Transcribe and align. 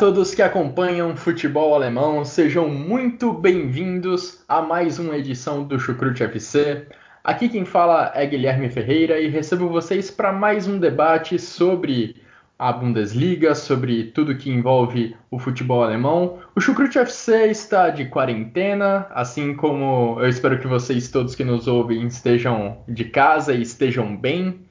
Todos 0.00 0.34
que 0.34 0.40
acompanham 0.40 1.14
futebol 1.14 1.74
alemão, 1.74 2.24
sejam 2.24 2.70
muito 2.70 3.34
bem-vindos 3.34 4.42
a 4.48 4.62
mais 4.62 4.98
uma 4.98 5.14
edição 5.18 5.62
do 5.62 5.78
Chucrute 5.78 6.22
FC. 6.22 6.86
Aqui 7.22 7.50
quem 7.50 7.66
fala 7.66 8.10
é 8.14 8.24
Guilherme 8.24 8.70
Ferreira 8.70 9.20
e 9.20 9.28
recebo 9.28 9.68
vocês 9.68 10.10
para 10.10 10.32
mais 10.32 10.66
um 10.66 10.78
debate 10.78 11.38
sobre 11.38 12.16
a 12.58 12.72
Bundesliga, 12.72 13.54
sobre 13.54 14.04
tudo 14.04 14.38
que 14.38 14.50
envolve 14.50 15.14
o 15.30 15.38
futebol 15.38 15.84
alemão. 15.84 16.38
O 16.56 16.62
Chucrute 16.62 16.98
FC 16.98 17.48
está 17.48 17.90
de 17.90 18.06
quarentena, 18.06 19.06
assim 19.10 19.54
como 19.54 20.18
eu 20.18 20.30
espero 20.30 20.58
que 20.58 20.66
vocês 20.66 21.10
todos 21.10 21.34
que 21.34 21.44
nos 21.44 21.68
ouvem 21.68 22.06
estejam 22.06 22.78
de 22.88 23.04
casa 23.04 23.52
e 23.52 23.60
estejam 23.60 24.16
bem. 24.16 24.62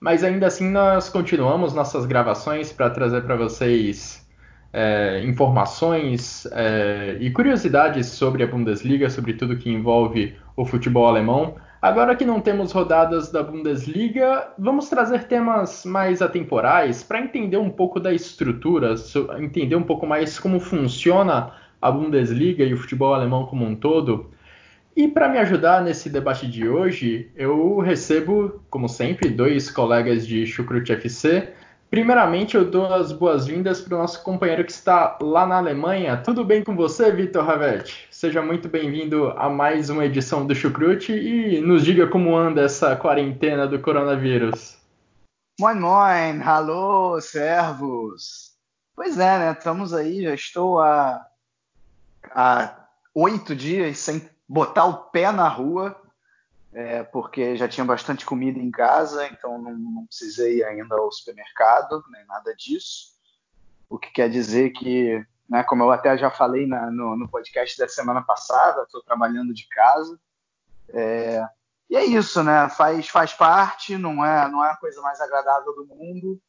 Mas 0.00 0.24
ainda 0.24 0.46
assim 0.46 0.70
nós 0.70 1.10
continuamos 1.10 1.74
nossas 1.74 2.06
gravações 2.06 2.72
para 2.72 2.88
trazer 2.88 3.20
para 3.24 3.36
vocês 3.36 4.26
é, 4.72 5.22
informações 5.24 6.46
é, 6.52 7.16
e 7.20 7.30
curiosidades 7.30 8.06
sobre 8.08 8.42
a 8.42 8.46
Bundesliga, 8.46 9.08
sobre 9.08 9.34
tudo 9.34 9.56
que 9.56 9.70
envolve 9.70 10.36
o 10.56 10.64
futebol 10.64 11.06
alemão. 11.06 11.56
Agora 11.80 12.16
que 12.16 12.24
não 12.24 12.40
temos 12.40 12.72
rodadas 12.72 13.30
da 13.30 13.42
Bundesliga, 13.42 14.48
vamos 14.58 14.88
trazer 14.88 15.24
temas 15.24 15.84
mais 15.84 16.20
atemporais 16.20 17.04
para 17.04 17.20
entender 17.20 17.56
um 17.56 17.70
pouco 17.70 18.00
da 18.00 18.12
estrutura, 18.12 18.94
entender 19.38 19.76
um 19.76 19.84
pouco 19.84 20.04
mais 20.04 20.38
como 20.40 20.58
funciona 20.58 21.52
a 21.80 21.90
Bundesliga 21.90 22.64
e 22.64 22.74
o 22.74 22.76
futebol 22.76 23.14
alemão 23.14 23.46
como 23.46 23.64
um 23.64 23.76
todo. 23.76 24.30
E 24.96 25.06
para 25.06 25.28
me 25.28 25.38
ajudar 25.38 25.80
nesse 25.80 26.10
debate 26.10 26.48
de 26.48 26.68
hoje, 26.68 27.30
eu 27.36 27.78
recebo, 27.78 28.60
como 28.68 28.88
sempre, 28.88 29.28
dois 29.28 29.70
colegas 29.70 30.26
de 30.26 30.44
Chucrut 30.44 30.90
FC. 30.90 31.50
Primeiramente, 31.90 32.54
eu 32.54 32.70
dou 32.70 32.92
as 32.92 33.12
boas-vindas 33.12 33.80
para 33.80 33.94
o 33.94 33.98
nosso 33.98 34.22
companheiro 34.22 34.62
que 34.62 34.70
está 34.70 35.16
lá 35.22 35.46
na 35.46 35.56
Alemanha. 35.56 36.18
Tudo 36.18 36.44
bem 36.44 36.62
com 36.62 36.76
você, 36.76 37.10
Vitor 37.10 37.42
Ravetti? 37.42 38.06
Seja 38.10 38.42
muito 38.42 38.68
bem-vindo 38.68 39.28
a 39.38 39.48
mais 39.48 39.88
uma 39.88 40.04
edição 40.04 40.46
do 40.46 40.54
Chucrute 40.54 41.12
e 41.12 41.62
nos 41.62 41.82
diga 41.82 42.06
como 42.06 42.36
anda 42.36 42.60
essa 42.60 42.94
quarentena 42.94 43.66
do 43.66 43.78
coronavírus. 43.78 44.76
Moin, 45.58 45.80
moin, 45.80 46.42
alô, 46.42 47.18
servos. 47.22 48.52
Pois 48.94 49.18
é, 49.18 49.38
né? 49.38 49.52
Estamos 49.52 49.94
aí, 49.94 50.24
já 50.24 50.34
estou 50.34 50.78
há, 50.80 51.26
oito 53.14 53.56
dias 53.56 53.96
sem 53.96 54.28
botar 54.46 54.84
o 54.84 54.94
pé 54.94 55.32
na 55.32 55.48
rua 55.48 55.96
é, 56.78 57.02
porque 57.02 57.56
já 57.56 57.66
tinha 57.66 57.84
bastante 57.84 58.24
comida 58.24 58.60
em 58.60 58.70
casa, 58.70 59.26
então 59.26 59.60
não, 59.60 59.76
não, 59.76 60.06
precisei 60.06 60.62
ainda 60.62 60.94
ao 60.94 61.10
supermercado, 61.10 62.04
nem 62.08 62.24
nada 62.24 62.54
disso. 62.54 63.16
O 63.90 63.98
que 63.98 64.12
quer 64.12 64.30
dizer 64.30 64.70
que, 64.70 65.26
né, 65.48 65.64
como 65.64 65.82
eu 65.82 65.90
até 65.90 66.16
já 66.16 66.30
falei 66.30 66.68
na, 66.68 66.88
no, 66.88 67.16
no, 67.16 67.28
podcast 67.28 67.76
da 67.76 67.88
semana 67.88 68.22
passada, 68.22 68.84
estou 68.84 69.02
trabalhando 69.02 69.52
de 69.52 69.66
casa. 69.66 70.20
É, 70.90 71.44
e 71.90 71.96
é 71.96 72.04
isso, 72.04 72.44
né? 72.44 72.68
Faz, 72.68 73.08
faz 73.08 73.34
parte, 73.34 73.98
não 73.98 74.24
é, 74.24 74.48
não 74.48 74.64
é 74.64 74.70
a 74.70 74.76
coisa 74.76 75.00
mais 75.00 75.20
agradável 75.20 75.74
do 75.74 75.84
mundo, 75.84 76.40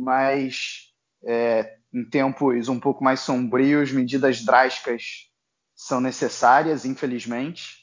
mas 0.00 0.94
é, 1.22 1.76
em 1.92 2.08
tempos 2.08 2.68
um 2.68 2.80
pouco 2.80 3.04
mais 3.04 3.20
sombrios, 3.20 3.92
medidas 3.92 4.42
drásticas 4.42 5.30
são 5.74 6.00
necessárias, 6.00 6.86
infelizmente. 6.86 7.77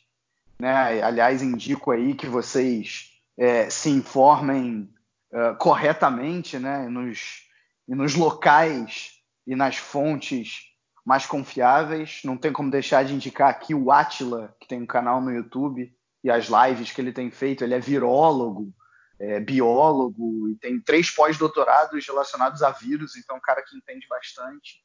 Né? 0.59 1.01
Aliás, 1.01 1.41
indico 1.41 1.91
aí 1.91 2.13
que 2.13 2.27
vocês 2.27 3.11
é, 3.37 3.69
se 3.69 3.89
informem 3.89 4.89
uh, 5.31 5.55
corretamente 5.57 6.57
né? 6.57 6.87
nos, 6.87 7.43
nos 7.87 8.15
locais 8.15 9.19
e 9.45 9.55
nas 9.55 9.77
fontes 9.77 10.73
mais 11.05 11.25
confiáveis. 11.25 12.21
Não 12.23 12.37
tem 12.37 12.51
como 12.51 12.71
deixar 12.71 13.03
de 13.03 13.13
indicar 13.13 13.49
aqui 13.49 13.75
o 13.75 13.91
Atila, 13.91 14.55
que 14.59 14.67
tem 14.67 14.81
um 14.81 14.87
canal 14.87 15.21
no 15.21 15.31
YouTube, 15.31 15.93
e 16.23 16.31
as 16.31 16.47
lives 16.47 16.91
que 16.91 16.99
ele 16.99 17.13
tem 17.13 17.29
feito. 17.29 17.63
Ele 17.63 17.75
é 17.75 17.79
virólogo, 17.79 18.73
é, 19.19 19.39
biólogo, 19.39 20.49
e 20.49 20.55
tem 20.55 20.79
três 20.79 21.11
pós-doutorados 21.11 22.05
relacionados 22.05 22.63
a 22.63 22.71
vírus, 22.71 23.15
então 23.15 23.35
é 23.35 23.39
um 23.39 23.41
cara 23.41 23.61
que 23.61 23.77
entende 23.77 24.07
bastante. 24.07 24.83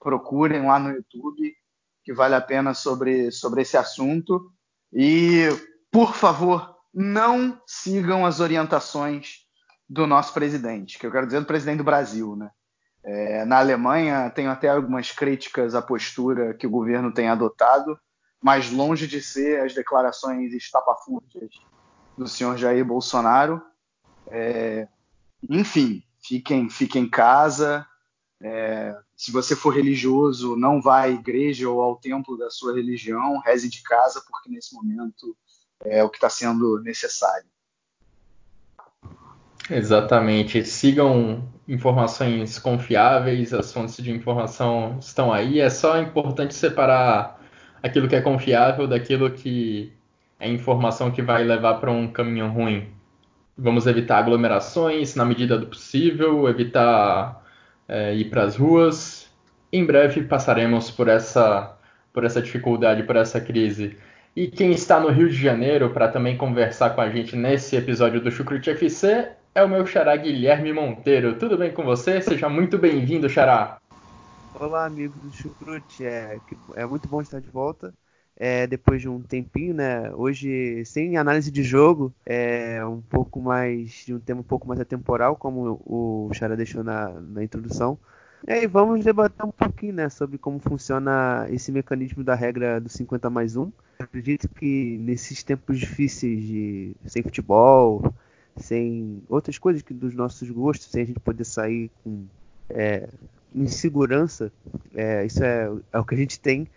Procurem 0.00 0.66
lá 0.66 0.78
no 0.78 0.90
YouTube, 0.90 1.54
que 2.02 2.12
vale 2.12 2.34
a 2.34 2.40
pena 2.40 2.74
sobre, 2.74 3.30
sobre 3.30 3.62
esse 3.62 3.76
assunto. 3.76 4.52
E, 4.94 5.48
por 5.90 6.14
favor, 6.14 6.76
não 6.94 7.60
sigam 7.66 8.24
as 8.24 8.38
orientações 8.38 9.40
do 9.88 10.06
nosso 10.06 10.32
presidente, 10.32 10.98
que 10.98 11.06
eu 11.06 11.10
quero 11.10 11.26
dizer 11.26 11.40
do 11.40 11.46
presidente 11.46 11.78
do 11.78 11.84
Brasil, 11.84 12.36
né? 12.36 12.50
É, 13.02 13.44
na 13.44 13.58
Alemanha, 13.58 14.30
tenho 14.30 14.50
até 14.50 14.68
algumas 14.68 15.10
críticas 15.10 15.74
à 15.74 15.82
postura 15.82 16.54
que 16.54 16.66
o 16.66 16.70
governo 16.70 17.12
tem 17.12 17.28
adotado, 17.28 17.98
mas 18.40 18.70
longe 18.70 19.06
de 19.06 19.20
ser 19.20 19.60
as 19.60 19.74
declarações 19.74 20.54
estapafúrdias 20.54 21.50
do 22.16 22.26
senhor 22.26 22.56
Jair 22.56 22.84
Bolsonaro. 22.84 23.60
É, 24.28 24.88
enfim, 25.50 26.02
fiquem, 26.22 26.70
fiquem 26.70 27.02
em 27.02 27.10
casa. 27.10 27.86
É, 28.46 28.94
se 29.16 29.32
você 29.32 29.56
for 29.56 29.74
religioso, 29.74 30.54
não 30.54 30.78
vá 30.78 31.00
à 31.00 31.08
igreja 31.08 31.66
ou 31.66 31.80
ao 31.80 31.96
templo 31.96 32.36
da 32.36 32.50
sua 32.50 32.74
religião, 32.74 33.38
reze 33.38 33.70
de 33.70 33.82
casa, 33.82 34.22
porque 34.28 34.50
nesse 34.50 34.74
momento 34.74 35.34
é 35.82 36.04
o 36.04 36.10
que 36.10 36.18
está 36.18 36.28
sendo 36.28 36.78
necessário. 36.82 37.46
Exatamente. 39.70 40.62
Sigam 40.62 41.50
informações 41.66 42.58
confiáveis, 42.58 43.54
as 43.54 43.72
fontes 43.72 43.96
de 43.96 44.10
informação 44.10 44.98
estão 45.00 45.32
aí. 45.32 45.58
É 45.58 45.70
só 45.70 45.98
importante 45.98 46.54
separar 46.54 47.40
aquilo 47.82 48.06
que 48.06 48.16
é 48.16 48.20
confiável 48.20 48.86
daquilo 48.86 49.30
que 49.30 49.90
é 50.38 50.50
informação 50.50 51.10
que 51.10 51.22
vai 51.22 51.44
levar 51.44 51.80
para 51.80 51.90
um 51.90 52.12
caminho 52.12 52.48
ruim. 52.48 52.92
Vamos 53.56 53.86
evitar 53.86 54.18
aglomerações 54.18 55.14
na 55.14 55.24
medida 55.24 55.56
do 55.56 55.66
possível, 55.66 56.46
evitar 56.46 57.42
é, 57.88 58.14
ir 58.14 58.30
para 58.30 58.44
as 58.44 58.56
ruas. 58.56 59.30
Em 59.72 59.84
breve 59.84 60.22
passaremos 60.24 60.90
por 60.90 61.08
essa, 61.08 61.76
por 62.12 62.24
essa 62.24 62.40
dificuldade, 62.40 63.02
por 63.02 63.16
essa 63.16 63.40
crise. 63.40 63.96
E 64.36 64.48
quem 64.48 64.72
está 64.72 64.98
no 64.98 65.10
Rio 65.10 65.28
de 65.28 65.36
Janeiro 65.36 65.90
para 65.90 66.08
também 66.08 66.36
conversar 66.36 66.90
com 66.90 67.00
a 67.00 67.08
gente 67.08 67.36
nesse 67.36 67.76
episódio 67.76 68.20
do 68.20 68.30
Chucrute 68.30 68.70
FC 68.70 69.28
é 69.54 69.62
o 69.62 69.68
meu 69.68 69.86
xará 69.86 70.16
Guilherme 70.16 70.72
Monteiro. 70.72 71.38
Tudo 71.38 71.56
bem 71.56 71.72
com 71.72 71.84
você? 71.84 72.20
Seja 72.20 72.48
muito 72.48 72.76
bem-vindo, 72.76 73.28
xará. 73.28 73.78
Olá, 74.54 74.86
amigos 74.86 75.16
do 75.22 75.32
Chucrute. 75.32 76.04
É, 76.04 76.38
é 76.74 76.86
muito 76.86 77.06
bom 77.06 77.20
estar 77.20 77.40
de 77.40 77.48
volta. 77.50 77.94
É, 78.36 78.66
depois 78.66 79.00
de 79.00 79.08
um 79.08 79.20
tempinho, 79.22 79.74
né? 79.74 80.12
Hoje, 80.12 80.84
sem 80.84 81.16
análise 81.16 81.50
de 81.50 81.62
jogo, 81.62 82.12
é 82.26 82.84
um 82.84 83.00
pouco 83.00 83.40
mais 83.40 84.04
de 84.04 84.12
um 84.12 84.18
tema 84.18 84.40
um 84.40 84.44
pouco 84.44 84.66
mais 84.66 84.80
atemporal, 84.80 85.36
como 85.36 85.80
o 85.86 86.30
Chara 86.34 86.56
deixou 86.56 86.82
na, 86.82 87.10
na 87.10 87.44
introdução. 87.44 87.98
E 88.46 88.52
aí 88.52 88.66
vamos 88.66 89.02
debater 89.02 89.46
um 89.46 89.50
pouquinho, 89.50 89.94
né, 89.94 90.10
sobre 90.10 90.36
como 90.36 90.58
funciona 90.58 91.46
esse 91.48 91.72
mecanismo 91.72 92.22
da 92.22 92.34
regra 92.34 92.78
do 92.78 92.90
50 92.90 93.30
mais 93.30 93.56
1. 93.56 93.72
acredito 93.98 94.50
que 94.50 94.98
nesses 94.98 95.42
tempos 95.42 95.78
difíceis 95.78 96.42
de 96.42 96.94
sem 97.06 97.22
futebol, 97.22 98.12
sem 98.54 99.22
outras 99.30 99.56
coisas 99.56 99.80
que 99.80 99.94
dos 99.94 100.14
nossos 100.14 100.50
gostos, 100.50 100.90
sem 100.90 101.02
a 101.02 101.06
gente 101.06 101.20
poder 101.20 101.44
sair 101.44 101.90
com 102.02 102.26
é, 102.68 103.08
insegurança, 103.54 104.52
é, 104.94 105.24
isso 105.24 105.42
é, 105.42 105.70
é 105.90 105.98
o 105.98 106.04
que 106.04 106.14
a 106.14 106.18
gente 106.18 106.38
tem 106.38 106.68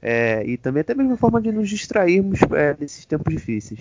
é, 0.00 0.44
e 0.46 0.56
também 0.56 0.80
até 0.80 0.94
mesmo 0.94 1.16
forma 1.16 1.40
de 1.40 1.50
nos 1.52 1.68
distrairmos 1.68 2.40
é, 2.52 2.76
nesses 2.78 3.04
tempos 3.04 3.34
difíceis. 3.34 3.80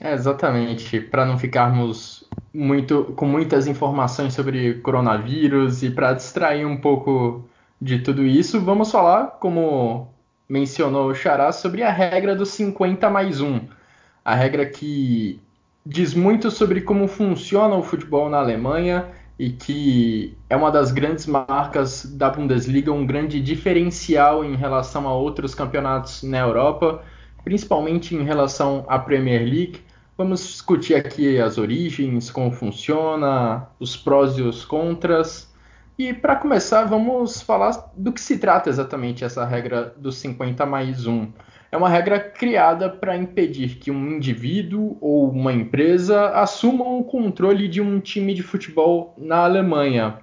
É, 0.00 0.12
exatamente, 0.12 1.00
para 1.00 1.26
não 1.26 1.38
ficarmos 1.38 2.24
muito 2.54 3.04
com 3.16 3.26
muitas 3.26 3.66
informações 3.66 4.34
sobre 4.34 4.74
coronavírus 4.74 5.82
e 5.82 5.90
para 5.90 6.12
distrair 6.12 6.64
um 6.64 6.76
pouco 6.76 7.48
de 7.80 7.98
tudo 7.98 8.24
isso, 8.24 8.60
vamos 8.60 8.90
falar, 8.90 9.38
como 9.40 10.08
mencionou 10.48 11.08
o 11.08 11.14
Xará, 11.14 11.52
sobre 11.52 11.82
a 11.82 11.90
regra 11.90 12.34
do 12.34 12.46
50 12.46 13.10
mais 13.10 13.40
1. 13.40 13.60
A 14.24 14.34
regra 14.34 14.66
que 14.66 15.40
diz 15.84 16.14
muito 16.14 16.50
sobre 16.50 16.80
como 16.80 17.08
funciona 17.08 17.74
o 17.74 17.82
futebol 17.82 18.28
na 18.28 18.38
Alemanha 18.38 19.06
e 19.38 19.50
que 19.50 20.36
é 20.50 20.56
uma 20.56 20.70
das 20.70 20.90
grandes 20.90 21.26
marcas 21.26 22.04
da 22.04 22.28
Bundesliga, 22.28 22.92
um 22.92 23.06
grande 23.06 23.40
diferencial 23.40 24.44
em 24.44 24.56
relação 24.56 25.06
a 25.06 25.14
outros 25.14 25.54
campeonatos 25.54 26.24
na 26.24 26.38
Europa, 26.38 27.02
principalmente 27.44 28.16
em 28.16 28.24
relação 28.24 28.84
à 28.88 28.98
Premier 28.98 29.42
League. 29.42 29.80
Vamos 30.16 30.40
discutir 30.40 30.96
aqui 30.96 31.40
as 31.40 31.56
origens, 31.56 32.30
como 32.30 32.50
funciona, 32.50 33.68
os 33.78 33.96
prós 33.96 34.36
e 34.36 34.42
os 34.42 34.64
contras. 34.64 35.48
E 35.96 36.12
para 36.12 36.34
começar, 36.34 36.84
vamos 36.84 37.40
falar 37.40 37.92
do 37.96 38.12
que 38.12 38.20
se 38.20 38.38
trata 38.38 38.68
exatamente 38.68 39.24
essa 39.24 39.44
regra 39.44 39.94
dos 39.96 40.16
50 40.16 40.66
mais 40.66 41.06
1 41.06 41.32
é 41.70 41.76
uma 41.76 41.88
regra 41.88 42.18
criada 42.18 42.88
para 42.88 43.16
impedir 43.16 43.76
que 43.76 43.90
um 43.90 44.16
indivíduo 44.16 44.96
ou 45.00 45.30
uma 45.30 45.52
empresa 45.52 46.30
assumam 46.30 46.98
o 46.98 47.04
controle 47.04 47.68
de 47.68 47.80
um 47.80 48.00
time 48.00 48.32
de 48.32 48.42
futebol 48.42 49.14
na 49.18 49.44
Alemanha. 49.44 50.18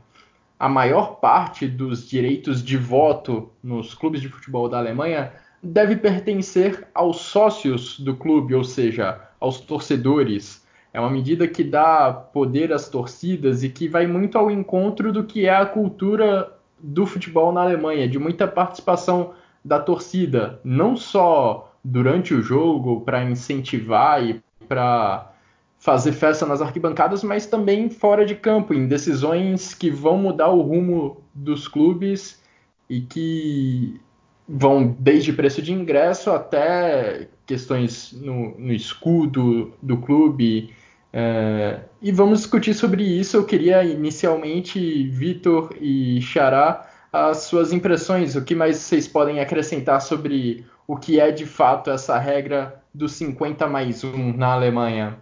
A 0.59 0.67
maior 0.67 1.19
parte 1.19 1.67
dos 1.67 2.09
direitos 2.09 2.63
de 2.63 2.77
voto 2.77 3.51
nos 3.63 3.93
clubes 3.93 4.21
de 4.21 4.29
futebol 4.29 4.67
da 4.67 4.79
Alemanha 4.79 5.33
deve 5.61 5.95
pertencer 5.95 6.87
aos 6.93 7.17
sócios 7.17 7.99
do 7.99 8.15
clube, 8.15 8.55
ou 8.55 8.63
seja, 8.63 9.21
aos 9.39 9.59
torcedores. 9.59 10.65
É 10.91 10.99
uma 10.99 11.09
medida 11.09 11.47
que 11.47 11.63
dá 11.63 12.11
poder 12.11 12.71
às 12.71 12.89
torcidas 12.89 13.63
e 13.63 13.69
que 13.69 13.87
vai 13.87 14.07
muito 14.07 14.37
ao 14.37 14.49
encontro 14.49 15.11
do 15.11 15.25
que 15.25 15.45
é 15.45 15.55
a 15.55 15.65
cultura 15.65 16.51
do 16.79 17.05
futebol 17.05 17.51
na 17.51 17.61
Alemanha, 17.61 18.07
de 18.07 18.17
muita 18.17 18.47
participação 18.47 19.33
da 19.65 19.79
torcida, 19.79 20.59
não 20.63 20.95
só 20.95 21.73
durante 21.83 22.35
o 22.35 22.41
jogo 22.41 23.01
para 23.01 23.23
incentivar 23.23 24.23
e 24.23 24.39
para 24.69 25.31
fazer 25.79 26.13
festa 26.13 26.45
nas 26.45 26.61
arquibancadas, 26.61 27.23
mas 27.23 27.47
também 27.47 27.89
fora 27.89 28.25
de 28.25 28.35
campo, 28.35 28.73
em 28.73 28.87
decisões 28.87 29.73
que 29.73 29.89
vão 29.89 30.17
mudar 30.17 30.49
o 30.49 30.61
rumo 30.61 31.17
dos 31.33 31.67
clubes 31.67 32.41
e 32.87 33.01
que 33.01 33.99
vão 34.47 34.95
desde 34.99 35.33
preço 35.33 35.61
de 35.61 35.73
ingresso 35.73 36.29
até 36.31 37.27
questões 37.45 38.13
no, 38.13 38.55
no 38.57 38.71
escudo 38.71 39.73
do 39.81 39.97
clube. 39.97 40.71
É, 41.11 41.79
e 42.01 42.11
vamos 42.11 42.39
discutir 42.39 42.73
sobre 42.73 43.03
isso. 43.03 43.37
Eu 43.37 43.45
queria 43.45 43.83
inicialmente, 43.83 45.07
Vitor 45.07 45.75
e 45.79 46.21
Xará, 46.21 46.87
as 47.15 47.43
suas 47.43 47.71
impressões, 47.71 48.35
o 48.35 48.43
que 48.43 48.53
mais 48.53 48.75
vocês 48.75 49.07
podem 49.07 49.39
acrescentar 49.39 50.01
sobre 50.01 50.67
o 50.85 50.97
que 50.97 51.17
é 51.17 51.31
de 51.31 51.45
fato 51.45 51.89
essa 51.89 52.19
regra 52.19 52.83
dos 52.93 53.13
50 53.13 53.67
mais 53.67 54.03
1 54.03 54.35
na 54.35 54.51
Alemanha? 54.51 55.17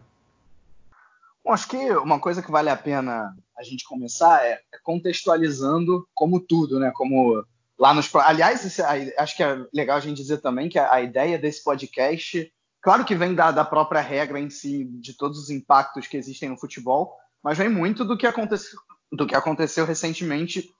Bom, 1.46 1.52
acho 1.52 1.68
que 1.68 1.78
uma 1.98 2.20
coisa 2.20 2.42
que 2.42 2.50
vale 2.50 2.70
a 2.70 2.76
pena 2.76 3.36
a 3.56 3.64
gente 3.64 3.86
começar 3.86 4.44
é, 4.44 4.60
contextualizando 4.84 6.08
como 6.16 6.40
tudo, 6.40 6.80
né? 6.80 6.92
Como 6.96 7.46
lá 7.78 7.94
nos. 7.94 8.14
Aliás, 8.16 8.80
acho 9.16 9.38
que 9.38 9.44
é 9.44 9.64
legal 9.72 9.98
a 9.98 10.02
gente 10.02 10.18
dizer 10.18 10.40
também 10.40 10.70
que 10.70 10.80
a, 10.80 11.00
ideia 11.00 11.38
desse 11.38 11.64
podcast, 11.64 12.52
claro 12.82 13.06
que 13.06 13.14
vem 13.14 13.36
da, 13.36 13.52
da 13.52 13.64
própria 13.64 14.02
regra 14.02 14.40
em 14.40 14.50
si, 14.50 14.86
de 14.86 15.16
todos 15.16 15.38
os 15.38 15.52
impactos 15.52 16.08
que 16.08 16.18
existem 16.18 16.50
no 16.50 16.58
futebol, 16.58 17.16
mas 17.44 17.60
vem 17.60 17.70
muito 17.70 18.04
do 18.04 18.18
que 18.18 18.26
aconteceu, 18.26 18.80
do 19.12 19.28
que 19.28 19.36
aconteceu 19.36 19.86
recentemente 19.86 20.74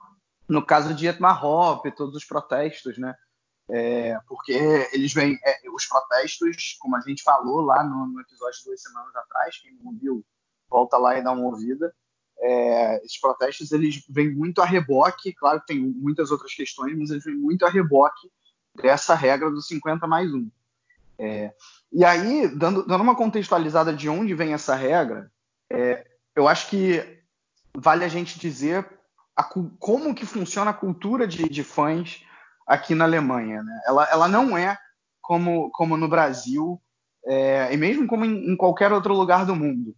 no 0.48 0.66
caso 0.66 0.94
de 0.94 1.08
Etmar 1.08 1.44
Hop, 1.46 1.86
todos 1.96 2.16
os 2.16 2.26
protestos, 2.26 2.98
né? 2.98 3.16
É, 3.70 4.20
porque 4.28 4.52
eles 4.92 5.14
vêm, 5.14 5.40
é, 5.44 5.70
os 5.74 5.86
protestos, 5.86 6.76
como 6.80 6.98
a 6.98 7.02
gente 7.02 7.24
falou 7.24 7.62
lá 7.62 7.84
no, 7.84 8.08
no, 8.08 8.20
episódio 8.20 8.60
de 8.60 8.66
duas 8.66 8.82
semanas 8.82 9.16
atrás, 9.16 9.58
quem 9.58 9.74
não 9.82 9.98
viu, 9.98 10.24
volta 10.70 10.98
lá 10.98 11.18
e 11.18 11.24
dá 11.24 11.32
uma 11.32 11.46
ouvida. 11.46 11.94
É, 12.40 12.98
esses 13.06 13.20
protestos 13.20 13.72
eles 13.72 14.06
vêm 14.10 14.34
muito 14.34 14.62
a 14.62 14.66
reboque, 14.66 15.34
claro 15.34 15.62
que 15.62 15.68
tem 15.68 15.80
muitas 15.80 16.30
outras 16.30 16.54
questões, 16.54 16.98
mas 16.98 17.10
eles 17.10 17.24
vêm 17.24 17.36
muito 17.36 17.66
a 17.66 17.70
reboque 17.70 18.30
dessa 18.76 19.16
regra 19.16 19.50
do 19.50 19.62
50 19.62 20.06
mais 20.08 20.34
1. 20.34 20.52
É, 21.20 21.54
e 21.92 22.04
aí, 22.04 22.48
dando, 22.50 22.86
dando, 22.86 23.02
uma 23.02 23.16
contextualizada 23.16 23.94
de 23.94 24.10
onde 24.10 24.34
vem 24.34 24.54
essa 24.54 24.76
regra, 24.76 25.32
é, 25.72 26.06
eu 26.36 26.48
acho 26.48 26.70
que 26.70 27.24
vale 27.76 28.04
a 28.04 28.10
gente 28.10 28.40
dizer 28.40 28.86
a, 29.36 29.44
como 29.44 30.14
que 30.14 30.26
funciona 30.26 30.72
a 30.72 30.74
cultura 30.74 31.28
de, 31.28 31.50
de 31.50 31.64
fãs 31.64 32.24
aqui 32.68 32.96
na 32.96 33.06
Alemanha. 33.06 33.62
Né? 33.64 33.82
Ela, 33.88 34.08
ela 34.10 34.28
não 34.28 34.58
é 34.58 34.78
como, 35.22 35.70
como 35.72 35.98
no 35.98 36.08
Brasil, 36.08 36.80
é, 37.26 37.74
e 37.74 37.78
mesmo 37.78 38.08
como 38.08 38.26
em, 38.26 38.52
em, 38.52 38.56
qualquer 38.56 38.92
outro 38.92 39.14
lugar 39.14 39.46
do 39.46 39.56
mundo. 39.56 39.96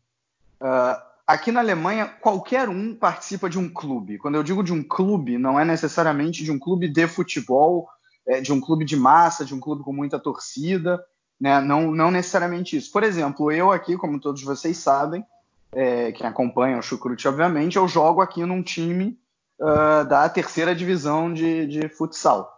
Uh, 0.61 1.01
aqui 1.25 1.51
na 1.51 1.59
Alemanha, 1.59 2.05
qualquer 2.05 2.69
um 2.69 2.95
participa 2.95 3.49
de 3.49 3.57
um 3.57 3.67
clube. 3.67 4.17
Quando 4.17 4.35
eu 4.35 4.43
digo 4.43 4.63
de 4.63 4.71
um 4.71 4.83
clube, 4.83 5.37
não 5.37 5.59
é 5.59 5.65
necessariamente 5.65 6.43
de 6.43 6.51
um 6.51 6.59
clube 6.59 6.87
de 6.87 7.07
futebol, 7.07 7.89
é, 8.27 8.39
de 8.39 8.53
um 8.53 8.61
clube 8.61 8.85
de 8.85 8.95
massa, 8.95 9.43
de 9.43 9.53
um 9.53 9.59
clube 9.59 9.83
com 9.83 9.91
muita 9.91 10.19
torcida, 10.19 11.03
né? 11.39 11.59
não, 11.59 11.91
não 11.91 12.11
necessariamente 12.11 12.77
isso. 12.77 12.91
Por 12.91 13.03
exemplo, 13.03 13.51
eu 13.51 13.71
aqui, 13.71 13.97
como 13.97 14.19
todos 14.19 14.43
vocês 14.43 14.77
sabem, 14.77 15.25
é, 15.71 16.11
quem 16.11 16.25
acompanha 16.25 16.77
o 16.77 16.81
Chucrute, 16.81 17.27
obviamente, 17.27 17.75
eu 17.75 17.87
jogo 17.87 18.21
aqui 18.21 18.45
num 18.45 18.63
time 18.63 19.19
uh, 19.59 20.05
da 20.07 20.27
terceira 20.29 20.75
divisão 20.75 21.33
de, 21.33 21.65
de 21.67 21.89
futsal. 21.89 22.51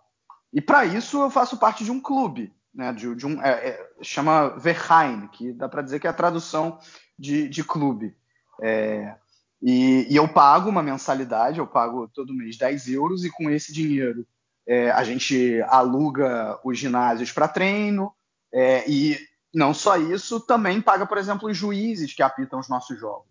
E 0.53 0.61
para 0.61 0.85
isso 0.85 1.21
eu 1.21 1.29
faço 1.29 1.57
parte 1.57 1.83
de 1.83 1.91
um 1.91 1.99
clube, 1.99 2.53
né, 2.73 2.93
de, 2.93 3.13
de 3.15 3.25
um, 3.25 3.41
é, 3.41 3.69
é, 3.69 3.89
chama 4.01 4.49
Verein, 4.57 5.27
que 5.27 5.51
dá 5.51 5.67
para 5.67 5.81
dizer 5.81 5.99
que 5.99 6.07
é 6.07 6.09
a 6.09 6.13
tradução 6.13 6.79
de, 7.17 7.47
de 7.49 7.63
clube. 7.63 8.15
É, 8.61 9.15
e, 9.61 10.07
e, 10.09 10.15
eu 10.15 10.27
pago 10.27 10.69
uma 10.69 10.83
mensalidade, 10.83 11.59
eu 11.59 11.67
pago 11.67 12.07
todo 12.07 12.33
mês 12.33 12.57
10 12.57 12.87
euros, 12.89 13.25
e 13.25 13.31
com 13.31 13.49
esse 13.49 13.73
dinheiro 13.73 14.25
é, 14.67 14.91
a 14.91 15.03
gente 15.03 15.61
aluga 15.63 16.59
os 16.63 16.77
ginásios 16.77 17.31
para 17.31 17.47
treino, 17.47 18.13
é, 18.53 18.89
e 18.89 19.17
não 19.53 19.73
só 19.73 19.97
isso, 19.97 20.39
também 20.39 20.81
paga, 20.81 21.05
por 21.05 21.17
exemplo, 21.17 21.49
os 21.49 21.57
juízes 21.57 22.13
que 22.13 22.21
apitam 22.21 22.59
os 22.59 22.69
nossos 22.69 22.99
jogos. 22.99 23.27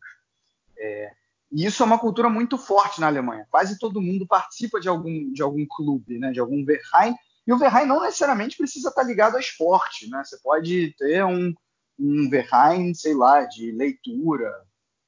E 1.53 1.65
isso 1.65 1.83
é 1.83 1.87
uma 1.87 1.99
cultura 1.99 2.29
muito 2.29 2.59
forte 2.59 3.01
na 3.01 3.07
Alemanha. 3.07 3.47
Quase 3.51 3.79
todo 3.79 4.01
mundo 4.01 4.27
participa 4.27 4.81
de 4.81 4.89
algum, 4.89 5.33
de 5.33 5.43
algum 5.43 5.65
clube, 5.67 6.19
né, 6.19 6.33
de 6.33 6.41
algum 6.41 6.65
Verein. 6.65 7.15
E 7.47 7.53
o 7.53 7.59
Verein 7.59 7.87
não 7.87 8.01
necessariamente 8.01 8.57
precisa 8.57 8.89
estar 8.89 9.05
ligado 9.05 9.35
ao 9.35 9.41
esporte. 9.41 10.11
Né? 10.11 10.23
Você 10.25 10.39
pode 10.39 10.95
ter 10.99 11.25
um, 11.25 11.55
um 11.99 12.29
Verein, 12.29 12.93
sei 12.95 13.15
lá, 13.15 13.45
de 13.45 13.71
leitura, 13.71 14.53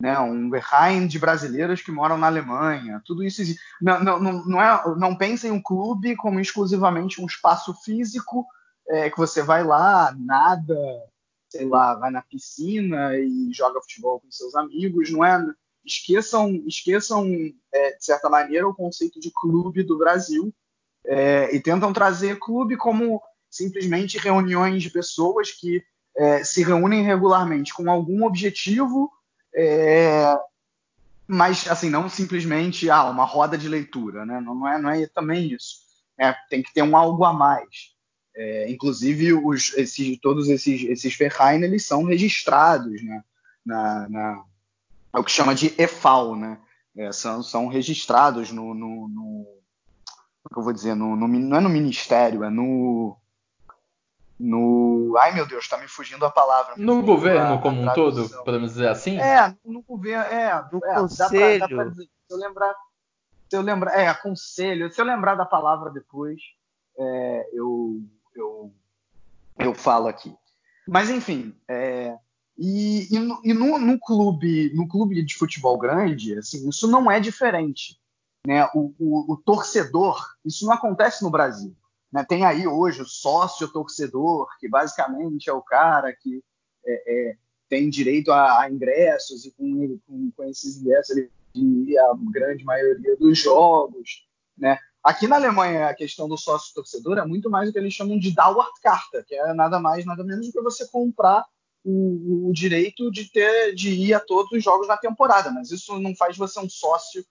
né? 0.01 0.19
um 0.21 0.49
Verein 0.49 1.09
de 1.09 1.19
brasileiros 1.19 1.83
que 1.83 1.91
moram 1.91 2.17
na 2.17 2.29
Alemanha. 2.29 3.03
Tudo 3.05 3.25
isso. 3.25 3.43
Não, 3.83 4.03
não, 4.03 4.21
não, 4.21 4.62
é, 4.62 4.97
não 4.97 5.17
pense 5.17 5.49
em 5.49 5.51
um 5.51 5.61
clube 5.61 6.15
como 6.15 6.39
exclusivamente 6.39 7.21
um 7.21 7.27
espaço 7.27 7.75
físico 7.83 8.47
é, 8.89 9.11
que 9.11 9.19
você 9.19 9.43
vai 9.43 9.65
lá, 9.65 10.15
nada, 10.17 10.77
sei 11.49 11.67
lá, 11.67 11.95
vai 11.95 12.11
na 12.11 12.23
piscina 12.23 13.19
e 13.19 13.53
joga 13.53 13.81
futebol 13.81 14.21
com 14.21 14.31
seus 14.31 14.55
amigos. 14.55 15.11
Não 15.11 15.25
é 15.25 15.45
esqueçam, 15.85 16.63
esqueçam 16.67 17.27
é, 17.73 17.97
de 17.97 18.05
certa 18.05 18.29
maneira, 18.29 18.69
o 18.69 18.75
conceito 18.75 19.19
de 19.21 19.31
clube 19.31 19.83
do 19.83 19.99
Brasil 19.99 20.53
é, 21.07 21.55
e 21.55 21.61
tentam 21.61 21.93
trazer 21.93 22.39
clube 22.39 22.77
como 22.77 23.23
simplesmente 23.51 24.19
reuniões 24.19 24.83
de 24.83 24.91
pessoas 24.91 25.51
que 25.51 25.83
é, 26.17 26.45
se 26.45 26.63
reúnem 26.63 27.03
regularmente 27.03 27.73
com 27.73 27.91
algum 27.91 28.25
objetivo, 28.25 29.11
é, 29.55 30.37
mas 31.27 31.67
assim 31.69 31.89
não 31.89 32.09
simplesmente 32.09 32.91
ah, 32.91 33.05
uma 33.05 33.25
roda 33.25 33.57
de 33.57 33.69
leitura, 33.69 34.27
né? 34.27 34.41
não, 34.41 34.55
não, 34.55 34.69
é, 34.69 34.79
não 34.79 34.91
é 34.91 35.07
também 35.07 35.53
isso. 35.53 35.87
É, 36.19 36.35
tem 36.51 36.63
que 36.63 36.75
ter 36.75 36.83
um 36.83 36.97
algo 36.97 37.25
a 37.25 37.33
mais. 37.33 37.97
É, 38.35 38.71
inclusive 38.71 39.33
os, 39.33 39.77
esses, 39.77 40.19
todos 40.21 40.49
esses, 40.49 40.83
esses 40.85 41.15
Ferrain, 41.15 41.63
eles 41.63 41.87
são 41.87 42.05
registrados 42.05 43.03
né? 43.03 43.23
na, 43.65 44.09
na 44.09 44.45
é 45.15 45.19
o 45.19 45.25
que 45.25 45.31
chama 45.31 45.55
de 45.55 45.75
EFAL, 45.79 46.37
né? 46.37 46.59
É, 46.97 47.12
são, 47.12 47.43
são 47.43 47.69
registrados 47.69 48.50
no, 48.50 48.75
no, 48.75 49.09
no 49.09 49.59
como 50.45 50.57
é 50.57 50.59
eu 50.61 50.65
vou 50.65 50.73
dizer, 50.73 50.95
no, 50.95 51.15
no, 51.15 51.29
não 51.29 51.57
é 51.57 51.61
no 51.61 51.69
ministério, 51.69 52.43
é 52.43 52.50
no 52.50 53.17
no. 54.38 55.17
Ai 55.19 55.35
meu 55.35 55.47
Deus, 55.47 55.65
está 55.65 55.77
me 55.77 55.88
fugindo 55.88 56.25
a 56.25 56.31
palavra. 56.31 56.75
No 56.77 57.03
governo 57.03 57.55
a, 57.55 57.59
como 57.59 57.88
a 57.88 57.93
um 57.93 57.95
todo, 57.95 58.29
podemos 58.45 58.73
dizer 58.73 58.88
assim? 58.88 59.19
É, 59.19 59.55
no 59.65 59.83
governo, 59.83 60.25
é, 60.25 60.69
no 60.73 60.85
é, 60.85 60.95
conselho. 60.95 61.59
Dá 61.59 61.69
pra, 61.69 61.77
dá 61.77 61.83
pra 61.83 61.91
dizer, 61.91 62.05
se 62.05 62.35
eu 62.35 62.38
lembrar, 62.38 62.75
se 63.50 63.57
eu 63.57 63.62
lembrar, 63.62 63.99
é, 63.99 64.15
conselho, 64.15 64.93
se 64.93 65.00
eu 65.00 65.05
lembrar 65.05 65.35
da 65.35 65.45
palavra 65.45 65.91
depois, 65.91 66.41
é, 66.97 67.50
eu, 67.53 68.00
eu, 68.35 68.73
eu 69.59 69.75
falo 69.75 70.07
aqui. 70.07 70.35
Mas 70.87 71.11
enfim, 71.11 71.55
é, 71.67 72.17
e, 72.59 73.15
e, 73.15 73.19
no, 73.21 73.41
e 73.45 73.55
no, 73.55 73.79
no, 73.79 74.00
clube, 74.00 74.73
no 74.75 74.88
clube 74.88 75.23
de 75.23 75.37
futebol 75.37 75.79
grande, 75.79 76.37
assim, 76.37 76.69
isso 76.69 76.88
não 76.88 77.09
é 77.09 77.21
diferente. 77.21 78.00
Né? 78.45 78.65
O, 78.75 78.93
o, 78.99 79.33
o 79.33 79.37
torcedor, 79.37 80.21
isso 80.45 80.67
não 80.67 80.73
acontece 80.73 81.23
no 81.23 81.31
Brasil. 81.31 81.77
Né? 82.12 82.25
Tem 82.29 82.45
aí 82.45 82.67
hoje 82.67 83.00
o 83.00 83.07
sócio 83.07 83.69
torcedor, 83.69 84.49
que 84.59 84.69
basicamente 84.69 85.49
é 85.49 85.53
o 85.53 85.62
cara 85.62 86.12
que 86.12 86.43
é, 86.85 87.31
é, 87.31 87.37
tem 87.69 87.88
direito 87.88 88.33
a, 88.33 88.62
a, 88.62 88.71
ingressos 88.71 89.45
e 89.45 89.53
com, 89.53 89.99
com, 90.07 90.33
com 90.37 90.45
esses 90.45 90.79
ingressos 90.79 91.17
ele 91.17 91.31
ir 91.55 91.99
a 91.99 92.12
grande 92.31 92.65
maioria 92.65 93.17
dos 93.17 93.38
jogos, 93.38 94.27
né? 94.57 94.79
Aqui 95.03 95.27
na 95.27 95.37
Alemanha, 95.37 95.88
a 95.88 95.95
questão 95.95 96.29
do 96.29 96.37
sócio 96.37 96.75
torcedor 96.75 97.19
é 97.19 97.25
muito 97.25 97.49
mais 97.49 97.69
o 97.69 97.73
que 97.73 97.79
eles 97.79 97.95
chamam 97.95 98.19
de 98.19 98.35
Dauerkarte, 98.35 99.25
que 99.27 99.35
é 99.35 99.55
nada 99.55 99.79
mais, 99.79 100.05
nada 100.05 100.25
menos 100.25 100.47
do 100.47 100.53
que 100.53 100.61
você 100.61 100.87
comprar 100.88 101.45
o, 101.85 102.49
o, 102.49 102.53
direito 102.53 103.11
de 103.11 103.31
ter 103.31 103.75
de 103.75 103.91
ir 103.91 104.15
a 104.15 104.21
todos 104.21 104.53
os 104.53 104.63
jogos 104.63 104.89
na 104.89 104.97
temporada, 104.97 105.51
mas 105.51 105.71
isso 105.71 105.99
não 105.99 106.15
faz 106.15 106.37
você 106.37 106.59
um 106.61 106.69
sócio 106.69 107.25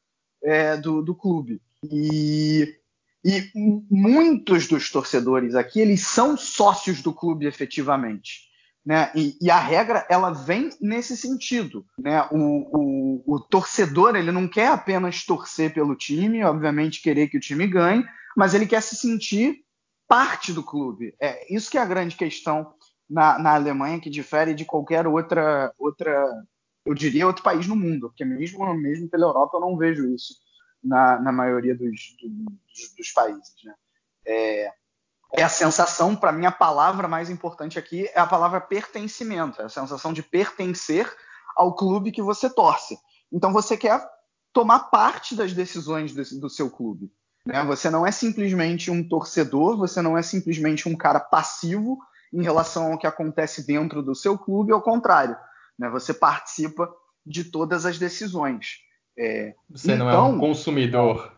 é, 0.44 0.78
do, 0.78 1.02
do 1.02 1.16
clube. 1.16 1.62
E, 1.84 2.76
e 3.24 3.52
muitos 3.90 4.68
dos 4.68 4.90
torcedores 4.90 5.56
aqui 5.56 5.80
eles 5.80 6.02
são 6.02 6.38
sócios 6.38 7.02
do 7.02 7.14
clube 7.14 7.46
efetivamente. 7.46 8.48
Né? 8.86 9.12
E, 9.14 9.38
e, 9.42 9.52
a 9.52 9.60
regra 9.60 10.08
ela 10.10 10.32
vem 10.32 10.70
nesse 10.80 11.18
sentido. 11.18 11.86
Né? 12.00 12.22
O, 12.32 13.26
o, 13.28 13.36
o, 13.36 13.40
torcedor 13.40 14.16
ele 14.16 14.32
não 14.32 14.48
quer 14.48 14.68
apenas 14.68 15.26
torcer 15.26 15.74
pelo 15.74 15.94
time, 15.94 16.42
obviamente 16.46 17.02
querer 17.02 17.28
que 17.28 17.36
o 17.36 17.42
time 17.42 17.68
ganhe, 17.68 18.06
mas 18.36 18.54
ele 18.54 18.66
quer 18.66 18.82
se 18.82 18.96
sentir 18.96 19.58
parte 20.08 20.54
do 20.54 20.64
clube. 20.64 21.14
É 21.22 21.54
isso 21.54 21.70
que 21.70 21.78
é 21.78 21.82
a 21.82 21.86
grande 21.86 22.16
questão 22.16 22.74
na, 23.10 23.40
na 23.40 23.56
Alemanha 23.56 24.00
que 24.00 24.10
difere 24.10 24.54
de 24.54 24.66
qualquer 24.66 25.08
outra 25.08 25.74
outra 25.78 26.30
eu 26.86 26.94
diria 26.94 27.28
outro 27.28 27.44
país 27.44 27.68
no 27.68 27.76
mundo, 27.76 28.08
porque 28.08 28.24
mesmo 28.24 28.74
mesmo 28.74 29.10
pela 29.10 29.26
Europa 29.26 29.58
eu 29.58 29.62
não 29.62 29.78
vejo 29.78 30.08
isso 30.14 30.36
na, 30.84 31.20
na 31.20 31.32
maioria 31.32 31.76
dos, 31.76 32.16
dos, 32.22 32.96
dos 32.98 33.12
países. 33.12 33.54
Né? 33.64 33.74
É, 34.26 34.72
é 35.34 35.44
a 35.44 35.50
sensação, 35.50 36.16
para 36.16 36.32
mim, 36.32 36.46
a 36.46 36.52
palavra 36.52 37.08
mais 37.08 37.30
importante 37.30 37.78
aqui 37.78 38.08
é 38.14 38.20
a 38.20 38.26
palavra 38.26 38.62
pertencimento, 38.62 39.62
é 39.62 39.66
a 39.66 39.70
sensação 39.70 40.14
de 40.14 40.24
pertencer 40.24 41.14
ao 41.56 41.76
clube 41.76 42.12
que 42.12 42.22
você 42.22 42.50
torce. 42.50 42.98
Então 43.32 43.52
você 43.52 43.76
quer 43.76 44.02
tomar 44.54 44.80
parte 44.90 45.36
das 45.36 45.54
decisões 45.54 46.14
desse, 46.14 46.40
do 46.40 46.50
seu 46.50 46.70
clube. 46.70 47.12
Né? 47.46 47.64
Você 47.66 47.90
não 47.90 48.06
é 48.06 48.12
simplesmente 48.12 48.90
um 48.90 49.08
torcedor, 49.08 49.78
você 49.78 50.02
não 50.02 50.18
é 50.18 50.22
simplesmente 50.22 50.88
um 50.88 50.96
cara 50.96 51.20
passivo 51.20 51.98
em 52.34 52.44
relação 52.44 52.92
ao 52.92 52.98
que 52.98 53.08
acontece 53.08 53.66
dentro 53.66 54.02
do 54.02 54.16
seu 54.16 54.38
clube, 54.38 54.72
ao 54.72 54.82
contrário. 54.82 55.38
Né? 55.78 55.90
Você 55.90 56.14
participa 56.14 56.94
de 57.26 57.44
todas 57.44 57.86
as 57.86 57.98
decisões. 57.98 58.80
É, 59.18 59.56
você 59.70 59.94
então, 59.94 60.06
não 60.06 60.10
é 60.10 60.22
um 60.22 60.28
então, 60.30 60.40
consumidor. 60.40 61.38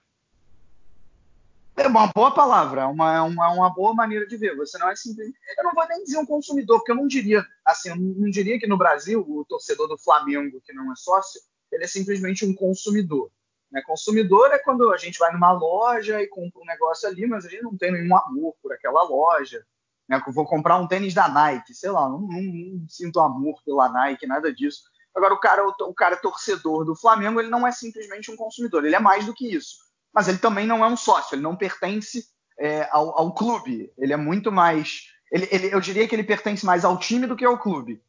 É 1.75 1.88
uma 1.88 2.08
boa 2.08 2.31
palavra, 2.31 2.81
é 2.81 2.86
uma, 2.86 3.15
é 3.15 3.22
uma, 3.22 3.53
uma 3.53 3.69
boa 3.74 3.93
maneira 3.93 4.27
de 4.27 4.36
ver. 4.36 4.55
Você 4.58 4.77
não 4.77 4.89
é 4.89 4.96
simplesmente. 4.96 5.38
Eu 5.58 5.63
não 5.63 5.74
vou 5.74 5.88
nem 5.88 6.03
dizer 6.03 6.17
um 6.17 6.25
consumidor, 6.25 6.79
porque 6.79 6.91
eu 6.91 6.96
não 6.96 7.08
diria, 7.08 7.46
assim, 7.63 7.89
eu 7.89 7.96
não 7.96 8.29
diria 8.29 8.60
que 8.60 8.67
no 8.67 8.77
Brasil 8.77 9.25
o 9.27 9.46
torcedor 9.46 9.88
do 9.88 9.98
Flamengo 9.98 10.62
que 10.65 10.74
não 10.74 10.91
é 10.91 10.96
sócio, 10.98 11.39
ele 11.72 11.86
é 11.86 11.88
simplesmente 11.88 12.46
um 12.46 12.53
consumidor. 12.53 13.31
Né? 13.72 13.81
Consumidor 13.86 14.51
é 14.51 14.60
quando 14.60 14.91
a 14.91 14.98
gente 14.98 15.17
vai 15.17 15.31
numa 15.31 15.53
loja 15.53 16.22
e 16.22 16.27
compra 16.27 16.62
um 16.62 16.65
negócio 16.65 17.08
ali, 17.08 17.25
mas 17.25 17.46
a 17.46 17.50
gente 17.50 17.63
não 17.63 17.77
tem 17.77 17.93
nenhum 17.93 18.15
amor 18.17 18.55
por 18.62 18.74
aquela 18.74 19.03
loja. 19.03 19.65
Né? 20.10 20.22
Vou 20.28 20.46
comprar 20.46 20.78
um 20.78 20.88
tênis 20.88 21.13
da 21.13 21.30
Nike, 21.30 21.74
sei 21.74 21.92
lá, 21.92 22.10
não, 22.10 22.20
não, 22.20 22.42
não 22.42 22.89
sinto 22.89 23.20
amor 23.20 23.62
pela 23.63 23.88
Nike, 23.88 24.28
nada 24.28 24.51
disso. 24.51 24.82
Agora, 25.16 25.34
o 25.34 25.39
cara, 25.39 25.66
o 25.66 25.94
cara 25.94 26.18
torcedor 26.18 26.84
do 26.84 26.96
Flamengo, 26.96 27.39
ele 27.39 27.50
não 27.50 27.66
é 27.66 27.72
simplesmente 27.72 28.32
um 28.32 28.36
consumidor, 28.36 28.86
ele 28.86 28.96
é 28.96 29.00
mais 29.00 29.25
do 29.25 29.34
que 29.34 29.48
isso 29.48 29.89
mas 30.13 30.28
ele 30.28 30.38
também 30.38 30.66
não 30.66 30.84
é 30.84 30.88
um 30.88 30.98
sócio, 30.98 31.36
ele 31.36 31.42
não 31.42 31.56
pertence 31.56 32.25
é, 32.58 32.88
ao, 32.92 33.18
ao, 33.18 33.34
clube. 33.34 33.92
Ele 33.98 34.13
é 34.13 34.18
muito 34.18 34.51
mais. 34.51 35.08
Ele, 35.32 35.48
ele, 35.51 35.74
eu 35.74 35.80
diria 35.80 36.08
que 36.08 36.16
ele 36.16 36.24
pertence 36.24 36.66
mais 36.66 36.84
ao 36.84 36.98
time 36.98 37.28
do 37.28 37.36
que 37.36 37.46
ao 37.46 37.58
clube. 37.58 38.01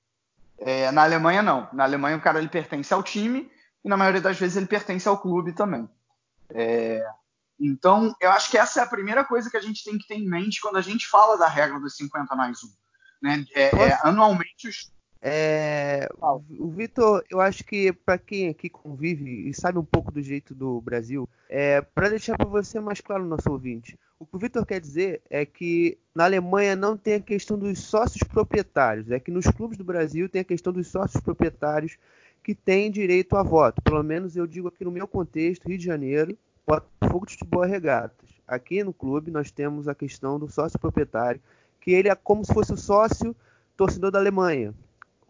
É, 0.59 0.90
na 0.90 1.02
Alemanha, 1.02 1.42
não. 1.42 1.69
Na 1.73 1.85
Alemanha, 1.85 2.16
o 2.16 2.21
cara 2.21 2.38
ele 2.38 2.49
pertence 2.49 2.92
ao 2.92 3.02
time 3.02 3.50
e, 3.85 3.88
na 3.88 3.97
maioria 3.97 4.21
das 4.21 4.38
vezes, 4.38 4.57
ele 4.57 4.66
pertence 4.66 5.09
ao 5.09 5.19
clube 5.19 5.52
também. 5.52 5.88
É, 6.50 7.07
então, 7.60 8.14
eu 8.20 8.30
acho 8.30 8.50
que 8.50 8.56
essa 8.56 8.80
é 8.80 8.82
a 8.82 8.88
primeira 8.88 9.24
coisa 9.24 9.50
que 9.50 9.56
a 9.56 9.60
gente 9.60 9.84
tem 9.84 9.98
que 9.98 10.08
ter 10.08 10.14
em 10.14 10.28
mente 10.28 10.60
quando 10.60 10.76
a 10.76 10.80
gente 10.80 11.06
fala 11.06 11.36
da 11.36 11.46
regra 11.46 11.78
dos 11.78 11.96
50 11.96 12.34
mais 12.34 12.58
1. 12.62 12.68
Né? 13.22 13.44
É, 13.54 13.64
é 13.64 13.98
anualmente, 14.02 14.66
os, 14.66 14.90
é, 15.22 16.08
o 16.58 16.70
Vitor, 16.70 17.22
eu 17.28 17.40
acho 17.40 17.62
que 17.62 17.92
para 17.92 18.16
quem 18.16 18.48
aqui 18.48 18.70
convive 18.70 19.48
e 19.48 19.52
sabe 19.52 19.78
um 19.78 19.84
pouco 19.84 20.10
do 20.10 20.22
jeito 20.22 20.54
do 20.54 20.80
Brasil, 20.80 21.28
é, 21.48 21.82
para 21.82 22.08
deixar 22.08 22.38
para 22.38 22.48
você 22.48 22.80
mais 22.80 23.00
claro, 23.02 23.26
nosso 23.26 23.50
ouvinte, 23.50 23.98
o 24.18 24.24
que 24.24 24.36
o 24.36 24.38
Vitor 24.38 24.64
quer 24.64 24.80
dizer 24.80 25.20
é 25.28 25.44
que 25.44 25.98
na 26.14 26.24
Alemanha 26.24 26.74
não 26.74 26.96
tem 26.96 27.14
a 27.14 27.20
questão 27.20 27.58
dos 27.58 27.80
sócios 27.80 28.22
proprietários, 28.22 29.10
é 29.10 29.20
que 29.20 29.30
nos 29.30 29.46
clubes 29.46 29.76
do 29.76 29.84
Brasil 29.84 30.28
tem 30.28 30.40
a 30.40 30.44
questão 30.44 30.72
dos 30.72 30.86
sócios 30.86 31.22
proprietários 31.22 31.98
que 32.42 32.54
têm 32.54 32.90
direito 32.90 33.36
a 33.36 33.42
voto. 33.42 33.82
Pelo 33.82 34.02
menos 34.02 34.36
eu 34.36 34.46
digo 34.46 34.68
aqui 34.68 34.84
no 34.84 34.90
meu 34.90 35.06
contexto, 35.06 35.68
Rio 35.68 35.76
de 35.76 35.84
Janeiro, 35.84 36.36
Botafogo 36.70 37.26
de 37.26 37.32
Futebol 37.34 37.64
Regatas. 37.64 38.28
Aqui 38.46 38.84
no 38.84 38.92
clube 38.92 39.30
nós 39.30 39.50
temos 39.50 39.88
a 39.88 39.94
questão 39.94 40.38
do 40.38 40.48
sócio 40.48 40.78
proprietário, 40.78 41.40
que 41.80 41.90
ele 41.92 42.08
é 42.08 42.14
como 42.14 42.44
se 42.44 42.54
fosse 42.54 42.72
o 42.72 42.76
sócio 42.76 43.34
torcedor 43.76 44.10
da 44.10 44.18
Alemanha 44.18 44.74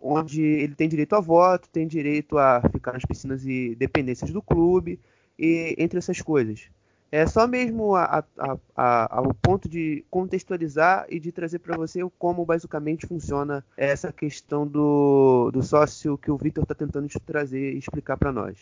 onde 0.00 0.42
ele 0.42 0.74
tem 0.74 0.88
direito 0.88 1.14
a 1.14 1.20
voto, 1.20 1.68
tem 1.68 1.86
direito 1.86 2.38
a 2.38 2.62
ficar 2.72 2.94
nas 2.94 3.04
piscinas 3.04 3.44
e 3.44 3.74
dependências 3.74 4.30
do 4.30 4.40
clube, 4.40 4.98
e 5.38 5.74
entre 5.78 5.98
essas 5.98 6.20
coisas. 6.22 6.68
É 7.12 7.26
só 7.26 7.46
mesmo 7.46 7.96
a, 7.96 8.24
a, 8.38 8.56
a, 8.76 9.16
ao 9.16 9.34
ponto 9.34 9.68
de 9.68 10.04
contextualizar 10.08 11.06
e 11.08 11.18
de 11.18 11.32
trazer 11.32 11.58
para 11.58 11.76
você 11.76 12.00
como 12.18 12.46
basicamente 12.46 13.06
funciona 13.06 13.64
essa 13.76 14.12
questão 14.12 14.66
do, 14.66 15.50
do 15.52 15.62
sócio 15.62 16.16
que 16.16 16.30
o 16.30 16.36
Victor 16.36 16.62
está 16.62 16.74
tentando 16.74 17.08
trazer 17.26 17.74
e 17.74 17.78
explicar 17.78 18.16
para 18.16 18.30
nós. 18.30 18.56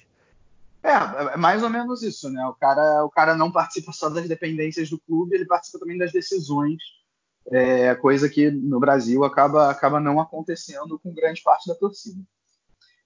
É, 0.82 0.92
é 1.34 1.36
mais 1.36 1.62
ou 1.62 1.70
menos 1.70 2.02
isso, 2.02 2.30
né? 2.30 2.44
O 2.46 2.54
cara, 2.54 3.04
o 3.04 3.10
cara 3.10 3.36
não 3.36 3.50
participa 3.50 3.92
só 3.92 4.08
das 4.08 4.28
dependências 4.28 4.88
do 4.88 4.98
clube, 4.98 5.34
ele 5.34 5.46
participa 5.46 5.78
também 5.78 5.98
das 5.98 6.12
decisões 6.12 6.76
é, 7.50 7.94
coisa 7.94 8.28
que 8.28 8.50
no 8.50 8.78
Brasil 8.78 9.24
acaba, 9.24 9.70
acaba 9.70 10.00
não 10.00 10.20
acontecendo 10.20 10.98
com 10.98 11.14
grande 11.14 11.42
parte 11.42 11.66
da 11.66 11.74
torcida. 11.74 12.20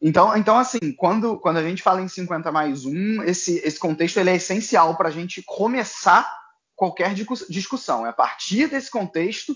Então, 0.00 0.37
então 0.37 0.59
assim, 0.59 0.93
quando, 0.97 1.38
quando 1.38 1.59
a 1.59 1.62
gente 1.62 1.83
fala 1.83 2.02
em 2.02 2.09
50 2.09 2.50
mais 2.50 2.85
1, 2.85 3.23
esse, 3.23 3.59
esse 3.59 3.79
contexto 3.79 4.19
ele 4.19 4.31
é 4.31 4.37
essencial 4.37 4.97
para 4.97 5.09
a 5.09 5.12
gente 5.12 5.43
começar 5.43 6.29
qualquer 6.75 7.14
discussão. 7.14 8.05
É 8.05 8.09
a 8.09 8.12
partir 8.12 8.69
desse 8.69 8.91
contexto 8.91 9.55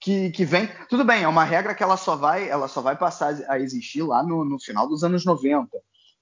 que, 0.00 0.30
que 0.30 0.44
vem. 0.44 0.68
Tudo 0.88 1.04
bem, 1.04 1.24
é 1.24 1.28
uma 1.28 1.42
regra 1.42 1.74
que 1.74 1.82
ela 1.82 1.96
só 1.96 2.14
vai, 2.14 2.48
ela 2.48 2.68
só 2.68 2.80
vai 2.80 2.96
passar 2.96 3.34
a 3.48 3.58
existir 3.58 4.02
lá 4.02 4.22
no, 4.22 4.44
no 4.44 4.60
final 4.60 4.88
dos 4.88 5.02
anos 5.02 5.24
90. 5.24 5.68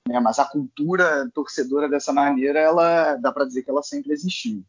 Né? 0.09 0.19
Mas 0.19 0.38
a 0.38 0.45
cultura 0.45 1.29
torcedora 1.35 1.88
dessa 1.88 2.12
maneira, 2.12 2.59
ela 2.59 3.15
dá 3.17 3.31
para 3.31 3.45
dizer 3.45 3.62
que 3.62 3.71
ela 3.71 3.83
sempre 3.83 4.12
existiu. 4.12 4.65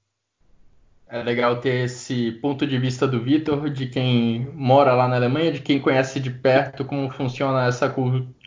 É 1.08 1.24
legal 1.24 1.60
ter 1.60 1.86
esse 1.86 2.34
ponto 2.34 2.68
de 2.68 2.78
vista 2.78 3.08
do 3.08 3.20
Vitor, 3.20 3.70
de 3.72 3.88
quem 3.88 4.48
mora 4.54 4.94
lá 4.94 5.08
na 5.08 5.16
Alemanha, 5.16 5.54
de 5.54 5.62
quem 5.62 5.82
conhece 5.82 6.20
de 6.20 6.30
perto 6.30 6.86
como 6.86 7.10
funciona 7.10 7.66
essa, 7.66 7.92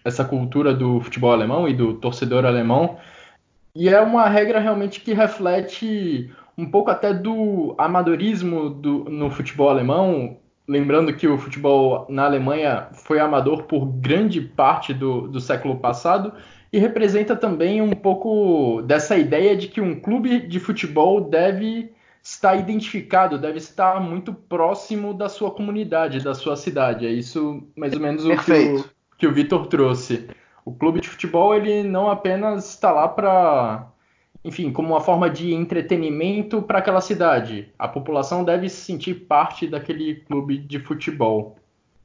essa 0.05 0.25
cultura 0.25 0.73
do 0.73 1.01
futebol 1.01 1.33
alemão 1.33 1.69
e 1.69 1.75
do 1.75 1.95
torcedor 1.95 2.45
alemão. 2.45 2.99
E 3.75 3.89
é 3.89 4.01
uma 4.01 4.29
regra 4.29 4.61
realmente 4.61 5.01
que 5.01 5.13
reflete 5.13 6.31
um 6.57 6.71
pouco 6.71 6.91
até 6.91 7.13
do 7.13 7.75
amadorismo 7.79 8.71
do, 8.71 9.05
no 9.05 9.29
futebol 9.31 9.71
alemão. 9.71 10.39
Lembrando 10.67 11.13
que 11.13 11.27
o 11.27 11.39
futebol 11.39 12.07
na 12.09 12.25
Alemanha 12.25 12.89
foi 12.93 13.19
amador 13.19 13.65
por 13.65 13.87
grande 13.87 14.41
parte 14.41 14.95
do, 14.95 15.29
do 15.29 15.41
século 15.41 15.77
passado 15.79 16.33
e 16.73 16.79
representa 16.79 17.35
também 17.35 17.83
um 17.83 17.91
pouco 17.91 18.81
dessa 18.83 19.17
ideia 19.17 19.57
de 19.57 19.69
que 19.69 19.81
um 19.81 19.99
clube 19.99 20.41
de 20.47 20.61
futebol 20.61 21.21
deve 21.21 21.93
está 22.23 22.55
identificado, 22.55 23.37
deve 23.37 23.59
estar 23.59 24.01
muito 24.01 24.33
próximo 24.33 25.13
da 25.13 25.29
sua 25.29 25.51
comunidade, 25.51 26.23
da 26.23 26.35
sua 26.35 26.57
cidade. 26.57 27.05
É 27.05 27.11
isso 27.11 27.65
mais 27.77 27.93
ou 27.95 28.01
menos 28.01 28.25
o 28.25 28.37
que 28.37 28.53
o, 28.53 28.85
que 29.19 29.27
o 29.27 29.33
Vitor 29.33 29.67
trouxe. 29.67 30.29
O 30.65 30.73
clube 30.73 31.01
de 31.01 31.09
futebol 31.09 31.55
ele 31.55 31.83
não 31.83 32.09
apenas 32.09 32.71
está 32.71 32.93
lá 32.93 33.09
para, 33.09 33.89
enfim, 34.45 34.73
como 34.73 34.89
uma 34.89 35.01
forma 35.01 35.31
de 35.31 35.53
entretenimento 35.53 36.63
para 36.63 36.81
aquela 36.81 37.01
cidade. 37.01 37.73
A 37.79 37.87
população 37.87 38.45
deve 38.45 38.69
se 38.69 38.77
sentir 38.77 39.27
parte 39.27 39.69
daquele 39.69 40.17
clube 40.17 40.59
de 40.59 40.81
futebol. 40.81 41.57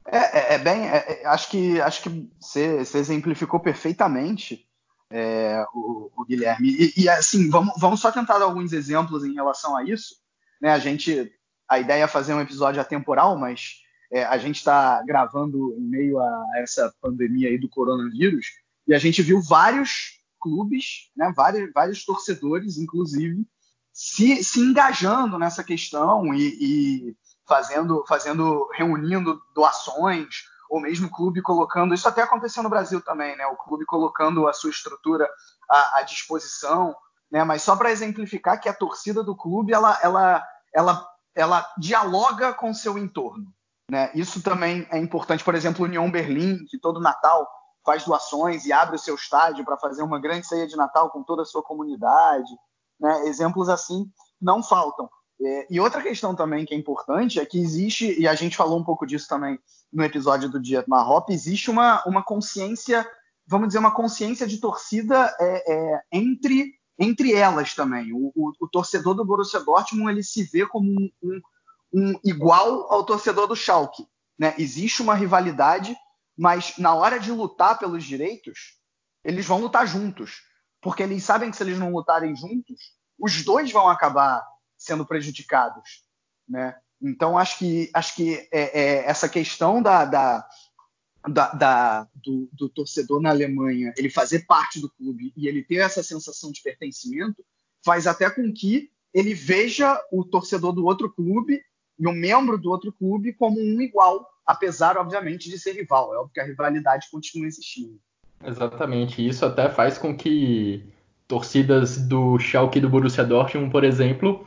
É, 0.06 0.18
é, 0.18 0.54
é 0.54 0.58
bem, 0.58 0.88
é, 0.88 1.22
é 1.22 1.26
acho 1.26 1.50
que 1.50 1.80
acho 1.80 2.02
que 2.02 2.30
você, 2.40 2.78
exemplificou 2.94 3.60
perfeitamente 3.60 4.66
é, 5.10 5.64
o, 5.74 6.10
o, 6.16 6.24
Guilherme. 6.24 6.70
E, 6.70 7.02
e, 7.02 7.08
assim, 7.08 7.50
vamos, 7.50 7.74
vamos 7.76 8.00
só 8.00 8.10
tentar 8.12 8.38
dar 8.38 8.44
alguns 8.44 8.72
exemplos 8.72 9.24
em 9.24 9.34
relação 9.34 9.76
a 9.76 9.84
isso. 9.84 10.16
Né? 10.60 10.70
A 10.70 10.78
gente, 10.78 11.32
a 11.68 11.78
ideia 11.78 12.04
é 12.04 12.08
fazer 12.08 12.34
um 12.34 12.40
episódio 12.40 12.80
atemporal, 12.80 13.36
mas 13.36 13.82
é, 14.12 14.24
a 14.24 14.38
gente 14.38 14.56
está 14.56 15.02
gravando 15.02 15.74
em 15.76 15.82
meio 15.82 16.18
a 16.20 16.44
essa 16.56 16.94
pandemia 17.00 17.48
aí 17.48 17.58
do 17.58 17.68
coronavírus 17.68 18.46
e 18.86 18.94
a 18.94 18.98
gente 18.98 19.22
viu 19.22 19.42
vários 19.42 20.17
clubes, 20.40 21.10
né? 21.16 21.32
vários, 21.36 21.72
vários 21.72 22.04
torcedores, 22.04 22.78
inclusive, 22.78 23.46
se, 23.92 24.44
se 24.44 24.60
engajando 24.60 25.38
nessa 25.38 25.64
questão 25.64 26.32
e, 26.32 26.58
e 26.60 27.16
fazendo, 27.46 28.04
fazendo, 28.06 28.68
reunindo 28.74 29.40
doações 29.54 30.44
ou 30.70 30.80
mesmo 30.80 31.08
o 31.08 31.10
clube 31.10 31.40
colocando, 31.40 31.94
isso 31.94 32.06
até 32.06 32.22
aconteceu 32.22 32.62
no 32.62 32.68
Brasil 32.68 33.00
também, 33.00 33.34
né? 33.36 33.46
O 33.46 33.56
clube 33.56 33.86
colocando 33.86 34.46
a 34.46 34.52
sua 34.52 34.70
estrutura 34.70 35.28
à, 35.68 35.98
à 35.98 36.02
disposição, 36.02 36.94
né? 37.30 37.42
Mas 37.42 37.62
só 37.62 37.74
para 37.74 37.90
exemplificar 37.90 38.60
que 38.60 38.68
a 38.68 38.74
torcida 38.74 39.22
do 39.22 39.34
clube 39.34 39.72
ela, 39.72 39.98
ela, 40.02 40.46
ela, 40.74 41.08
ela 41.34 41.72
dialoga 41.78 42.52
com 42.52 42.74
seu 42.74 42.98
entorno, 42.98 43.52
né? 43.90 44.10
Isso 44.14 44.42
também 44.42 44.86
é 44.90 44.98
importante. 44.98 45.42
Por 45.42 45.54
exemplo, 45.54 45.84
União 45.84 46.10
Berlim, 46.10 46.64
que 46.66 46.78
todo 46.78 47.00
Natal 47.00 47.48
faz 47.88 48.04
doações 48.04 48.66
e 48.66 48.72
abre 48.72 48.96
o 48.96 48.98
seu 48.98 49.14
estádio 49.14 49.64
para 49.64 49.78
fazer 49.78 50.02
uma 50.02 50.20
grande 50.20 50.46
ceia 50.46 50.66
de 50.66 50.76
Natal 50.76 51.08
com 51.08 51.22
toda 51.22 51.40
a 51.40 51.46
sua 51.46 51.62
comunidade, 51.62 52.54
né? 53.00 53.26
Exemplos 53.26 53.70
assim 53.70 54.12
não 54.38 54.62
faltam. 54.62 55.08
É, 55.40 55.66
e 55.70 55.80
outra 55.80 56.02
questão 56.02 56.34
também 56.34 56.66
que 56.66 56.74
é 56.74 56.76
importante 56.76 57.40
é 57.40 57.46
que 57.46 57.58
existe, 57.58 58.20
e 58.20 58.28
a 58.28 58.34
gente 58.34 58.58
falou 58.58 58.78
um 58.78 58.84
pouco 58.84 59.06
disso 59.06 59.26
também 59.26 59.58
no 59.90 60.04
episódio 60.04 60.50
do 60.50 60.60
Dia 60.60 60.84
Marrop, 60.86 61.30
existe 61.30 61.70
uma, 61.70 62.04
uma 62.04 62.22
consciência, 62.22 63.08
vamos 63.46 63.68
dizer, 63.68 63.78
uma 63.78 63.94
consciência 63.94 64.46
de 64.46 64.58
torcida 64.58 65.34
é, 65.40 65.72
é, 65.72 66.02
entre, 66.12 66.74
entre 66.98 67.32
elas 67.32 67.74
também. 67.74 68.12
O, 68.12 68.30
o, 68.36 68.52
o, 68.60 68.68
torcedor 68.68 69.14
do 69.14 69.24
Borussia 69.24 69.60
Dortmund 69.60 70.10
ele 70.10 70.22
se 70.22 70.42
vê 70.42 70.66
como 70.66 70.90
um, 70.90 71.10
um, 71.22 71.40
um 71.94 72.20
igual 72.22 72.92
ao 72.92 73.02
torcedor 73.02 73.46
do 73.46 73.56
Schalke. 73.56 74.06
Né? 74.38 74.54
Existe 74.58 75.00
uma 75.00 75.14
rivalidade, 75.14 75.96
mas 76.38 76.78
na 76.78 76.94
hora 76.94 77.18
de 77.18 77.32
lutar 77.32 77.76
pelos 77.80 78.04
direitos, 78.04 78.78
eles 79.24 79.44
vão 79.44 79.60
lutar 79.60 79.86
juntos. 79.88 80.42
Porque 80.80 81.02
eles 81.02 81.24
sabem 81.24 81.50
que 81.50 81.56
se 81.56 81.64
eles 81.64 81.78
não 81.78 81.92
lutarem 81.92 82.36
juntos, 82.36 82.94
os 83.18 83.42
dois 83.42 83.72
vão 83.72 83.88
acabar 83.88 84.46
sendo 84.76 85.04
prejudicados, 85.04 86.04
né? 86.48 86.78
Então 87.02 87.36
acho 87.36 87.58
que 87.58 87.90
acho 87.92 88.14
que 88.14 88.48
é, 88.52 88.80
é, 88.80 89.04
essa 89.04 89.28
questão 89.28 89.82
da, 89.82 90.04
da, 90.04 90.48
da, 91.28 91.52
da 91.52 92.08
do, 92.14 92.48
do, 92.52 92.68
torcedor 92.68 93.20
na 93.20 93.30
Alemanha 93.30 93.92
ele 93.96 94.10
fazer 94.10 94.46
parte 94.46 94.80
do 94.80 94.90
clube 94.90 95.32
e 95.36 95.46
ele 95.46 95.64
ter 95.64 95.76
essa 95.76 96.02
sensação 96.02 96.50
de 96.50 96.60
pertencimento 96.60 97.44
faz 97.84 98.06
até 98.06 98.28
com 98.28 98.52
que 98.52 98.90
ele 99.14 99.32
veja 99.32 100.00
o 100.12 100.24
torcedor 100.24 100.72
do 100.72 100.84
outro 100.84 101.12
clube 101.12 101.62
e 101.98 102.06
o 102.06 102.12
membro 102.12 102.58
do 102.58 102.70
outro 102.70 102.92
clube 102.92 103.32
como 103.32 103.58
um 103.60 103.80
igual, 103.80 104.28
apesar 104.46 104.96
obviamente 104.96 105.50
de 105.50 105.58
ser 105.58 105.72
rival. 105.72 106.14
É 106.14 106.18
óbvio 106.18 106.32
que 106.32 106.40
a 106.40 106.44
rivalidade 106.44 107.08
continua 107.10 107.46
existindo. 107.46 107.98
Exatamente. 108.44 109.26
Isso 109.26 109.44
até 109.44 109.68
faz 109.68 109.98
com 109.98 110.16
que 110.16 110.84
torcidas 111.26 111.98
do 111.98 112.38
Schalke 112.38 112.78
e 112.78 112.80
do 112.80 112.88
Borussia 112.88 113.24
Dortmund, 113.24 113.70
por 113.70 113.84
exemplo, 113.84 114.46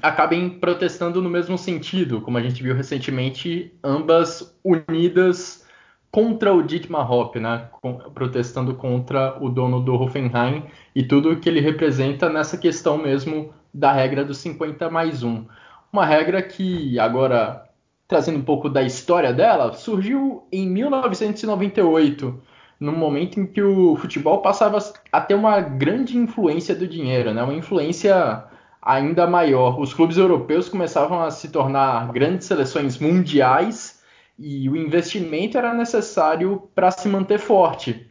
acabem 0.00 0.48
protestando 0.48 1.20
no 1.20 1.28
mesmo 1.28 1.58
sentido, 1.58 2.20
como 2.20 2.38
a 2.38 2.42
gente 2.42 2.62
viu 2.62 2.74
recentemente, 2.74 3.74
ambas 3.84 4.56
unidas 4.64 5.66
contra 6.10 6.52
o 6.52 6.62
Dietmar 6.62 7.10
Hopp, 7.10 7.38
né? 7.40 7.68
protestando 8.14 8.74
contra 8.74 9.42
o 9.42 9.48
dono 9.48 9.80
do 9.80 9.94
Hoffenheim 9.94 10.64
e 10.94 11.02
tudo 11.02 11.36
que 11.36 11.48
ele 11.48 11.60
representa 11.60 12.28
nessa 12.28 12.56
questão 12.56 12.98
mesmo 12.98 13.52
da 13.72 13.92
regra 13.92 14.24
dos 14.24 14.38
50 14.38 14.90
mais 14.90 15.22
1. 15.22 15.46
Uma 15.92 16.06
regra 16.06 16.40
que, 16.40 16.98
agora 16.98 17.68
trazendo 18.08 18.38
um 18.38 18.42
pouco 18.42 18.70
da 18.70 18.82
história 18.82 19.30
dela, 19.30 19.74
surgiu 19.74 20.46
em 20.50 20.66
1998, 20.66 22.42
no 22.80 22.92
momento 22.92 23.38
em 23.38 23.44
que 23.44 23.62
o 23.62 23.94
futebol 23.96 24.40
passava 24.40 24.78
a 25.12 25.20
ter 25.20 25.34
uma 25.34 25.60
grande 25.60 26.16
influência 26.16 26.74
do 26.74 26.88
dinheiro, 26.88 27.34
né? 27.34 27.42
uma 27.42 27.52
influência 27.52 28.42
ainda 28.80 29.26
maior. 29.26 29.78
Os 29.78 29.92
clubes 29.92 30.16
europeus 30.16 30.66
começavam 30.66 31.22
a 31.22 31.30
se 31.30 31.50
tornar 31.50 32.10
grandes 32.10 32.46
seleções 32.46 32.98
mundiais 32.98 34.02
e 34.38 34.70
o 34.70 34.76
investimento 34.76 35.58
era 35.58 35.74
necessário 35.74 36.70
para 36.74 36.90
se 36.90 37.06
manter 37.06 37.38
forte. 37.38 38.10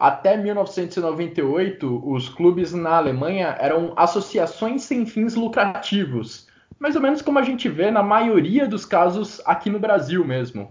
Até 0.00 0.34
1998, 0.34 2.02
os 2.10 2.30
clubes 2.30 2.72
na 2.72 2.96
Alemanha 2.96 3.54
eram 3.60 3.92
associações 3.96 4.82
sem 4.84 5.04
fins 5.04 5.34
lucrativos, 5.34 6.47
mais 6.78 6.94
ou 6.94 7.02
menos 7.02 7.22
como 7.22 7.38
a 7.38 7.42
gente 7.42 7.68
vê 7.68 7.90
na 7.90 8.02
maioria 8.02 8.66
dos 8.66 8.84
casos 8.84 9.40
aqui 9.44 9.68
no 9.68 9.78
Brasil 9.78 10.24
mesmo. 10.24 10.68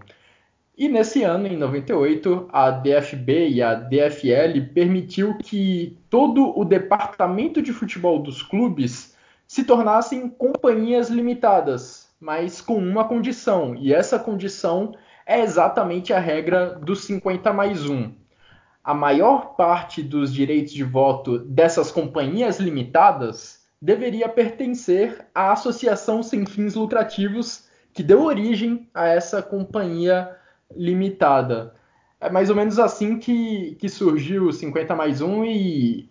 E 0.76 0.88
nesse 0.88 1.24
ano, 1.24 1.48
em 1.48 1.56
98, 1.56 2.48
a 2.52 2.70
DFB 2.70 3.48
e 3.48 3.60
a 3.60 3.74
DFL 3.74 4.72
permitiu 4.72 5.36
que 5.36 5.98
todo 6.08 6.56
o 6.56 6.64
departamento 6.64 7.60
de 7.60 7.72
futebol 7.72 8.22
dos 8.22 8.42
clubes 8.42 9.16
se 9.46 9.64
tornassem 9.64 10.28
companhias 10.28 11.08
limitadas, 11.08 12.08
mas 12.20 12.60
com 12.60 12.76
uma 12.76 13.04
condição, 13.04 13.74
e 13.74 13.92
essa 13.92 14.18
condição 14.18 14.94
é 15.26 15.40
exatamente 15.40 16.12
a 16.12 16.20
regra 16.20 16.78
dos 16.80 17.04
50 17.04 17.52
mais 17.52 17.84
1. 17.84 18.12
A 18.84 18.94
maior 18.94 19.56
parte 19.56 20.02
dos 20.02 20.32
direitos 20.32 20.72
de 20.72 20.84
voto 20.84 21.38
dessas 21.40 21.90
companhias 21.90 22.60
limitadas 22.60 23.57
deveria 23.80 24.28
pertencer 24.28 25.26
à 25.34 25.52
associação 25.52 26.22
sem 26.22 26.44
fins 26.44 26.74
lucrativos 26.74 27.68
que 27.92 28.02
deu 28.02 28.22
origem 28.24 28.88
a 28.92 29.06
essa 29.08 29.42
companhia 29.42 30.36
limitada. 30.74 31.74
É 32.20 32.28
mais 32.28 32.50
ou 32.50 32.56
menos 32.56 32.78
assim 32.78 33.18
que, 33.18 33.76
que 33.76 33.88
surgiu 33.88 34.46
o 34.46 34.52
50 34.52 34.94
mais 34.94 35.20
1 35.20 35.44
e 35.44 36.10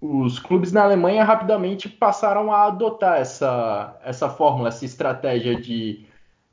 os 0.00 0.38
clubes 0.38 0.72
na 0.72 0.84
Alemanha 0.84 1.24
rapidamente 1.24 1.88
passaram 1.88 2.52
a 2.52 2.66
adotar 2.66 3.18
essa, 3.18 3.98
essa 4.04 4.28
fórmula, 4.28 4.68
essa 4.68 4.84
estratégia 4.84 5.58
de 5.58 6.06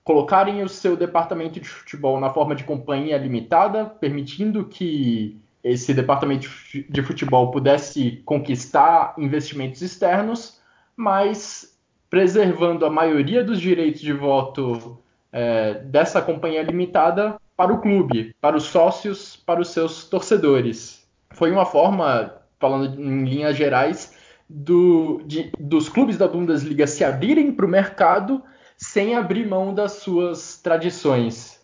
colocarem 0.04 0.63
o 0.63 0.69
seu 0.69 0.95
departamento 0.95 1.60
de 1.60 1.67
futebol 1.67 2.19
na 2.19 2.30
forma 2.30 2.56
de 2.56 2.63
companhia 2.63 3.17
limitada, 3.17 3.86
permitindo 3.86 4.65
que 4.65 5.41
esse 5.63 5.93
departamento 5.93 6.49
de 6.89 7.02
futebol 7.02 7.52
pudesse 7.52 8.21
conquistar 8.26 9.13
investimentos 9.17 9.82
externos, 9.82 10.60
mas 10.95 11.80
preservando 12.10 12.86
a 12.86 12.89
maioria 12.89 13.43
dos 13.43 13.60
direitos 13.60 14.02
de 14.02 14.13
voto 14.13 14.99
é, 15.32 15.76
dessa 15.86 16.21
companhia 16.21 16.62
limitada 16.62 17.39
para 17.56 17.73
o 17.73 17.82
clube, 17.82 18.36
para 18.41 18.58
os 18.58 18.63
sócios, 18.63 19.36
para 19.36 19.62
os 19.62 19.69
seus 19.69 20.04
torcedores. 20.06 21.08
Foi 21.32 21.52
uma 21.52 21.65
forma 21.65 22.36
falando 22.60 23.02
em 23.02 23.26
linhas 23.26 23.58
gerais, 23.58 24.15
do, 24.49 25.21
de, 25.26 25.52
dos 25.60 25.89
clubes 25.89 26.17
da 26.17 26.28
Bundesliga 26.28 26.86
se 26.86 27.04
abrirem 27.04 27.52
para 27.52 27.65
o 27.65 27.69
mercado 27.69 28.43
sem 28.78 29.15
abrir 29.15 29.47
mão 29.47 29.73
das 29.73 29.93
suas 29.93 30.58
tradições. 30.62 31.60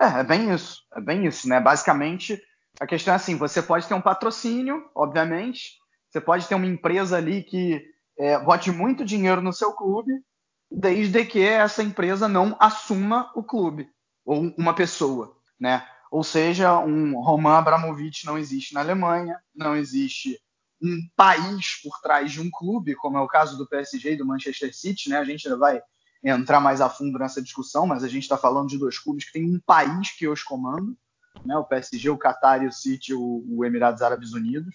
É, 0.00 0.20
é 0.20 0.24
bem 0.24 0.52
isso, 0.52 0.82
é 0.94 1.00
bem 1.00 1.26
isso, 1.26 1.48
né? 1.48 1.60
Basicamente, 1.60 2.42
a 2.80 2.86
questão 2.86 3.12
é 3.12 3.16
assim: 3.16 3.36
você 3.36 3.62
pode 3.62 3.86
ter 3.86 3.94
um 3.94 4.00
patrocínio, 4.00 4.88
obviamente, 4.94 5.78
você 6.08 6.20
pode 6.20 6.46
ter 6.46 6.54
uma 6.54 6.66
empresa 6.66 7.16
ali 7.16 7.42
que 7.42 7.84
é, 8.18 8.38
bote 8.38 8.70
muito 8.70 9.04
dinheiro 9.04 9.42
no 9.42 9.52
seu 9.52 9.72
clube, 9.72 10.12
desde 10.70 11.24
que 11.24 11.40
essa 11.40 11.82
empresa 11.82 12.28
não 12.28 12.56
assuma 12.60 13.30
o 13.34 13.42
clube 13.42 13.88
ou 14.24 14.54
uma 14.56 14.74
pessoa, 14.74 15.36
né? 15.58 15.86
Ou 16.10 16.22
seja, 16.22 16.78
um 16.78 17.20
Roman 17.20 17.58
Abramovich 17.58 18.24
não 18.24 18.38
existe 18.38 18.74
na 18.74 18.80
Alemanha, 18.80 19.40
não 19.54 19.74
existe 19.74 20.38
um 20.80 20.98
país 21.16 21.80
por 21.82 22.00
trás 22.00 22.30
de 22.30 22.40
um 22.40 22.50
clube, 22.50 22.94
como 22.94 23.16
é 23.16 23.20
o 23.20 23.26
caso 23.26 23.56
do 23.56 23.66
PSG 23.66 24.12
e 24.12 24.16
do 24.16 24.26
Manchester 24.26 24.74
City, 24.74 25.10
né? 25.10 25.18
A 25.18 25.24
gente 25.24 25.46
ainda 25.46 25.58
vai 25.58 25.82
entrar 26.22 26.60
mais 26.60 26.80
a 26.80 26.88
fundo 26.88 27.18
nessa 27.18 27.42
discussão, 27.42 27.86
mas 27.86 28.04
a 28.04 28.08
gente 28.08 28.22
está 28.22 28.38
falando 28.38 28.68
de 28.68 28.78
dois 28.78 28.98
clubes 28.98 29.24
que 29.24 29.32
têm 29.32 29.44
um 29.44 29.60
país 29.66 30.10
que 30.12 30.28
os 30.28 30.42
comanda, 30.42 30.94
né? 31.44 31.56
O 31.56 31.64
PSG, 31.64 32.10
o 32.10 32.18
Qatar 32.18 32.62
e 32.62 32.66
o 32.66 32.72
City, 32.72 33.14
o, 33.14 33.44
o 33.48 33.64
Emirados 33.64 34.02
Árabes 34.02 34.32
Unidos. 34.32 34.74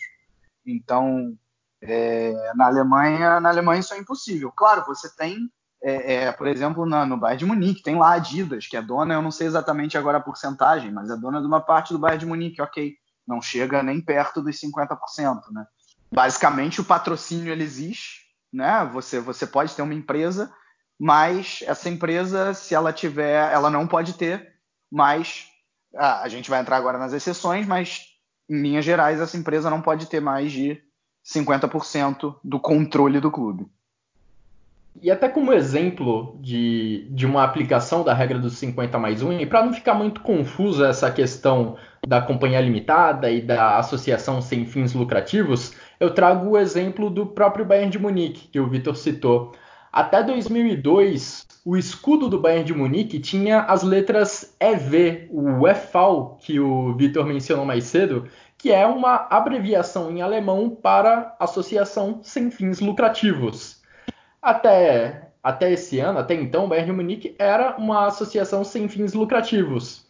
Então, 0.65 1.37
é, 1.81 2.53
na 2.55 2.67
Alemanha, 2.67 3.39
na 3.39 3.49
Alemanha 3.49 3.79
isso 3.79 3.93
é 3.93 3.97
impossível. 3.97 4.51
Claro, 4.51 4.85
você 4.85 5.09
tem 5.15 5.49
é, 5.81 6.13
é, 6.13 6.31
por 6.31 6.47
exemplo, 6.47 6.85
na, 6.85 7.05
no 7.05 7.17
Bayern 7.17 7.39
de 7.39 7.45
Munique, 7.45 7.81
tem 7.81 7.95
lá 7.95 8.09
a 8.09 8.13
Adidas, 8.15 8.67
que 8.67 8.75
é 8.75 8.81
dona, 8.81 9.13
eu 9.13 9.21
não 9.21 9.31
sei 9.31 9.47
exatamente 9.47 9.97
agora 9.97 10.17
a 10.17 10.21
porcentagem, 10.21 10.91
mas 10.91 11.09
é 11.09 11.15
dona 11.15 11.39
de 11.39 11.47
uma 11.47 11.61
parte 11.61 11.93
do 11.93 11.99
Bayern 11.99 12.19
de 12.19 12.25
Munique, 12.25 12.61
ok, 12.61 12.95
não 13.25 13.41
chega 13.41 13.81
nem 13.81 14.01
perto 14.01 14.41
dos 14.41 14.59
50%, 14.59 15.51
né? 15.51 15.65
Basicamente, 16.11 16.81
o 16.81 16.83
patrocínio 16.83 17.51
ele 17.51 17.63
existe, 17.63 18.25
né? 18.51 18.83
Você, 18.91 19.19
você 19.19 19.47
pode 19.47 19.73
ter 19.73 19.81
uma 19.81 19.93
empresa, 19.93 20.51
mas 20.99 21.63
essa 21.65 21.87
empresa, 21.87 22.53
se 22.53 22.75
ela 22.75 22.91
tiver, 22.91 23.51
ela 23.53 23.69
não 23.69 23.87
pode 23.87 24.13
ter 24.13 24.55
mais. 24.91 25.48
Ah, 25.95 26.21
a 26.21 26.27
gente 26.27 26.49
vai 26.49 26.59
entrar 26.61 26.77
agora 26.77 26.97
nas 26.97 27.13
exceções, 27.13 27.65
mas 27.65 28.05
em 28.49 28.61
linhas 28.61 28.85
gerais, 28.85 29.19
essa 29.19 29.37
empresa 29.37 29.69
não 29.69 29.81
pode 29.81 30.07
ter 30.07 30.19
mais 30.19 30.51
de 30.51 30.81
50% 31.25 32.35
do 32.43 32.59
controle 32.59 33.19
do 33.19 33.31
clube. 33.31 33.67
E 35.01 35.09
até 35.09 35.29
como 35.29 35.53
exemplo 35.53 36.37
de, 36.41 37.07
de 37.11 37.25
uma 37.25 37.43
aplicação 37.43 38.03
da 38.03 38.13
regra 38.13 38.37
dos 38.37 38.57
50 38.57 38.97
mais 38.97 39.21
1, 39.21 39.33
e 39.33 39.45
para 39.45 39.63
não 39.63 39.71
ficar 39.71 39.93
muito 39.93 40.21
confusa 40.21 40.89
essa 40.89 41.09
questão 41.09 41.77
da 42.05 42.21
companhia 42.21 42.59
limitada 42.59 43.29
e 43.29 43.41
da 43.41 43.77
associação 43.77 44.41
sem 44.41 44.65
fins 44.65 44.93
lucrativos, 44.93 45.73
eu 45.99 46.13
trago 46.13 46.49
o 46.49 46.57
exemplo 46.57 47.09
do 47.09 47.25
próprio 47.25 47.65
Bayern 47.65 47.91
de 47.91 47.99
Munique, 47.99 48.47
que 48.47 48.59
o 48.59 48.67
Vitor 48.67 48.95
citou. 48.95 49.53
Até 49.91 50.23
2002, 50.23 51.47
o 51.65 51.75
escudo 51.75 52.29
do 52.29 52.39
Bayern 52.39 52.65
de 52.65 52.73
Munique 52.73 53.19
tinha 53.19 53.61
as 53.61 53.83
letras 53.83 54.55
EV, 54.59 55.27
o 55.31 55.67
EFAL, 55.67 56.37
que 56.41 56.59
o 56.59 56.93
Vitor 56.95 57.25
mencionou 57.25 57.65
mais 57.65 57.85
cedo, 57.85 58.27
que 58.57 58.71
é 58.71 58.85
uma 58.85 59.27
abreviação 59.29 60.11
em 60.11 60.21
alemão 60.21 60.69
para 60.69 61.35
Associação 61.39 62.19
Sem 62.21 62.51
Fins 62.51 62.79
Lucrativos. 62.79 63.81
Até, 64.41 65.29
até 65.43 65.71
esse 65.71 65.99
ano, 65.99 66.19
até 66.19 66.33
então, 66.33 66.65
o 66.65 66.67
Bayern 66.67 66.91
de 66.91 66.95
Munique 66.95 67.35
era 67.37 67.75
uma 67.77 68.07
associação 68.07 68.63
sem 68.63 68.87
fins 68.87 69.13
lucrativos. 69.13 70.07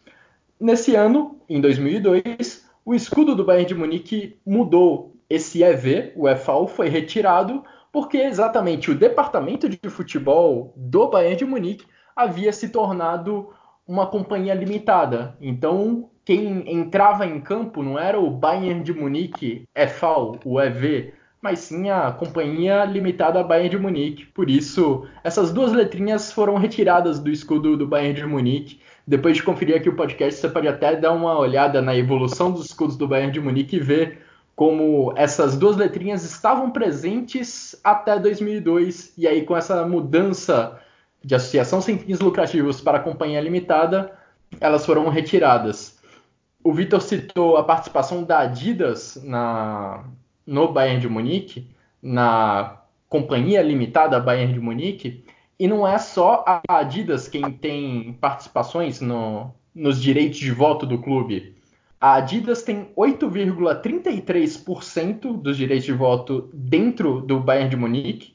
Nesse 0.58 0.94
ano, 0.94 1.40
em 1.48 1.60
2002, 1.60 2.64
o 2.84 2.94
escudo 2.94 3.34
do 3.34 3.44
Bayern 3.44 3.66
de 3.66 3.74
Munique 3.74 4.36
mudou. 4.46 5.16
Esse 5.28 5.62
EV, 5.62 6.12
o 6.16 6.28
EFAL, 6.28 6.66
foi 6.66 6.88
retirado 6.88 7.64
porque 7.92 8.18
exatamente 8.18 8.90
o 8.90 8.94
departamento 8.94 9.68
de 9.68 9.78
futebol 9.88 10.72
do 10.76 11.08
Bayern 11.08 11.36
de 11.36 11.44
Munique 11.44 11.86
havia 12.14 12.52
se 12.52 12.68
tornado 12.68 13.50
uma 13.86 14.06
companhia 14.06 14.54
limitada. 14.54 15.36
Então, 15.40 16.10
quem 16.24 16.70
entrava 16.72 17.26
em 17.26 17.40
campo 17.40 17.82
não 17.82 17.98
era 17.98 18.20
o 18.20 18.30
Bayern 18.30 18.82
de 18.82 18.92
Munique 18.92 19.64
EFAL, 19.74 20.38
o 20.44 20.60
EV, 20.60 21.12
mas 21.42 21.60
sim 21.60 21.88
a 21.88 22.12
companhia 22.12 22.84
limitada 22.84 23.42
Bayern 23.42 23.70
de 23.70 23.78
Munique. 23.78 24.26
Por 24.26 24.50
isso, 24.50 25.06
essas 25.24 25.52
duas 25.52 25.72
letrinhas 25.72 26.32
foram 26.32 26.56
retiradas 26.56 27.18
do 27.18 27.30
escudo 27.30 27.76
do 27.76 27.86
Bayern 27.86 28.14
de 28.14 28.26
Munique. 28.26 28.80
Depois 29.06 29.36
de 29.36 29.42
conferir 29.42 29.74
aqui 29.74 29.88
o 29.88 29.96
podcast, 29.96 30.40
você 30.40 30.48
pode 30.48 30.68
até 30.68 30.94
dar 30.94 31.12
uma 31.12 31.36
olhada 31.38 31.80
na 31.82 31.96
evolução 31.96 32.52
dos 32.52 32.66
escudos 32.66 32.96
do 32.96 33.08
Bayern 33.08 33.32
de 33.32 33.40
Munique 33.40 33.76
e 33.76 33.80
ver 33.80 34.29
como 34.60 35.14
essas 35.16 35.56
duas 35.56 35.74
letrinhas 35.74 36.22
estavam 36.22 36.70
presentes 36.70 37.74
até 37.82 38.18
2002 38.18 39.14
e 39.16 39.26
aí 39.26 39.42
com 39.46 39.56
essa 39.56 39.86
mudança 39.86 40.78
de 41.24 41.34
associação 41.34 41.80
sem 41.80 41.96
fins 41.96 42.20
lucrativos 42.20 42.78
para 42.78 43.00
companhia 43.00 43.40
limitada, 43.40 44.12
elas 44.60 44.84
foram 44.84 45.08
retiradas. 45.08 45.98
O 46.62 46.74
Vitor 46.74 47.00
citou 47.00 47.56
a 47.56 47.64
participação 47.64 48.22
da 48.22 48.40
Adidas 48.40 49.18
na, 49.24 50.04
no 50.46 50.70
Bayern 50.70 51.00
de 51.00 51.08
Munique, 51.08 51.66
na 52.02 52.82
companhia 53.08 53.62
limitada 53.62 54.20
Bayern 54.20 54.52
de 54.52 54.60
Munique, 54.60 55.24
e 55.58 55.66
não 55.66 55.88
é 55.88 55.96
só 55.96 56.44
a 56.46 56.60
Adidas 56.68 57.28
quem 57.28 57.50
tem 57.50 58.12
participações 58.20 59.00
no, 59.00 59.54
nos 59.74 59.98
direitos 59.98 60.38
de 60.38 60.50
voto 60.50 60.84
do 60.84 60.98
clube. 60.98 61.58
A 62.02 62.14
Adidas 62.14 62.62
tem 62.62 62.88
8,33% 62.96 65.38
dos 65.38 65.58
direitos 65.58 65.84
de 65.84 65.92
voto 65.92 66.48
dentro 66.54 67.20
do 67.20 67.38
Bayern 67.38 67.68
de 67.68 67.76
Munique. 67.76 68.32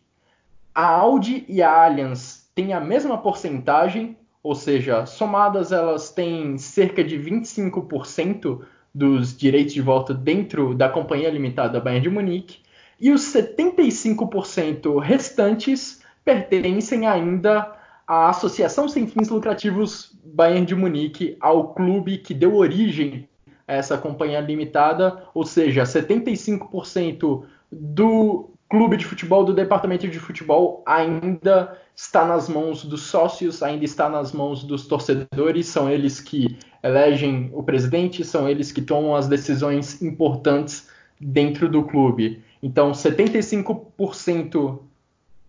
A 0.71 0.85
Audi 0.85 1.43
e 1.49 1.63
a 1.63 1.83
Allianz 1.83 2.47
têm 2.53 2.73
a 2.73 2.79
mesma 2.79 3.17
porcentagem, 3.17 4.15
ou 4.43 4.53
seja, 4.53 5.07
somadas 5.07 5.71
elas 5.71 6.11
têm 6.11 6.59
cerca 6.59 7.03
de 7.03 7.17
25% 7.17 8.61
dos 8.93 9.35
direitos 9.35 9.73
de 9.73 9.81
voto 9.81 10.13
dentro 10.13 10.75
da 10.75 10.87
companhia 10.87 11.31
limitada 11.31 11.79
Bayern 11.79 12.03
de 12.03 12.09
Munique. 12.11 12.59
E 13.01 13.09
os 13.09 13.21
75% 13.21 15.01
restantes 15.01 16.03
pertencem 16.23 17.07
ainda 17.07 17.75
à 18.05 18.29
Associação 18.29 18.87
Sem 18.87 19.07
Fins 19.07 19.29
Lucrativos 19.29 20.15
Bayern 20.23 20.67
de 20.67 20.75
Munique, 20.75 21.35
ao 21.39 21.73
clube 21.73 22.19
que 22.19 22.35
deu 22.35 22.57
origem 22.57 23.27
essa 23.67 23.97
companhia 23.97 24.39
limitada, 24.39 25.23
ou 25.33 25.45
seja, 25.45 25.83
75% 25.83 27.43
do 27.71 28.49
clube 28.69 28.97
de 28.97 29.05
futebol, 29.05 29.43
do 29.43 29.53
departamento 29.53 30.07
de 30.07 30.19
futebol, 30.19 30.83
ainda 30.85 31.79
está 31.95 32.25
nas 32.25 32.49
mãos 32.49 32.83
dos 32.83 33.03
sócios, 33.03 33.63
ainda 33.63 33.85
está 33.85 34.09
nas 34.09 34.31
mãos 34.31 34.63
dos 34.63 34.87
torcedores, 34.87 35.67
são 35.67 35.89
eles 35.89 36.19
que 36.19 36.57
elegem 36.83 37.49
o 37.53 37.63
presidente, 37.63 38.23
são 38.23 38.49
eles 38.49 38.71
que 38.71 38.81
tomam 38.81 39.15
as 39.15 39.27
decisões 39.27 40.01
importantes 40.01 40.89
dentro 41.19 41.69
do 41.69 41.83
clube. 41.83 42.43
Então, 42.61 42.91
75% 42.91 44.79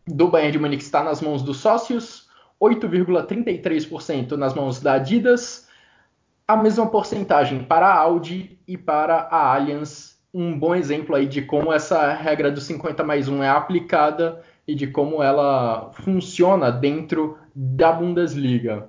do 0.06 0.28
Bayern 0.28 0.52
de 0.52 0.58
Munique 0.58 0.84
está 0.84 1.02
nas 1.02 1.20
mãos 1.20 1.42
dos 1.42 1.58
sócios, 1.58 2.28
8,33% 2.60 4.32
nas 4.32 4.54
mãos 4.54 4.80
da 4.80 4.94
Adidas, 4.94 5.65
a 6.46 6.56
mesma 6.56 6.86
porcentagem 6.86 7.64
para 7.64 7.88
a 7.88 7.98
Audi 7.98 8.58
e 8.66 8.76
para 8.76 9.16
a 9.16 9.54
Allianz. 9.54 10.16
Um 10.32 10.58
bom 10.58 10.74
exemplo 10.74 11.16
aí 11.16 11.26
de 11.26 11.42
como 11.42 11.72
essa 11.72 12.12
regra 12.12 12.50
do 12.50 12.60
50 12.60 13.02
mais 13.02 13.28
1 13.28 13.42
é 13.42 13.48
aplicada 13.48 14.42
e 14.68 14.74
de 14.74 14.86
como 14.86 15.22
ela 15.22 15.90
funciona 15.92 16.70
dentro 16.70 17.38
da 17.54 17.90
Bundesliga. 17.90 18.88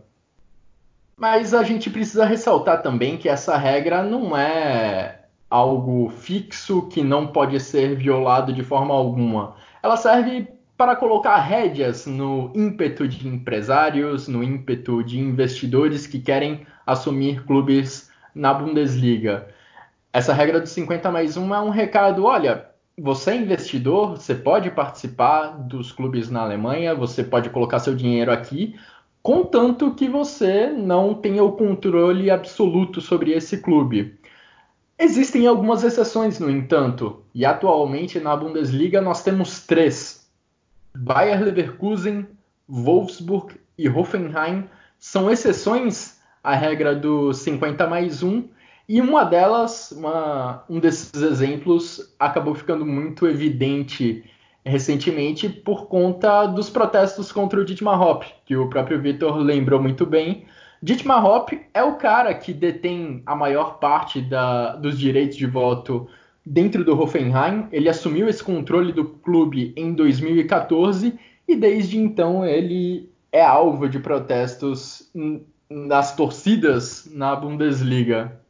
Mas 1.16 1.54
a 1.54 1.64
gente 1.64 1.90
precisa 1.90 2.26
ressaltar 2.26 2.82
também 2.84 3.18
que 3.18 3.30
essa 3.30 3.58
regra 3.58 4.04
não 4.04 4.38
é 4.38 5.22
algo 5.50 6.10
fixo 6.10 6.88
que 6.90 7.02
não 7.02 7.28
pode 7.28 7.60
ser 7.60 7.96
violado 7.96 8.54
de 8.54 8.64
forma 8.64 8.94
alguma. 8.94 9.56
Ela 9.82 9.98
serve 9.98 10.48
para 10.78 10.96
colocar 10.96 11.38
rédeas 11.38 12.06
no 12.06 12.52
ímpeto 12.56 13.08
de 13.08 13.28
empresários, 13.28 14.28
no 14.28 14.44
ímpeto 14.44 15.04
de 15.04 15.20
investidores 15.20 16.06
que 16.06 16.20
querem 16.20 16.68
assumir 16.86 17.44
clubes 17.46 18.12
na 18.34 18.54
Bundesliga. 18.54 19.48
Essa 20.14 20.34
regra 20.34 20.62
do 20.62 20.68
50 20.68 21.12
mais 21.12 21.36
1 21.36 21.56
é 21.56 21.60
um 21.60 21.70
recado, 21.70 22.26
olha, 22.26 22.68
você 22.96 23.32
é 23.32 23.36
investidor, 23.38 24.18
você 24.18 24.36
pode 24.36 24.70
participar 24.70 25.48
dos 25.48 25.92
clubes 25.92 26.30
na 26.30 26.42
Alemanha, 26.42 26.94
você 26.94 27.24
pode 27.24 27.50
colocar 27.50 27.80
seu 27.80 27.96
dinheiro 27.96 28.32
aqui, 28.32 28.76
contanto 29.24 29.96
que 29.96 30.08
você 30.08 30.68
não 30.68 31.16
tenha 31.16 31.44
o 31.44 31.54
controle 31.54 32.30
absoluto 32.30 33.02
sobre 33.02 33.32
esse 33.32 33.58
clube. 33.62 34.20
Existem 35.00 35.46
algumas 35.46 35.84
exceções, 35.84 36.40
no 36.40 36.50
entanto, 36.50 37.24
e 37.34 37.46
atualmente 37.46 38.20
na 38.20 38.36
Bundesliga 38.36 39.02
nós 39.02 39.24
temos 39.24 39.66
três 39.66 40.17
Bayer 40.98 41.44
Leverkusen, 41.44 42.28
Wolfsburg 42.68 43.56
e 43.78 43.88
Hoffenheim 43.88 44.66
são 44.98 45.30
exceções 45.30 46.20
à 46.44 46.56
regra 46.56 46.96
do 46.96 47.34
50 47.34 47.86
mais 47.88 48.24
1, 48.24 48.50
e 48.90 49.02
uma 49.02 49.26
delas, 49.26 49.92
uma, 49.92 50.64
um 50.70 50.80
desses 50.80 51.14
exemplos, 51.22 52.16
acabou 52.18 52.56
ficando 52.56 52.86
muito 52.86 53.28
evidente 53.28 54.24
recentemente 54.66 55.48
por 55.48 55.88
conta 55.88 56.46
dos 56.46 56.70
protestos 56.70 57.32
contra 57.32 57.60
o 57.60 57.66
Dietmar 57.66 58.02
Hopp, 58.02 58.26
que 58.46 58.56
o 58.56 58.70
próprio 58.70 59.02
Vitor 59.02 59.38
lembrou 59.38 59.82
muito 59.82 60.06
bem. 60.06 60.46
Dietmar 60.82 61.26
Hopp 61.26 61.52
é 61.74 61.84
o 61.84 61.96
cara 61.96 62.34
que 62.34 62.54
detém 62.54 63.22
a 63.26 63.36
maior 63.36 63.78
parte 63.80 64.22
da, 64.22 64.76
dos 64.76 64.98
direitos 64.98 65.38
de 65.38 65.46
voto 65.46 66.08
dentro 66.48 66.84
do 66.84 67.00
Hoffenheim. 67.00 67.68
Ele 67.72 67.90
assumiu 67.90 68.28
esse 68.28 68.44
controle 68.44 68.94
do 68.94 69.06
clube 69.06 69.74
em 69.76 69.94
2014 69.94 71.20
e 71.48 71.56
desde 71.56 71.98
então 71.98 72.46
ele 72.46 73.12
é 73.32 73.42
alvo 73.44 73.88
de 73.90 74.00
protestos 74.00 75.12
nas 75.70 76.16
torcidas 76.16 77.06
na 77.12 77.36
Bundesliga. 77.36 78.42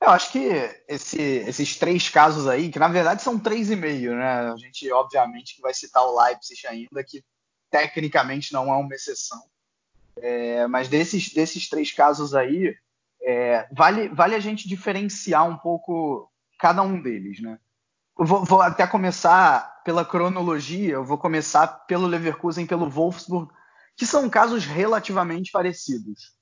Eu 0.00 0.08
acho 0.08 0.32
que 0.32 0.48
esse, 0.88 1.20
esses 1.20 1.76
três 1.76 2.08
casos 2.08 2.48
aí, 2.48 2.70
que 2.70 2.78
na 2.78 2.88
verdade 2.88 3.22
são 3.22 3.38
três 3.38 3.70
e 3.70 3.76
meio, 3.76 4.16
né? 4.16 4.50
A 4.50 4.56
gente 4.56 4.90
obviamente 4.92 5.56
que 5.56 5.62
vai 5.62 5.74
citar 5.74 6.02
o 6.02 6.18
Leipzig 6.18 6.66
ainda, 6.66 7.04
que 7.04 7.22
tecnicamente 7.70 8.52
não 8.52 8.72
é 8.72 8.76
uma 8.76 8.94
exceção. 8.94 9.42
É, 10.16 10.66
mas 10.66 10.88
desses, 10.88 11.32
desses 11.32 11.68
três 11.68 11.92
casos 11.92 12.34
aí, 12.34 12.74
é, 13.22 13.68
vale, 13.72 14.08
vale 14.08 14.34
a 14.34 14.40
gente 14.40 14.66
diferenciar 14.66 15.48
um 15.48 15.56
pouco 15.56 16.29
cada 16.60 16.82
um 16.82 17.00
deles, 17.00 17.40
né? 17.40 17.58
Eu 18.18 18.26
vou, 18.26 18.44
vou, 18.44 18.60
até 18.60 18.86
começar 18.86 19.82
pela 19.82 20.04
cronologia, 20.04 20.92
eu 20.92 21.04
vou 21.04 21.16
começar 21.16 21.66
pelo 21.86 22.06
Leverkusen 22.06 22.66
pelo 22.66 22.88
Wolfsburg, 22.88 23.50
que 23.96 24.06
são 24.06 24.28
casos 24.28 24.66
relativamente 24.66 25.50
parecidos. 25.50 26.34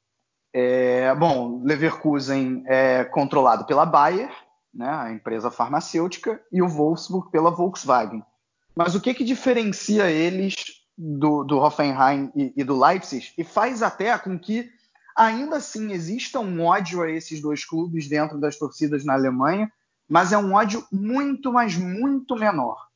É, 0.52 1.14
bom, 1.14 1.62
Leverkusen 1.62 2.64
é 2.66 3.04
controlado 3.04 3.64
pela 3.64 3.86
Bayer, 3.86 4.30
né, 4.74 4.88
a 4.88 5.12
empresa 5.12 5.50
farmacêutica, 5.50 6.42
e 6.50 6.60
o 6.60 6.68
Wolfsburg 6.68 7.30
pela 7.30 7.50
Volkswagen. 7.50 8.24
Mas 8.74 8.94
o 8.94 9.00
que, 9.00 9.14
que 9.14 9.24
diferencia 9.24 10.10
eles 10.10 10.54
do, 10.96 11.44
do 11.44 11.58
Hoffenheim 11.58 12.32
e, 12.34 12.52
e, 12.56 12.64
do 12.64 12.78
Leipzig 12.78 13.32
e 13.38 13.44
faz 13.44 13.82
até 13.82 14.18
com 14.18 14.36
que 14.36 14.68
ainda 15.16 15.56
assim 15.56 15.92
exista 15.92 16.40
um 16.40 16.64
ódio 16.64 17.02
a 17.02 17.10
esses 17.10 17.40
dois 17.40 17.64
clubes 17.64 18.08
dentro 18.08 18.38
das 18.38 18.58
torcidas 18.58 19.04
na 19.04 19.14
Alemanha, 19.14 19.70
mas 20.08 20.32
é 20.32 20.38
um 20.38 20.54
ódio 20.54 20.86
muito, 20.90 21.52
mas 21.52 21.76
muito 21.76 22.34
menor. 22.34 22.88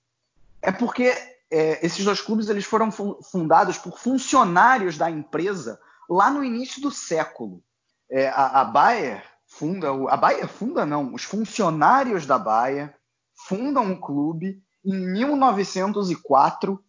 É 0.61 0.73
porque 0.73 1.13
é, 1.51 1.85
esses 1.85 2.05
dois 2.05 2.21
clubes 2.21 2.49
eles 2.49 2.65
foram 2.65 2.91
fundados 2.91 3.77
por 3.77 3.99
funcionários 3.99 4.97
da 4.97 5.11
empresa 5.11 5.79
lá 6.09 6.31
no 6.31 6.43
início 6.43 6.81
do 6.81 6.91
século. 6.91 7.63
É, 8.11 8.29
a, 8.29 8.61
a 8.61 8.65
Bayer 8.65 9.23
funda, 9.47 9.89
a 10.09 10.17
Bayer 10.17 10.49
funda 10.49 10.87
não, 10.87 11.13
os 11.13 11.25
funcionários 11.25 12.27
da 12.27 12.39
Bayer 12.39 12.95
fundam 13.35 13.93
o 13.93 14.01
clube 14.01 14.63
em 14.85 15.13
1904 15.13 16.83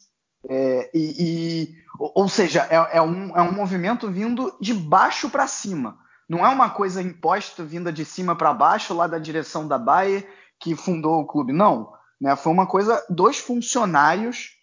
É, 0.50 0.90
e, 0.94 1.16
e, 1.20 1.76
ou 1.98 2.28
seja, 2.28 2.68
é, 2.70 2.98
é, 2.98 3.02
um, 3.02 3.36
é 3.38 3.42
um 3.42 3.54
movimento 3.54 4.12
vindo 4.12 4.54
de 4.60 4.74
baixo 4.74 5.30
para 5.30 5.48
cima. 5.48 5.98
Não 6.28 6.46
é 6.46 6.50
uma 6.50 6.70
coisa 6.70 7.02
imposta 7.02 7.64
vinda 7.64 7.92
de 7.92 8.06
cima 8.06 8.36
para 8.36 8.54
baixo, 8.54 8.94
lá 8.94 9.08
da 9.08 9.20
direção 9.20 9.68
da 9.68 9.78
Bayer, 9.78 10.28
que 10.60 10.76
fundou 10.76 11.20
o 11.20 11.28
clube. 11.28 11.52
Não. 11.52 11.94
Né? 12.20 12.36
Foi 12.36 12.52
uma 12.52 12.66
coisa 12.66 13.06
dos 13.10 13.38
funcionários. 13.38 14.58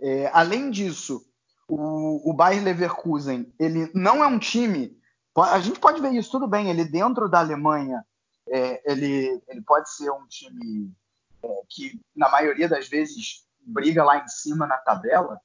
É, 0.00 0.30
além 0.32 0.70
disso, 0.70 1.24
o, 1.68 2.30
o 2.30 2.34
Bayer 2.34 2.62
Leverkusen 2.62 3.52
ele 3.58 3.90
não 3.94 4.22
é 4.22 4.26
um 4.26 4.38
time. 4.38 4.96
A 5.36 5.58
gente 5.58 5.80
pode 5.80 6.00
ver 6.00 6.12
isso 6.12 6.30
tudo 6.30 6.46
bem. 6.46 6.70
Ele 6.70 6.84
dentro 6.84 7.28
da 7.28 7.40
Alemanha, 7.40 8.04
é, 8.48 8.90
ele, 8.90 9.42
ele 9.48 9.62
pode 9.62 9.90
ser 9.94 10.10
um 10.10 10.26
time 10.26 10.92
é, 11.42 11.62
que 11.68 12.00
na 12.14 12.28
maioria 12.28 12.68
das 12.68 12.88
vezes 12.88 13.44
briga 13.60 14.04
lá 14.04 14.18
em 14.18 14.28
cima 14.28 14.66
na 14.66 14.76
tabela, 14.76 15.40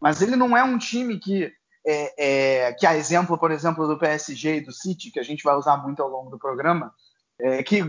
mas 0.00 0.20
ele 0.20 0.36
não 0.36 0.56
é 0.56 0.62
um 0.62 0.76
time 0.76 1.18
que 1.18 1.52
é, 1.84 2.66
é, 2.66 2.72
que 2.74 2.86
a 2.86 2.96
exemplo, 2.96 3.36
por 3.36 3.50
exemplo, 3.50 3.86
do 3.86 3.98
PSG 3.98 4.56
e 4.56 4.60
do 4.60 4.72
City, 4.72 5.10
que 5.10 5.20
a 5.20 5.22
gente 5.22 5.42
vai 5.42 5.56
usar 5.56 5.76
muito 5.78 6.02
ao 6.02 6.08
longo 6.08 6.30
do 6.30 6.38
programa, 6.38 6.94
é, 7.40 7.62
que 7.62 7.82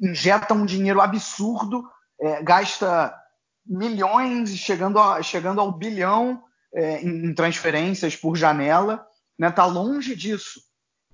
injeta 0.00 0.54
um 0.54 0.66
dinheiro 0.66 1.00
absurdo, 1.00 1.84
é, 2.20 2.42
gasta 2.42 3.14
milhões, 3.64 4.50
chegando, 4.56 4.98
a, 4.98 5.22
chegando 5.22 5.60
ao 5.60 5.70
bilhão 5.70 6.42
é, 6.74 7.02
em, 7.02 7.26
em, 7.26 7.34
transferências 7.34 8.16
por 8.16 8.36
janela, 8.36 9.06
né? 9.38 9.50
Tá 9.50 9.64
longe 9.66 10.16
disso. 10.16 10.60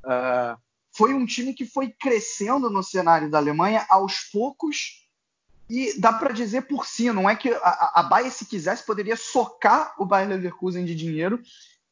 Uh, 0.05 0.57
foi 0.97 1.13
um 1.13 1.27
time 1.27 1.53
que 1.53 1.67
foi 1.67 1.91
crescendo 1.91 2.71
no 2.71 2.83
cenário 2.83 3.31
da 3.31 3.39
Alemanha 3.39 3.85
aos 3.91 4.21
poucos 4.21 5.05
e 5.69 5.99
dá 5.99 6.13
para 6.13 6.33
dizer 6.33 6.63
por 6.63 6.87
si, 6.87 7.11
não 7.11 7.29
é 7.29 7.35
que 7.35 7.51
a, 7.51 7.93
a 7.97 8.03
Bayern, 8.03 8.31
se 8.31 8.45
quisesse, 8.45 8.85
poderia 8.85 9.17
socar 9.17 9.95
o 9.99 10.05
Bayern 10.05 10.35
Leverkusen 10.35 10.85
de 10.85 10.95
dinheiro 10.95 11.41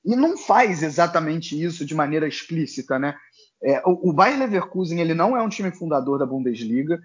e 0.04 0.16
não 0.16 0.36
faz 0.36 0.82
exatamente 0.82 1.60
isso 1.60 1.84
de 1.84 1.94
maneira 1.94 2.26
explícita, 2.26 2.98
né? 2.98 3.14
É, 3.62 3.80
o, 3.86 4.10
o 4.10 4.12
Bayern 4.12 4.40
Leverkusen 4.40 5.00
ele 5.00 5.14
não 5.14 5.36
é 5.36 5.42
um 5.42 5.48
time 5.48 5.70
fundador 5.70 6.18
da 6.18 6.26
Bundesliga, 6.26 7.00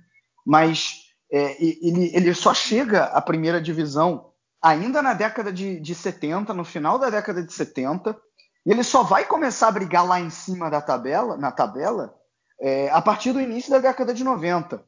mas 0.45 1.03
é, 1.31 1.63
ele, 1.63 2.11
ele 2.15 2.33
só 2.33 2.53
chega 2.53 3.03
à 3.05 3.21
primeira 3.21 3.61
divisão 3.61 4.31
ainda 4.61 5.01
na 5.01 5.13
década 5.13 5.51
de, 5.53 5.79
de 5.79 5.93
70, 5.93 6.53
no 6.53 6.65
final 6.65 6.97
da 6.97 7.09
década 7.09 7.43
de 7.43 7.53
70, 7.53 8.17
e 8.65 8.71
ele 8.71 8.83
só 8.83 9.03
vai 9.03 9.25
começar 9.25 9.67
a 9.67 9.71
brigar 9.71 10.05
lá 10.05 10.19
em 10.19 10.29
cima 10.29 10.69
da 10.69 10.81
tabela, 10.81 11.37
na 11.37 11.51
tabela, 11.51 12.15
é, 12.59 12.89
a 12.89 13.01
partir 13.01 13.31
do 13.31 13.39
início 13.39 13.69
da 13.69 13.79
década 13.79 14.13
de 14.13 14.23
90. 14.23 14.83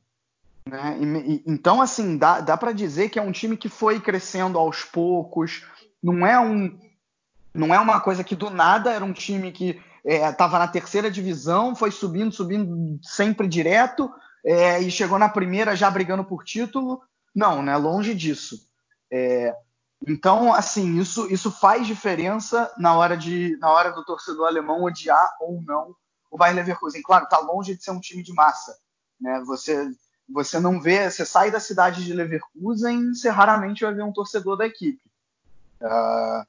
Né? 0.68 0.98
E, 1.00 1.06
e, 1.06 1.44
então, 1.46 1.82
assim, 1.82 2.18
dá, 2.18 2.42
dá 2.42 2.58
para 2.58 2.72
dizer 2.72 3.10
que 3.10 3.20
é 3.20 3.22
um 3.22 3.32
time 3.32 3.56
que 3.56 3.70
foi 3.70 4.00
crescendo 4.00 4.58
aos 4.58 4.84
poucos, 4.84 5.66
não 6.02 6.26
é 6.26 6.40
um, 6.40 6.78
não 7.54 7.74
é 7.74 7.80
uma 7.80 8.00
coisa 8.00 8.24
que 8.24 8.36
do 8.36 8.50
nada 8.50 8.92
era 8.92 9.04
um 9.04 9.14
time 9.14 9.52
que 9.52 9.82
estava 10.04 10.58
é, 10.58 10.60
na 10.60 10.68
terceira 10.68 11.10
divisão, 11.10 11.76
foi 11.76 11.92
subindo, 11.92 12.32
subindo 12.32 13.00
sempre 13.04 13.48
direto 13.48 14.12
é, 14.46 14.80
e 14.82 14.90
chegou 14.90 15.20
na 15.20 15.30
primeira 15.30 15.76
já 15.76 15.90
brigando 15.90 16.24
por 16.24 16.44
título. 16.44 17.02
Não, 17.36 17.62
né? 17.62 17.76
Longe 17.76 18.14
disso. 18.14 18.68
É, 19.12 19.56
então, 20.08 20.54
assim, 20.54 20.98
isso, 20.98 21.32
isso 21.32 21.52
faz 21.52 21.86
diferença 21.86 22.72
na 22.78 22.96
hora, 22.96 23.18
de, 23.18 23.58
na 23.58 23.70
hora 23.72 23.92
do 23.92 24.06
torcedor 24.06 24.48
alemão 24.48 24.84
odiar 24.84 25.36
ou 25.42 25.62
não 25.62 25.96
o 26.32 26.38
Bayern 26.38 26.60
Leverkusen. 26.60 27.02
Claro, 27.02 27.26
está 27.26 27.40
longe 27.40 27.76
de 27.76 27.84
ser 27.84 27.92
um 27.92 28.00
time 28.00 28.24
de 28.24 28.34
massa. 28.34 28.78
Né? 29.20 29.44
Você, 29.46 29.90
você 30.30 30.60
não 30.60 30.80
vê, 30.80 31.10
você 31.10 31.26
sai 31.26 31.52
da 31.52 31.60
cidade 31.60 32.06
de 32.06 32.14
Leverkusen, 32.14 33.14
você 33.14 33.30
raramente 33.30 33.84
vai 33.84 33.94
ver 33.94 34.04
um 34.04 34.14
torcedor 34.14 34.56
da 34.56 34.66
equipe. 34.66 35.02
Uh, 35.82 36.46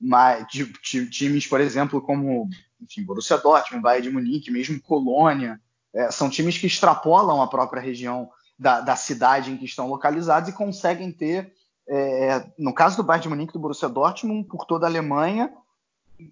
mas, 0.00 0.46
de, 0.48 0.64
de, 0.64 1.10
times, 1.10 1.46
por 1.46 1.60
exemplo, 1.60 2.00
como 2.00 2.48
enfim, 2.80 3.02
Borussia 3.04 3.38
Dortmund, 3.38 3.82
Bayern 3.82 4.08
de 4.08 4.14
Munique, 4.14 4.50
mesmo 4.50 4.80
Colônia, 4.80 5.60
é, 5.94 6.10
são 6.10 6.28
times 6.28 6.58
que 6.58 6.66
extrapolam 6.66 7.40
a 7.40 7.46
própria 7.46 7.80
região 7.80 8.28
da, 8.58 8.80
da, 8.80 8.96
cidade 8.96 9.50
em 9.50 9.56
que 9.56 9.64
estão 9.64 9.88
localizados 9.88 10.48
e 10.48 10.52
conseguem 10.52 11.10
ter, 11.10 11.52
é, 11.88 12.46
no 12.58 12.74
caso 12.74 12.96
do 12.96 13.02
Bayern 13.02 13.22
de 13.22 13.28
Munique 13.28 13.52
do 13.52 13.58
Borussia 13.58 13.88
Dortmund, 13.88 14.46
por 14.48 14.66
toda 14.66 14.86
a 14.86 14.88
Alemanha, 14.88 15.52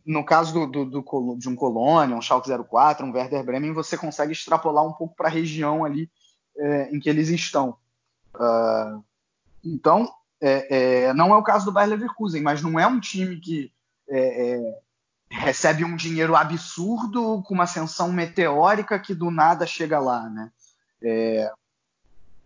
no 0.06 0.24
caso 0.24 0.52
do, 0.52 0.66
do, 0.66 1.02
do, 1.02 1.36
de 1.38 1.48
um 1.48 1.56
Colônia, 1.56 2.16
um 2.16 2.22
Schalke 2.22 2.50
04, 2.50 3.04
um 3.04 3.12
Werder 3.12 3.44
Bremen, 3.44 3.72
você 3.72 3.96
consegue 3.96 4.32
extrapolar 4.32 4.84
um 4.86 4.92
pouco 4.92 5.14
para 5.16 5.28
a 5.28 5.30
região 5.30 5.84
ali 5.84 6.10
é, 6.56 6.94
em 6.94 7.00
que 7.00 7.08
eles 7.08 7.28
estão. 7.28 7.76
Uh, 8.34 9.02
então, 9.64 10.08
é, 10.42 11.04
é, 11.04 11.14
não 11.14 11.32
é 11.32 11.36
o 11.36 11.42
caso 11.42 11.64
do 11.64 11.72
Bayer 11.72 11.90
Leverkusen, 11.90 12.42
mas 12.42 12.60
não 12.60 12.78
é 12.78 12.84
um 12.84 12.98
time 12.98 13.38
que 13.38 13.72
é, 14.08 14.54
é, 14.56 14.80
recebe 15.30 15.84
um 15.84 15.94
dinheiro 15.94 16.34
absurdo 16.34 17.40
com 17.44 17.54
uma 17.54 17.62
ascensão 17.62 18.12
meteórica 18.12 18.98
que 18.98 19.14
do 19.14 19.30
nada 19.30 19.64
chega 19.64 20.00
lá, 20.00 20.28
né? 20.28 20.50
É, 21.00 21.52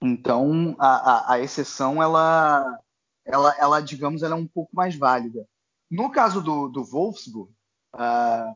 então 0.03 0.77
a, 0.79 0.89
a, 0.89 1.33
a, 1.35 1.41
exceção 1.41 2.03
ela, 2.03 2.79
ela, 3.25 3.57
ela, 3.59 3.81
digamos, 3.81 4.23
ela 4.23 4.35
é 4.35 4.39
um 4.39 4.47
pouco 4.47 4.77
mais 4.77 4.95
válida. 4.95 5.49
No 5.91 6.11
caso 6.11 6.43
do, 6.43 6.69
do 6.69 6.85
Wolfsburg, 6.85 7.51
a 7.95 8.55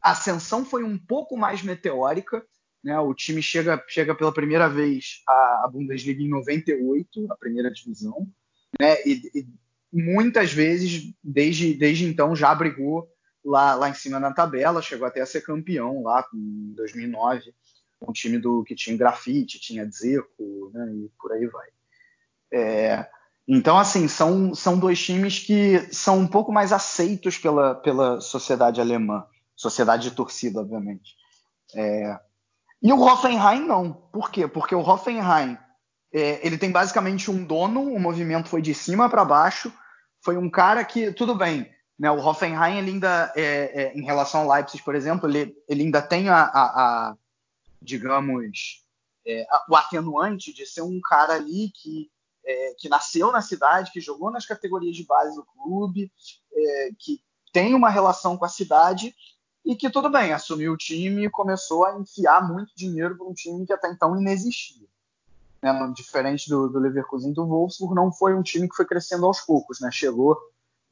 ascensão 0.00 0.64
foi 0.64 0.82
um 0.82 0.96
pouco 0.96 1.36
mais 1.36 1.62
meteórica. 1.62 2.42
Né? 2.82 2.98
O 2.98 3.12
time 3.12 3.42
chega, 3.42 3.82
chega 3.86 4.14
pela 4.14 4.32
primeira 4.32 4.66
vez 4.66 5.22
à, 5.28 5.68
Bundesliga 5.70 6.22
em 6.22 6.28
98, 6.28 7.30
a 7.30 7.36
primeira 7.36 7.70
divisão 7.70 8.26
né? 8.80 8.96
E, 9.04 9.22
e, 9.34 9.46
muitas 9.92 10.52
vezes, 10.52 11.12
desde, 11.22 11.74
desde 11.74 12.04
então, 12.04 12.36
já 12.36 12.54
brigou 12.54 13.08
lá, 13.44 13.74
lá 13.74 13.88
em 13.88 13.94
cima 13.94 14.20
na 14.20 14.32
tabela, 14.32 14.82
chegou 14.82 15.06
até 15.06 15.20
a 15.20 15.26
ser 15.26 15.40
campeão 15.40 16.02
lá 16.02 16.24
em 16.34 16.74
2009, 16.74 17.54
um 18.00 18.12
time 18.12 18.38
do 18.38 18.62
que 18.64 18.74
tinha 18.74 18.96
grafite, 18.96 19.60
tinha 19.60 19.86
Dzeko, 19.86 20.70
né? 20.72 20.92
E 20.94 21.10
por 21.18 21.32
aí 21.32 21.46
vai. 21.46 21.68
É, 22.52 23.06
então, 23.46 23.78
assim, 23.78 24.06
são, 24.06 24.54
são 24.54 24.78
dois 24.78 25.02
times 25.02 25.38
que 25.38 25.78
são 25.92 26.18
um 26.18 26.28
pouco 26.28 26.52
mais 26.52 26.72
aceitos 26.72 27.38
pela, 27.38 27.74
pela 27.74 28.20
sociedade 28.20 28.80
alemã, 28.80 29.26
sociedade 29.56 30.10
de 30.10 30.14
torcida, 30.14 30.60
obviamente. 30.60 31.16
É, 31.74 32.18
e 32.82 32.92
o 32.92 33.00
Hoffenheim 33.00 33.66
não. 33.66 33.92
Por 33.92 34.30
quê? 34.30 34.46
Porque 34.46 34.74
o 34.74 34.80
Hoffenheim 34.80 35.58
é, 36.12 36.44
ele 36.46 36.56
tem 36.56 36.70
basicamente 36.70 37.30
um 37.30 37.44
dono, 37.44 37.92
o 37.92 38.00
movimento 38.00 38.48
foi 38.48 38.62
de 38.62 38.74
cima 38.74 39.08
para 39.08 39.24
baixo. 39.24 39.72
Foi 40.22 40.36
um 40.36 40.50
cara 40.50 40.84
que, 40.84 41.12
tudo 41.12 41.34
bem, 41.34 41.70
né, 41.98 42.10
o 42.10 42.18
Hoffenheim 42.18 42.78
ainda, 42.78 43.32
é, 43.36 43.82
é, 43.82 43.94
em 43.94 44.04
relação 44.04 44.42
ao 44.42 44.48
Leipzig, 44.48 44.82
por 44.82 44.94
exemplo, 44.94 45.28
ele, 45.28 45.54
ele 45.68 45.82
ainda 45.82 46.00
tem 46.00 46.28
a, 46.28 46.42
a, 46.42 46.62
a 47.10 47.16
digamos, 47.80 48.84
é, 49.26 49.46
a, 49.50 49.66
o 49.68 49.76
atenuante 49.76 50.52
de 50.52 50.66
ser 50.66 50.82
um 50.82 51.00
cara 51.00 51.34
ali 51.34 51.70
que, 51.74 52.10
é, 52.44 52.74
que 52.78 52.88
nasceu 52.88 53.30
na 53.30 53.42
cidade, 53.42 53.92
que 53.92 54.00
jogou 54.00 54.30
nas 54.30 54.46
categorias 54.46 54.96
de 54.96 55.04
base 55.04 55.36
do 55.36 55.44
clube, 55.44 56.10
é, 56.52 56.90
que 56.98 57.20
tem 57.52 57.74
uma 57.74 57.90
relação 57.90 58.36
com 58.36 58.44
a 58.44 58.48
cidade 58.48 59.14
e 59.64 59.76
que, 59.76 59.90
tudo 59.90 60.08
bem, 60.08 60.32
assumiu 60.32 60.72
o 60.72 60.76
time 60.76 61.26
e 61.26 61.30
começou 61.30 61.84
a 61.84 61.98
enfiar 61.98 62.46
muito 62.46 62.72
dinheiro 62.74 63.16
para 63.16 63.26
um 63.26 63.34
time 63.34 63.66
que 63.66 63.72
até 63.72 63.90
então 63.90 64.18
inexistia 64.18 64.88
né, 65.62 65.92
diferente 65.94 66.48
do, 66.48 66.68
do 66.68 66.78
Leverkusen 66.78 67.32
do 67.32 67.46
Wolfsburg, 67.46 67.94
não 67.94 68.12
foi 68.12 68.34
um 68.34 68.42
time 68.42 68.68
que 68.68 68.76
foi 68.76 68.86
crescendo 68.86 69.26
aos 69.26 69.40
poucos, 69.40 69.80
né? 69.80 69.90
Chegou 69.92 70.36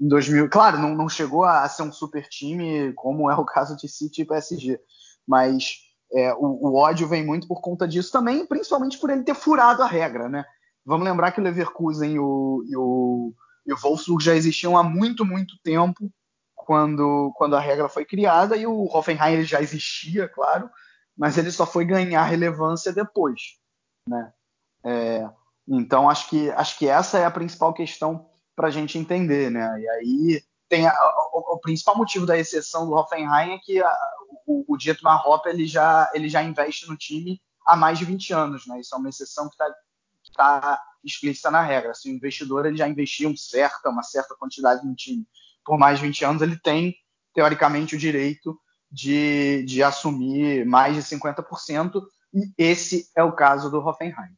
em 0.00 0.08
2000, 0.08 0.48
claro, 0.50 0.78
não, 0.78 0.94
não 0.94 1.08
chegou 1.08 1.44
a, 1.44 1.68
ser 1.68 1.82
um 1.82 1.92
super 1.92 2.28
time 2.28 2.92
como 2.94 3.30
é 3.30 3.34
o 3.34 3.44
caso 3.44 3.76
de 3.76 3.88
City 3.88 4.22
e 4.22 4.24
PSG, 4.26 4.78
mas 5.26 5.78
é, 6.12 6.34
o, 6.34 6.68
o, 6.68 6.74
ódio 6.74 7.08
vem 7.08 7.24
muito 7.24 7.48
por 7.48 7.60
conta 7.60 7.88
disso 7.88 8.12
também, 8.12 8.46
principalmente 8.46 8.98
por 8.98 9.10
ele 9.10 9.22
ter 9.22 9.34
furado 9.34 9.82
a 9.82 9.86
regra, 9.86 10.28
né? 10.28 10.44
Vamos 10.84 11.06
lembrar 11.06 11.32
que 11.32 11.40
o 11.40 11.42
Leverkusen 11.42 12.12
e 12.12 12.18
o, 12.18 12.62
e 12.68 12.76
o, 12.76 13.34
e 13.66 13.72
o 13.72 13.76
Wolfsburg 13.76 14.22
já 14.22 14.34
existiam 14.34 14.76
há 14.76 14.82
muito, 14.82 15.24
muito 15.24 15.54
tempo 15.62 16.10
quando, 16.54 17.32
quando 17.36 17.56
a 17.56 17.60
regra 17.60 17.88
foi 17.88 18.04
criada 18.04 18.56
e 18.56 18.66
o 18.66 18.84
Hoffenheim 18.84 19.44
já 19.44 19.60
existia, 19.60 20.28
claro, 20.28 20.68
mas 21.16 21.38
ele 21.38 21.50
só 21.50 21.64
foi 21.64 21.84
ganhar 21.84 22.22
relevância 22.24 22.92
depois, 22.92 23.40
né? 24.08 24.32
É, 24.86 25.28
então 25.66 26.08
acho 26.08 26.28
que 26.28 26.48
acho 26.50 26.78
que 26.78 26.88
essa 26.88 27.18
é 27.18 27.24
a 27.24 27.30
principal 27.30 27.74
questão 27.74 28.30
para 28.54 28.68
a 28.68 28.70
gente 28.70 28.96
entender, 28.96 29.50
né? 29.50 29.80
E 29.80 29.88
aí 29.88 30.42
tem 30.68 30.86
a, 30.86 30.94
o, 31.32 31.54
o, 31.54 31.58
principal 31.58 31.96
motivo 31.96 32.24
da 32.24 32.38
exceção 32.38 32.86
do 32.86 32.94
Hoffenheim 32.94 33.54
é 33.54 33.58
que 33.58 33.82
a, 33.82 33.96
o, 34.46 34.64
o 34.68 34.76
Dietmar 34.76 35.26
Hopp 35.26 35.46
ele 35.48 35.66
já 35.66 36.08
ele 36.14 36.28
já 36.28 36.42
investe 36.42 36.88
no 36.88 36.96
time 36.96 37.40
há 37.66 37.76
mais 37.76 37.98
de 37.98 38.04
20 38.04 38.32
anos, 38.32 38.66
né? 38.66 38.78
Isso 38.80 38.94
é 38.94 38.98
uma 38.98 39.08
exceção 39.08 39.48
que 39.48 39.54
está 39.54 39.74
tá 40.36 40.82
explícita 41.04 41.50
na 41.50 41.62
regra. 41.62 41.94
Se 41.94 42.08
o 42.08 42.14
investidor 42.14 42.64
ele 42.64 42.76
já 42.76 42.88
investiu 42.88 43.28
um 43.28 43.36
certa, 43.36 43.90
uma 43.90 44.02
certa 44.02 44.36
quantidade 44.36 44.86
no 44.86 44.94
time 44.94 45.26
por 45.64 45.76
mais 45.76 45.98
de 45.98 46.06
20 46.06 46.24
anos, 46.24 46.42
ele 46.42 46.56
tem 46.56 46.94
teoricamente 47.34 47.96
o 47.96 47.98
direito 47.98 48.58
de, 48.90 49.64
de 49.64 49.82
assumir 49.82 50.64
mais 50.64 50.94
de 50.94 51.02
50%, 51.02 52.02
e 52.32 52.52
esse 52.56 53.10
é 53.16 53.22
o 53.22 53.32
caso 53.32 53.68
do 53.68 53.78
Hoffenheim. 53.78 54.36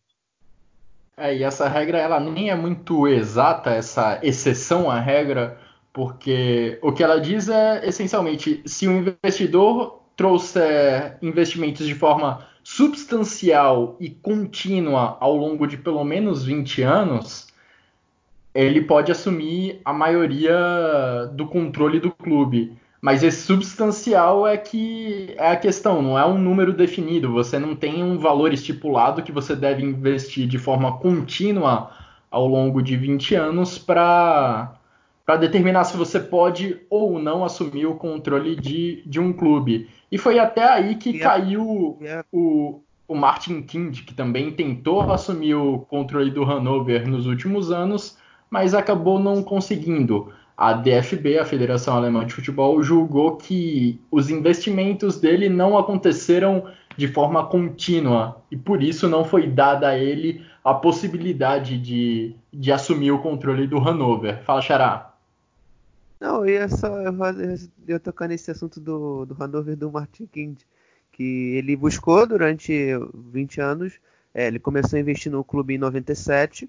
É, 1.18 1.36
e 1.36 1.42
essa 1.42 1.68
regra 1.68 1.98
ela 1.98 2.20
nem 2.20 2.48
é 2.48 2.54
muito 2.54 3.08
exata, 3.08 3.70
essa 3.70 4.20
exceção 4.22 4.88
à 4.88 5.00
regra, 5.00 5.58
porque 5.92 6.78
o 6.80 6.92
que 6.92 7.02
ela 7.02 7.20
diz 7.20 7.48
é 7.48 7.84
essencialmente 7.84 8.62
se 8.64 8.86
o 8.86 8.92
investidor 8.92 10.00
trouxer 10.16 11.18
investimentos 11.20 11.86
de 11.86 11.94
forma 11.94 12.46
substancial 12.62 13.96
e 13.98 14.10
contínua 14.10 15.16
ao 15.18 15.36
longo 15.36 15.66
de 15.66 15.76
pelo 15.76 16.04
menos 16.04 16.44
20 16.44 16.82
anos, 16.82 17.48
ele 18.54 18.82
pode 18.82 19.10
assumir 19.10 19.80
a 19.84 19.92
maioria 19.92 21.28
do 21.32 21.46
controle 21.48 21.98
do 21.98 22.12
clube. 22.12 22.76
Mas 23.00 23.22
esse 23.22 23.42
substancial 23.42 24.46
é 24.46 24.56
que 24.56 25.34
é 25.38 25.52
a 25.52 25.56
questão, 25.56 26.02
não 26.02 26.18
é 26.18 26.26
um 26.26 26.36
número 26.36 26.72
definido. 26.72 27.32
Você 27.32 27.58
não 27.58 27.76
tem 27.76 28.02
um 28.02 28.18
valor 28.18 28.52
estipulado 28.52 29.22
que 29.22 29.30
você 29.30 29.54
deve 29.54 29.84
investir 29.84 30.48
de 30.48 30.58
forma 30.58 30.98
contínua 30.98 31.92
ao 32.30 32.46
longo 32.46 32.82
de 32.82 32.96
20 32.96 33.36
anos 33.36 33.78
para 33.78 34.74
determinar 35.38 35.84
se 35.84 35.96
você 35.96 36.18
pode 36.18 36.80
ou 36.90 37.20
não 37.20 37.44
assumir 37.44 37.86
o 37.86 37.94
controle 37.94 38.56
de, 38.56 39.02
de 39.06 39.20
um 39.20 39.32
clube. 39.32 39.88
E 40.10 40.18
foi 40.18 40.40
até 40.40 40.68
aí 40.68 40.96
que 40.96 41.10
yeah. 41.10 41.40
caiu 41.40 41.98
yeah. 42.00 42.24
o, 42.32 42.82
o 43.06 43.14
Martin 43.14 43.62
Kind, 43.62 44.00
que 44.04 44.12
também 44.12 44.50
tentou 44.50 45.02
assumir 45.02 45.54
o 45.54 45.80
controle 45.80 46.32
do 46.32 46.42
Hannover 46.42 47.08
nos 47.08 47.26
últimos 47.26 47.70
anos, 47.70 48.18
mas 48.50 48.74
acabou 48.74 49.20
não 49.20 49.42
conseguindo 49.42 50.32
a 50.58 50.72
DFB, 50.72 51.38
a 51.38 51.44
Federação 51.44 51.94
Alemã 51.94 52.26
de 52.26 52.34
Futebol, 52.34 52.82
julgou 52.82 53.36
que 53.36 54.00
os 54.10 54.28
investimentos 54.28 55.20
dele 55.20 55.48
não 55.48 55.78
aconteceram 55.78 56.68
de 56.96 57.06
forma 57.06 57.46
contínua 57.46 58.42
e 58.50 58.56
por 58.56 58.82
isso 58.82 59.08
não 59.08 59.24
foi 59.24 59.46
dada 59.46 59.86
a 59.86 59.96
ele 59.96 60.44
a 60.64 60.74
possibilidade 60.74 61.78
de, 61.78 62.34
de 62.52 62.72
assumir 62.72 63.12
o 63.12 63.20
controle 63.20 63.68
do 63.68 63.78
Hannover. 63.78 64.42
Fala, 64.42 64.60
Xará. 64.60 65.14
Não, 66.20 66.44
eu 66.44 66.68
só 66.68 66.88
eu, 67.02 67.14
eu 67.86 68.00
tocar 68.00 68.26
nesse 68.26 68.50
assunto 68.50 68.80
do, 68.80 69.24
do 69.26 69.34
Hannover 69.34 69.76
do 69.76 69.92
Martin 69.92 70.26
Kind, 70.26 70.58
que 71.12 71.54
ele 71.54 71.76
buscou 71.76 72.26
durante 72.26 72.90
20 73.14 73.60
anos, 73.60 73.92
é, 74.34 74.48
ele 74.48 74.58
começou 74.58 74.96
a 74.96 75.00
investir 75.00 75.30
no 75.30 75.44
clube 75.44 75.76
em 75.76 75.78
97 75.78 76.68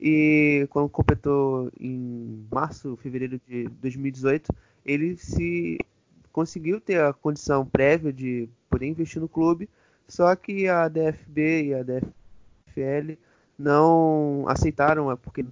e 0.00 0.66
quando 0.70 0.88
completou 0.88 1.70
em 1.78 2.46
março, 2.50 2.96
fevereiro 2.96 3.38
de 3.46 3.68
2018, 3.82 4.50
ele 4.84 5.16
se 5.16 5.78
conseguiu 6.32 6.80
ter 6.80 7.00
a 7.00 7.12
condição 7.12 7.66
prévia 7.66 8.12
de 8.12 8.48
poder 8.70 8.86
investir 8.86 9.20
no 9.20 9.28
clube, 9.28 9.68
só 10.08 10.34
que 10.34 10.66
a 10.68 10.88
DFB 10.88 11.64
e 11.64 11.74
a 11.74 11.82
DFL 11.82 13.18
não 13.58 14.44
aceitaram, 14.48 15.10
é 15.10 15.16
porque 15.16 15.44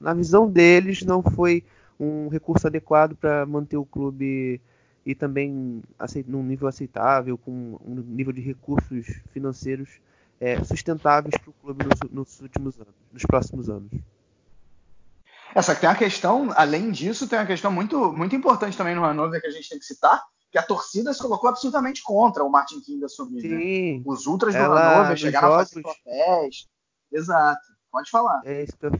na 0.00 0.14
visão 0.14 0.50
deles 0.50 1.02
não 1.02 1.22
foi 1.22 1.62
um 2.00 2.28
recurso 2.28 2.66
adequado 2.66 3.14
para 3.14 3.44
manter 3.44 3.76
o 3.76 3.84
clube 3.84 4.58
e 5.04 5.14
também 5.14 5.82
num 6.26 6.42
nível 6.42 6.66
aceitável, 6.66 7.36
com 7.36 7.78
um 7.84 7.94
nível 7.94 8.32
de 8.32 8.40
recursos 8.40 9.20
financeiros 9.32 10.00
é, 10.42 10.62
sustentáveis 10.64 11.36
para 11.40 11.50
o 11.50 11.52
clube 11.52 11.84
nos, 11.84 12.10
nos, 12.10 12.40
últimos 12.40 12.74
anos, 12.74 12.94
nos 13.12 13.22
próximos 13.22 13.70
anos. 13.70 13.92
Essa 15.54 15.72
tem 15.72 15.88
uma 15.88 15.94
questão, 15.94 16.50
além 16.56 16.90
disso, 16.90 17.28
tem 17.28 17.38
uma 17.38 17.46
questão 17.46 17.70
muito, 17.70 18.12
muito 18.12 18.34
importante 18.34 18.76
também 18.76 18.96
no 18.96 19.04
Hannover 19.04 19.40
que 19.40 19.46
a 19.46 19.50
gente 19.52 19.68
tem 19.68 19.78
que 19.78 19.84
citar, 19.84 20.20
que 20.50 20.58
a 20.58 20.62
torcida 20.62 21.14
se 21.14 21.22
colocou 21.22 21.48
absolutamente 21.48 22.02
contra 22.02 22.42
o 22.42 22.50
Martin 22.50 22.80
King 22.80 23.04
assumir. 23.04 23.40
Né? 23.42 23.56
Sim. 23.56 23.98
Né? 23.98 24.02
Os 24.04 24.26
ultras 24.26 24.52
do 24.52 24.60
Hannover 24.60 25.16
chegaram 25.16 25.48
jogos... 25.48 25.62
a 25.62 25.66
fazer 25.66 25.82
papéis. 25.82 26.68
Exato. 27.12 27.62
Pode 27.92 28.10
falar. 28.10 28.42
É 28.44 28.64
isso 28.64 28.76
que 28.76 28.86
eu... 28.86 28.92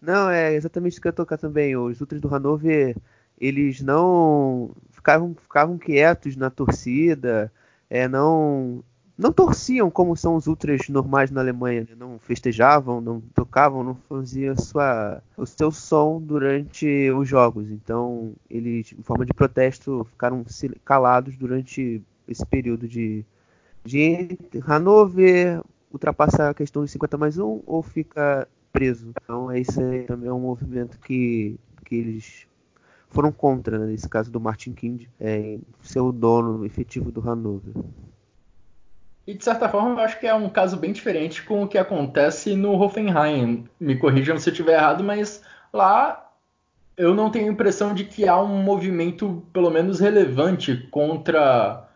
Não, 0.00 0.30
é 0.30 0.54
exatamente 0.54 0.92
isso 0.92 1.02
que 1.02 1.06
eu 1.06 1.10
ia 1.10 1.16
tocar 1.16 1.36
também. 1.36 1.76
Os 1.76 2.00
ultras 2.00 2.20
do 2.20 2.28
Hannover, 2.28 2.96
eles 3.38 3.82
não 3.82 4.70
ficavam, 4.90 5.34
ficavam 5.34 5.76
quietos 5.76 6.34
na 6.34 6.48
torcida, 6.48 7.52
é, 7.90 8.08
não 8.08 8.82
não 9.22 9.32
torciam 9.32 9.90
como 9.90 10.16
são 10.16 10.34
os 10.34 10.46
ultras 10.46 10.88
normais 10.88 11.30
na 11.30 11.40
Alemanha, 11.40 11.82
né? 11.88 11.94
não 11.96 12.18
festejavam, 12.18 13.00
não 13.00 13.20
tocavam, 13.34 13.84
não 13.84 13.94
faziam 13.94 14.56
sua, 14.56 15.22
o 15.36 15.46
seu 15.46 15.70
som 15.70 16.20
durante 16.20 17.10
os 17.12 17.28
jogos. 17.28 17.70
Então, 17.70 18.34
eles, 18.50 18.92
em 18.92 19.02
forma 19.02 19.24
de 19.24 19.32
protesto, 19.32 20.04
ficaram 20.10 20.44
calados 20.84 21.36
durante 21.36 22.02
esse 22.26 22.44
período 22.44 22.88
de, 22.88 23.24
de 23.84 24.36
Hanover 24.66 25.62
ultrapassar 25.92 26.50
a 26.50 26.54
questão 26.54 26.82
dos 26.82 26.90
50 26.90 27.16
mais 27.16 27.38
1 27.38 27.62
ou 27.64 27.82
fica 27.82 28.48
preso. 28.72 29.12
Então, 29.22 29.52
esse 29.52 29.80
aí 29.80 30.02
também 30.02 30.28
é 30.28 30.32
um 30.32 30.40
movimento 30.40 30.98
que, 30.98 31.56
que 31.84 31.94
eles 31.94 32.46
foram 33.08 33.30
contra, 33.30 33.78
né? 33.78 33.86
nesse 33.86 34.08
caso 34.08 34.32
do 34.32 34.40
Martin 34.40 34.72
Kind, 34.72 35.04
é, 35.20 35.58
ser 35.80 36.00
o 36.00 36.10
dono 36.10 36.64
efetivo 36.64 37.12
do 37.12 37.28
Hanover. 37.28 37.74
E 39.26 39.34
de 39.34 39.44
certa 39.44 39.68
forma 39.68 40.00
eu 40.00 40.04
acho 40.04 40.18
que 40.18 40.26
é 40.26 40.34
um 40.34 40.48
caso 40.48 40.76
bem 40.76 40.92
diferente 40.92 41.42
com 41.44 41.62
o 41.62 41.68
que 41.68 41.78
acontece 41.78 42.56
no 42.56 42.72
Hoffenheim. 42.80 43.68
Me 43.78 43.96
corrijam 43.96 44.38
se 44.38 44.48
eu 44.48 44.52
estiver 44.52 44.74
errado, 44.74 45.04
mas 45.04 45.42
lá 45.72 46.30
eu 46.96 47.14
não 47.14 47.30
tenho 47.30 47.48
a 47.48 47.52
impressão 47.52 47.94
de 47.94 48.04
que 48.04 48.28
há 48.28 48.40
um 48.40 48.62
movimento, 48.62 49.42
pelo 49.52 49.70
menos 49.70 50.00
relevante, 50.00 50.88
contra 50.90 51.88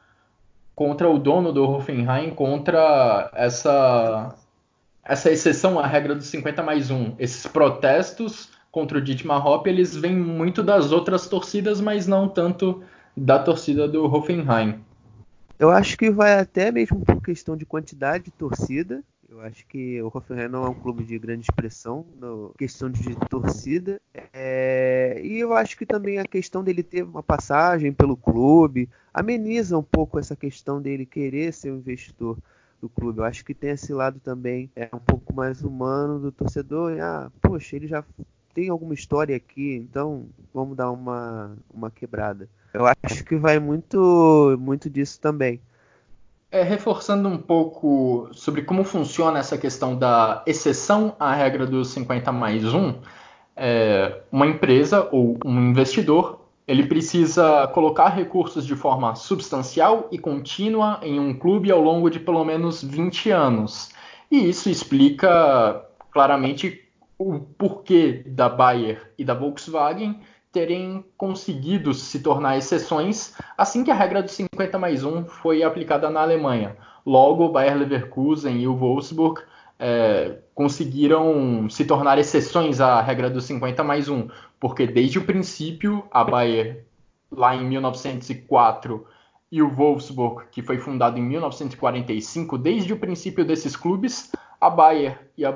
contra 0.75 1.09
o 1.09 1.19
dono 1.19 1.53
do 1.53 1.65
Hoffenheim, 1.65 2.31
contra 2.31 3.31
essa 3.35 4.35
essa 5.03 5.31
exceção 5.31 5.79
à 5.79 5.87
regra 5.87 6.15
dos 6.15 6.27
50 6.27 6.63
mais 6.63 6.91
1. 6.91 7.15
Esses 7.19 7.47
protestos 7.47 8.51
contra 8.71 8.99
o 8.99 9.01
Dietmar 9.01 9.47
Hopp, 9.47 9.67
eles 9.69 9.97
vêm 9.97 10.15
muito 10.15 10.63
das 10.63 10.93
outras 10.93 11.27
torcidas, 11.29 11.81
mas 11.81 12.07
não 12.07 12.29
tanto 12.29 12.83
da 13.17 13.39
torcida 13.39 13.89
do 13.89 14.05
Hoffenheim. 14.05 14.85
Eu 15.59 15.71
acho 15.71 15.97
que 15.97 16.11
vai 16.11 16.39
até 16.39 16.71
mesmo 16.71 17.05
por 17.05 17.23
questão 17.23 17.57
de 17.57 17.65
quantidade 17.65 18.25
de 18.25 18.31
torcida. 18.31 19.03
Eu 19.29 19.41
acho 19.41 19.67
que 19.67 20.01
o 20.03 20.11
Hoffenheim 20.13 20.49
não 20.49 20.65
é 20.65 20.69
um 20.69 20.75
clube 20.75 21.03
de 21.03 21.19
grande 21.19 21.43
expressão 21.43 22.07
na 22.21 22.29
questão 22.59 22.91
de 22.91 23.17
torcida. 23.29 24.01
É... 24.33 25.21
E 25.25 25.39
eu 25.39 25.53
acho 25.55 25.77
que 25.77 25.87
também 25.87 26.19
a 26.19 26.25
questão 26.25 26.63
dele 26.63 26.83
ter 26.83 27.03
uma 27.03 27.23
passagem 27.23 27.93
pelo 27.93 28.17
clube 28.17 28.89
ameniza 29.13 29.77
um 29.77 29.83
pouco 29.83 30.19
essa 30.19 30.37
questão 30.37 30.81
dele 30.81 31.05
querer 31.05 31.53
ser 31.53 31.73
um 31.73 31.79
investidor 31.79 32.39
do 32.81 32.89
clube. 32.89 33.19
Eu 33.21 33.25
acho 33.25 33.45
que 33.45 33.55
tem 33.55 33.71
esse 33.71 33.93
lado 33.93 34.21
também 34.21 34.71
é 34.77 34.89
um 34.93 34.99
pouco 35.01 35.35
mais 35.35 35.63
humano 35.63 36.21
do 36.21 36.31
torcedor. 36.31 36.93
E, 36.93 37.01
ah, 37.01 37.31
poxa, 37.41 37.77
ele 37.77 37.89
já 37.89 38.05
tem 38.55 38.69
alguma 38.69 38.95
história 38.95 39.37
aqui, 39.37 39.75
então 39.75 40.29
vamos 40.55 40.77
dar 40.77 40.91
uma, 40.91 41.57
uma 41.73 41.91
quebrada. 41.91 42.49
Eu 42.77 42.85
acho 42.87 43.25
que 43.25 43.37
vai 43.37 43.59
muito, 43.59 44.55
muito 44.61 44.91
disso 44.91 45.19
também. 45.19 45.59
É, 46.51 46.63
reforçando 46.63 47.27
um 47.27 47.39
pouco 47.39 48.29
sobre 48.33 48.63
como 48.63 48.85
funciona 48.85 49.39
essa 49.39 49.57
questão 49.57 49.97
da 49.97 50.43
exceção 50.47 51.17
à 51.19 51.35
regra 51.35 51.67
dos 51.67 51.89
50 51.89 52.31
mais 52.33 52.63
1, 52.65 52.95
é, 53.57 54.21
uma 54.31 54.47
empresa 54.47 55.09
ou 55.11 55.39
um 55.43 55.71
investidor 55.71 56.47
ele 56.69 56.87
precisa 56.87 57.67
colocar 57.69 58.09
recursos 58.09 58.67
de 58.67 58.75
forma 58.75 59.15
substancial 59.15 60.09
e 60.11 60.19
contínua 60.19 60.99
em 61.01 61.19
um 61.19 61.33
clube 61.33 61.71
ao 61.71 61.81
longo 61.81 62.11
de 62.11 62.19
pelo 62.19 62.45
menos 62.45 62.83
20 62.83 63.31
anos. 63.31 63.91
E 64.31 64.49
isso 64.51 64.69
explica 64.69 65.83
claramente 66.11 66.85
o 67.19 67.39
porquê 67.39 68.25
da 68.27 68.49
Bayer 68.49 69.13
e 69.17 69.25
da 69.25 69.33
Volkswagen 69.33 70.21
terem 70.57 71.05
conseguido 71.19 71.93
se 71.93 72.21
tornar 72.21 72.57
exceções 72.57 73.35
assim 73.59 73.85
que 73.85 73.91
a 73.91 73.95
regra 73.95 74.23
dos 74.23 74.33
50 74.33 74.79
mais 74.79 75.05
1 75.05 75.27
foi 75.27 75.63
aplicada 75.63 76.09
na 76.09 76.23
Alemanha. 76.23 76.79
Logo, 77.05 77.45
o 77.45 77.53
Bayer 77.53 77.77
Leverkusen 77.77 78.57
e 78.63 78.67
o 78.67 78.75
Wolfsburg 78.75 79.43
é, 79.79 80.39
conseguiram 80.55 81.69
se 81.69 81.85
tornar 81.85 82.19
exceções 82.19 82.81
à 82.81 83.03
regra 83.03 83.29
dos 83.29 83.45
50 83.45 83.85
mais 83.85 84.09
1, 84.09 84.31
porque 84.59 84.87
desde 84.87 85.19
o 85.19 85.27
princípio 85.27 86.03
a 86.11 86.25
Bayer, 86.25 86.87
lá 87.31 87.55
em 87.55 87.63
1904, 87.63 89.07
e 89.53 89.61
o 89.61 89.69
Wolfsburg, 89.69 90.47
que 90.51 90.63
foi 90.63 90.79
fundado 90.79 91.19
em 91.19 91.23
1945, 91.23 92.57
desde 92.57 92.95
o 92.95 92.99
princípio 92.99 93.45
desses 93.45 93.77
clubes, 93.77 94.33
a 94.59 94.71
Bayer 94.71 95.29
e 95.37 95.45
a, 95.45 95.51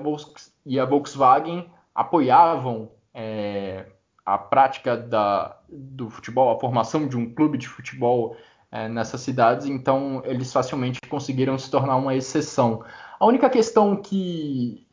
Volkswagen 0.84 1.70
apoiavam 1.94 2.90
é, 3.14 3.86
a 4.24 4.38
prática 4.38 4.96
da, 4.96 5.56
do 5.68 6.10
futebol, 6.10 6.54
a 6.54 6.60
formação 6.60 7.06
de 7.06 7.16
um 7.16 7.32
clube 7.32 7.58
de 7.58 7.68
futebol 7.68 8.36
é, 8.70 8.88
nessas 8.88 9.20
cidades, 9.20 9.66
então 9.66 10.22
eles 10.24 10.52
facilmente 10.52 11.00
conseguiram 11.08 11.58
se 11.58 11.70
tornar 11.70 11.96
uma 11.96 12.14
exceção. 12.14 12.84
A 13.18 13.26
única 13.26 13.50
questão 13.50 13.96
que, 13.96 14.86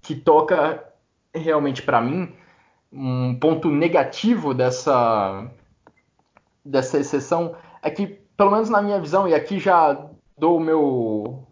que 0.00 0.14
toca 0.14 0.84
realmente 1.34 1.82
para 1.82 2.00
mim, 2.00 2.32
um 2.92 3.38
ponto 3.38 3.70
negativo 3.70 4.54
dessa, 4.54 5.50
dessa 6.64 6.98
exceção, 6.98 7.54
é 7.82 7.90
que, 7.90 8.06
pelo 8.36 8.50
menos 8.50 8.70
na 8.70 8.80
minha 8.80 9.00
visão, 9.00 9.28
e 9.28 9.34
aqui 9.34 9.58
já 9.58 10.08
dou 10.36 10.58
meu. 10.58 11.44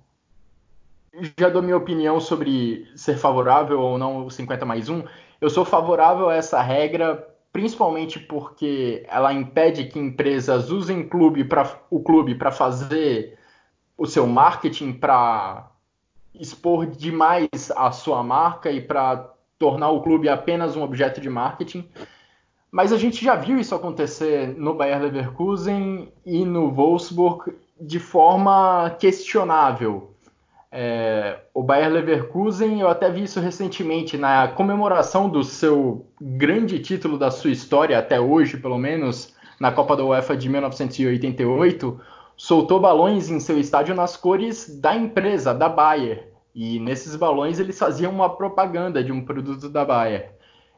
Já 1.38 1.48
dou 1.48 1.62
minha 1.62 1.76
opinião 1.76 2.20
sobre 2.20 2.90
ser 2.94 3.16
favorável 3.16 3.80
ou 3.80 3.96
não 3.96 4.26
o 4.26 4.30
50 4.30 4.66
mais 4.66 4.90
1 4.90 5.02
eu 5.40 5.50
sou 5.50 5.64
favorável 5.64 6.28
a 6.28 6.34
essa 6.34 6.60
regra, 6.60 7.26
principalmente 7.52 8.18
porque 8.18 9.04
ela 9.08 9.32
impede 9.32 9.84
que 9.84 9.98
empresas 9.98 10.70
usem 10.70 11.08
clube 11.08 11.44
pra, 11.44 11.78
o 11.90 12.00
clube 12.00 12.34
para 12.34 12.50
fazer 12.50 13.38
o 13.96 14.06
seu 14.06 14.26
marketing, 14.26 14.92
para 14.92 15.70
expor 16.34 16.86
demais 16.86 17.48
a 17.74 17.90
sua 17.90 18.22
marca 18.22 18.70
e 18.70 18.80
para 18.80 19.32
tornar 19.58 19.90
o 19.90 20.02
clube 20.02 20.28
apenas 20.28 20.76
um 20.76 20.82
objeto 20.82 21.20
de 21.20 21.30
marketing. 21.30 21.88
Mas 22.70 22.92
a 22.92 22.98
gente 22.98 23.24
já 23.24 23.34
viu 23.34 23.58
isso 23.58 23.74
acontecer 23.74 24.48
no 24.58 24.74
Bayer 24.74 25.00
Leverkusen 25.00 26.12
e 26.26 26.44
no 26.44 26.70
Wolfsburg 26.70 27.56
de 27.80 27.98
forma 27.98 28.94
questionável. 28.98 30.14
É, 30.78 31.38
o 31.54 31.62
Bayer 31.62 31.90
Leverkusen, 31.90 32.82
eu 32.82 32.88
até 32.90 33.10
vi 33.10 33.22
isso 33.22 33.40
recentemente, 33.40 34.18
na 34.18 34.46
comemoração 34.48 35.26
do 35.26 35.42
seu 35.42 36.04
grande 36.20 36.78
título 36.80 37.16
da 37.16 37.30
sua 37.30 37.50
história, 37.50 37.98
até 37.98 38.20
hoje 38.20 38.58
pelo 38.58 38.76
menos, 38.76 39.34
na 39.58 39.72
Copa 39.72 39.96
da 39.96 40.04
UEFA 40.04 40.36
de 40.36 40.50
1988, 40.50 41.98
soltou 42.36 42.78
balões 42.78 43.30
em 43.30 43.40
seu 43.40 43.58
estádio 43.58 43.94
nas 43.94 44.18
cores 44.18 44.78
da 44.78 44.94
empresa, 44.94 45.54
da 45.54 45.66
Bayer. 45.66 46.30
E 46.54 46.78
nesses 46.78 47.16
balões 47.16 47.58
eles 47.58 47.78
faziam 47.78 48.12
uma 48.12 48.28
propaganda 48.28 49.02
de 49.02 49.10
um 49.10 49.24
produto 49.24 49.70
da 49.70 49.82
Bayer. 49.82 50.34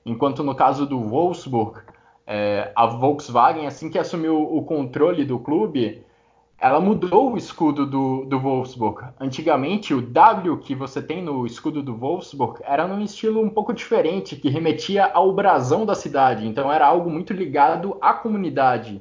Enquanto 0.07 0.45
no 0.45 0.55
caso 0.55 0.87
do 0.87 1.01
Wolfsburg, 1.01 1.81
é, 2.25 2.71
a 2.77 2.87
Volkswagen, 2.87 3.67
assim 3.67 3.91
que 3.91 3.99
assumiu 3.99 4.41
o 4.41 4.63
controle 4.63 5.25
do 5.25 5.41
clube, 5.41 6.05
ela 6.61 6.81
mudou 6.81 7.33
o 7.33 7.37
escudo 7.37 7.87
do, 7.87 8.25
do 8.25 8.41
Wolfsburg. 8.41 9.13
Antigamente, 9.21 9.95
o 9.95 10.03
W 10.03 10.59
que 10.59 10.75
você 10.75 11.01
tem 11.01 11.23
no 11.23 11.47
escudo 11.47 11.83
do 11.83 11.97
Wolfsburg 11.97 12.61
era 12.65 12.87
num 12.87 13.01
estilo 13.01 13.41
um 13.41 13.49
pouco 13.49 13.73
diferente, 13.73 14.35
que 14.35 14.49
remetia 14.49 15.07
ao 15.07 15.33
brasão 15.33 15.87
da 15.87 15.95
cidade. 15.95 16.47
Então 16.47 16.73
era 16.73 16.85
algo 16.85 17.09
muito 17.09 17.33
ligado 17.33 17.97
à 18.01 18.13
comunidade. 18.13 19.01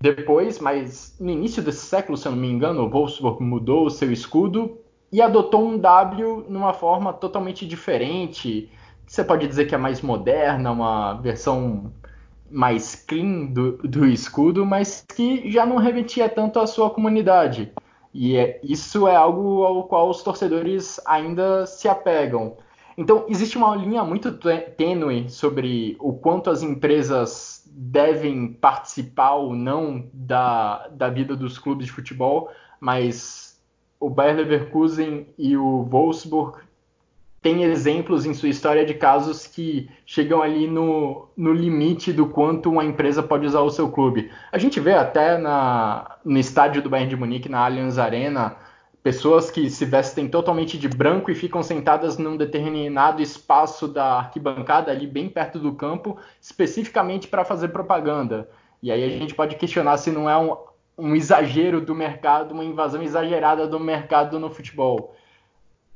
Depois, 0.00 0.60
mas 0.60 1.16
no 1.20 1.30
início 1.30 1.62
desse 1.62 1.84
século, 1.84 2.16
se 2.16 2.26
eu 2.26 2.32
não 2.32 2.38
me 2.38 2.48
engano, 2.48 2.84
o 2.84 2.90
Wolfsburg 2.90 3.42
mudou 3.42 3.86
o 3.86 3.90
seu 3.90 4.12
escudo 4.12 4.78
e 5.10 5.20
adotou 5.20 5.66
um 5.66 5.76
W 5.76 6.46
numa 6.48 6.72
forma 6.72 7.12
totalmente 7.12 7.66
diferente. 7.66 8.70
Você 9.04 9.24
pode 9.24 9.48
dizer 9.48 9.66
que 9.66 9.74
é 9.74 9.78
mais 9.78 10.00
moderna, 10.00 10.70
uma 10.70 11.14
versão 11.14 11.92
mais 12.52 12.94
clean 12.94 13.46
do, 13.46 13.78
do 13.78 14.06
escudo, 14.06 14.64
mas 14.64 15.04
que 15.16 15.50
já 15.50 15.64
não 15.64 15.76
remetia 15.76 16.28
tanto 16.28 16.58
à 16.60 16.66
sua 16.66 16.90
comunidade. 16.90 17.72
E 18.14 18.36
é, 18.36 18.60
isso 18.62 19.08
é 19.08 19.16
algo 19.16 19.64
ao 19.64 19.84
qual 19.84 20.10
os 20.10 20.22
torcedores 20.22 21.00
ainda 21.06 21.66
se 21.66 21.88
apegam. 21.88 22.56
Então, 22.96 23.24
existe 23.28 23.56
uma 23.56 23.74
linha 23.74 24.04
muito 24.04 24.30
tênue 24.76 25.30
sobre 25.30 25.96
o 25.98 26.12
quanto 26.12 26.50
as 26.50 26.62
empresas 26.62 27.62
devem 27.74 28.52
participar 28.52 29.34
ou 29.34 29.54
não 29.54 30.04
da, 30.12 30.88
da 30.88 31.08
vida 31.08 31.34
dos 31.34 31.58
clubes 31.58 31.86
de 31.86 31.92
futebol, 31.92 32.50
mas 32.78 33.58
o 33.98 34.10
Bayer 34.10 34.36
Leverkusen 34.36 35.26
e 35.38 35.56
o 35.56 35.84
Wolfsburg 35.84 36.58
tem 37.42 37.64
exemplos 37.64 38.24
em 38.24 38.32
sua 38.32 38.48
história 38.48 38.86
de 38.86 38.94
casos 38.94 39.48
que 39.48 39.90
chegam 40.06 40.40
ali 40.40 40.68
no, 40.68 41.28
no 41.36 41.52
limite 41.52 42.12
do 42.12 42.28
quanto 42.28 42.70
uma 42.70 42.84
empresa 42.84 43.20
pode 43.20 43.44
usar 43.44 43.62
o 43.62 43.70
seu 43.70 43.90
clube. 43.90 44.30
A 44.52 44.58
gente 44.58 44.78
vê 44.78 44.94
até 44.94 45.36
na, 45.36 46.18
no 46.24 46.38
estádio 46.38 46.80
do 46.80 46.88
Bayern 46.88 47.10
de 47.10 47.16
Munique, 47.16 47.48
na 47.48 47.64
Allianz 47.64 47.98
Arena, 47.98 48.54
pessoas 49.02 49.50
que 49.50 49.68
se 49.68 49.84
vestem 49.84 50.28
totalmente 50.28 50.78
de 50.78 50.86
branco 50.86 51.32
e 51.32 51.34
ficam 51.34 51.64
sentadas 51.64 52.16
num 52.16 52.36
determinado 52.36 53.20
espaço 53.20 53.88
da 53.88 54.18
arquibancada 54.18 54.92
ali 54.92 55.08
bem 55.08 55.28
perto 55.28 55.58
do 55.58 55.72
campo, 55.72 56.16
especificamente 56.40 57.26
para 57.26 57.44
fazer 57.44 57.68
propaganda. 57.68 58.48
E 58.80 58.92
aí 58.92 59.02
a 59.02 59.08
gente 59.08 59.34
pode 59.34 59.56
questionar 59.56 59.96
se 59.96 60.12
não 60.12 60.30
é 60.30 60.38
um, 60.38 60.56
um 60.96 61.16
exagero 61.16 61.80
do 61.80 61.92
mercado, 61.92 62.52
uma 62.52 62.64
invasão 62.64 63.02
exagerada 63.02 63.66
do 63.66 63.80
mercado 63.80 64.38
no 64.38 64.48
futebol 64.48 65.12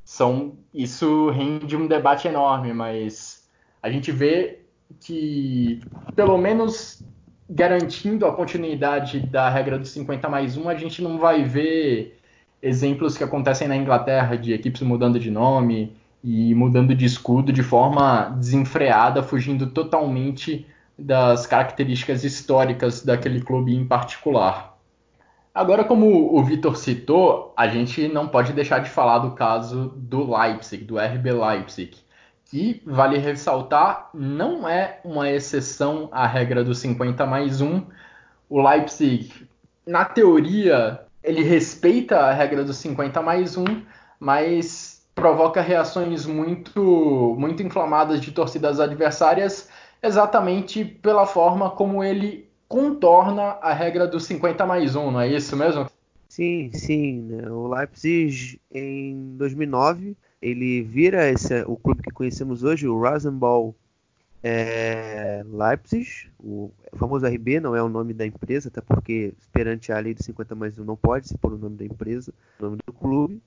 são 0.07 0.53
isso 0.73 1.29
rende 1.31 1.75
um 1.75 1.85
debate 1.85 2.29
enorme, 2.29 2.73
mas 2.73 3.45
a 3.83 3.89
gente 3.89 4.09
vê 4.09 4.61
que 5.01 5.81
pelo 6.15 6.37
menos 6.37 7.03
garantindo 7.49 8.25
a 8.25 8.31
continuidade 8.33 9.19
da 9.19 9.49
regra 9.49 9.77
dos 9.77 9.89
50 9.89 10.29
mais 10.29 10.55
1, 10.55 10.69
a 10.69 10.75
gente 10.75 11.01
não 11.01 11.17
vai 11.17 11.43
ver 11.43 12.17
exemplos 12.61 13.17
que 13.17 13.23
acontecem 13.23 13.67
na 13.67 13.75
Inglaterra 13.75 14.37
de 14.37 14.53
equipes 14.53 14.81
mudando 14.81 15.19
de 15.19 15.29
nome 15.29 15.93
e 16.23 16.55
mudando 16.55 16.95
de 16.95 17.03
escudo 17.03 17.51
de 17.51 17.61
forma 17.61 18.29
desenfreada, 18.39 19.21
fugindo 19.21 19.67
totalmente 19.67 20.65
das 20.97 21.45
características 21.45 22.23
históricas 22.23 23.03
daquele 23.03 23.41
clube 23.41 23.75
em 23.75 23.85
particular. 23.85 24.76
Agora, 25.57 25.83
como 25.83 26.37
o 26.37 26.43
Vitor 26.43 26.77
citou, 26.77 27.51
a 27.57 27.67
gente 27.67 28.07
não 28.07 28.27
pode 28.27 28.53
deixar 28.53 28.77
de 28.77 28.91
falar 28.91 29.17
do 29.17 29.31
caso 29.31 29.91
do 29.95 30.37
Leipzig, 30.37 30.83
do 30.83 30.99
RB 30.99 31.31
Leipzig, 31.31 31.97
que, 32.45 32.79
vale 32.85 33.17
ressaltar, 33.17 34.11
não 34.13 34.69
é 34.69 34.99
uma 35.03 35.31
exceção 35.31 36.09
à 36.11 36.27
regra 36.27 36.63
do 36.63 36.75
50 36.75 37.25
mais 37.25 37.59
1. 37.59 37.81
O 38.47 38.61
Leipzig, 38.61 39.33
na 39.83 40.05
teoria, 40.05 41.01
ele 41.23 41.41
respeita 41.41 42.19
a 42.19 42.31
regra 42.31 42.63
do 42.63 42.71
50 42.71 43.19
mais 43.23 43.57
1, 43.57 43.65
mas 44.19 45.03
provoca 45.15 45.59
reações 45.59 46.27
muito, 46.27 47.35
muito 47.35 47.63
inflamadas 47.63 48.21
de 48.21 48.31
torcidas 48.31 48.79
adversárias 48.79 49.67
exatamente 50.03 50.85
pela 50.85 51.25
forma 51.25 51.71
como 51.71 52.03
ele 52.03 52.46
contorna 52.67 53.57
a 53.61 53.73
regra 53.73 54.07
dos 54.07 54.25
50 54.25 54.65
mais 54.65 54.95
1, 54.95 55.11
não 55.11 55.21
é 55.21 55.27
isso 55.27 55.55
mesmo? 55.55 55.89
Sim, 56.27 56.69
sim. 56.73 57.21
Né? 57.21 57.49
O 57.49 57.67
Leipzig, 57.67 58.59
em 58.71 59.35
2009, 59.37 60.15
ele 60.41 60.81
vira 60.83 61.29
esse, 61.29 61.63
o 61.63 61.75
clube 61.75 62.03
que 62.03 62.11
conhecemos 62.11 62.63
hoje, 62.63 62.87
o 62.87 62.99
Rasenball 62.99 63.75
é, 64.43 65.43
Leipzig, 65.45 66.29
o 66.39 66.71
famoso 66.95 67.25
RB, 67.25 67.59
não 67.59 67.75
é 67.75 67.81
o 67.81 67.89
nome 67.89 68.13
da 68.13 68.25
empresa, 68.25 68.69
até 68.69 68.81
porque 68.81 69.33
perante 69.51 69.91
a 69.91 69.99
lei 69.99 70.13
dos 70.13 70.25
50 70.25 70.55
mais 70.55 70.77
1 70.77 70.83
não 70.83 70.95
pode 70.95 71.27
se 71.27 71.37
pôr 71.37 71.53
o 71.53 71.57
nome 71.57 71.75
da 71.75 71.85
empresa, 71.85 72.33
o 72.59 72.63
nome 72.63 72.77
do 72.85 72.93
clube. 72.93 73.41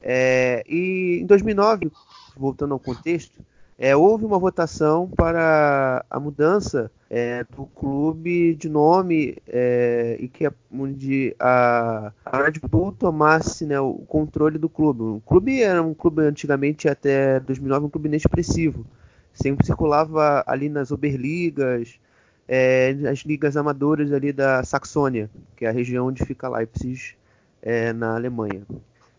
É, 0.00 0.62
e 0.66 1.20
em 1.20 1.26
2009, 1.26 1.90
voltando 2.36 2.72
ao 2.72 2.80
contexto, 2.80 3.44
é, 3.82 3.96
houve 3.96 4.26
uma 4.26 4.38
votação 4.38 5.08
para 5.08 6.04
a 6.10 6.20
mudança 6.20 6.90
é, 7.08 7.44
do 7.44 7.64
clube 7.64 8.54
de 8.54 8.68
nome 8.68 9.38
é, 9.48 10.18
e 10.20 10.28
que 10.28 10.46
onde 10.70 11.34
a, 11.40 12.12
a 12.26 12.42
Red 12.42 12.60
Bull 12.68 12.92
tomasse 12.92 13.64
né, 13.64 13.80
o 13.80 13.94
controle 14.06 14.58
do 14.58 14.68
clube. 14.68 15.02
O 15.02 15.22
clube 15.24 15.62
era 15.62 15.82
um 15.82 15.94
clube 15.94 16.20
antigamente 16.20 16.90
até 16.90 17.40
2009 17.40 17.86
um 17.86 17.88
clube 17.88 18.08
inexpressivo, 18.08 18.84
sempre 19.32 19.64
circulava 19.64 20.44
ali 20.46 20.68
nas 20.68 20.90
Oberligas, 20.90 21.98
é, 22.46 22.94
as 23.10 23.20
ligas 23.20 23.56
amadoras 23.56 24.12
ali 24.12 24.30
da 24.30 24.62
Saxônia, 24.62 25.30
que 25.56 25.64
é 25.64 25.70
a 25.70 25.72
região 25.72 26.08
onde 26.08 26.22
fica 26.26 26.50
Leipzig 26.50 27.14
é, 27.62 27.94
na 27.94 28.14
Alemanha. 28.14 28.60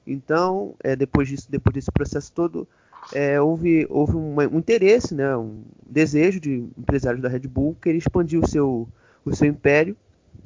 Então, 0.06 0.76
é, 0.84 0.96
depois 0.96 1.28
disso, 1.28 1.48
depois 1.50 1.74
desse 1.74 1.92
processo 1.92 2.32
todo, 2.32 2.68
é, 3.14 3.42
houve, 3.42 3.86
houve 3.90 4.16
um, 4.16 4.58
interesse, 4.58 5.14
né, 5.14 5.36
um 5.36 5.64
desejo 5.88 6.40
de 6.40 6.68
empresários 6.78 7.22
da 7.22 7.30
Red 7.30 7.42
Bull 7.42 7.76
querer 7.82 7.98
expandir 7.98 8.40
o 8.40 8.48
seu, 8.48 8.88
o 9.26 9.36
seu 9.36 9.48
império 9.48 9.96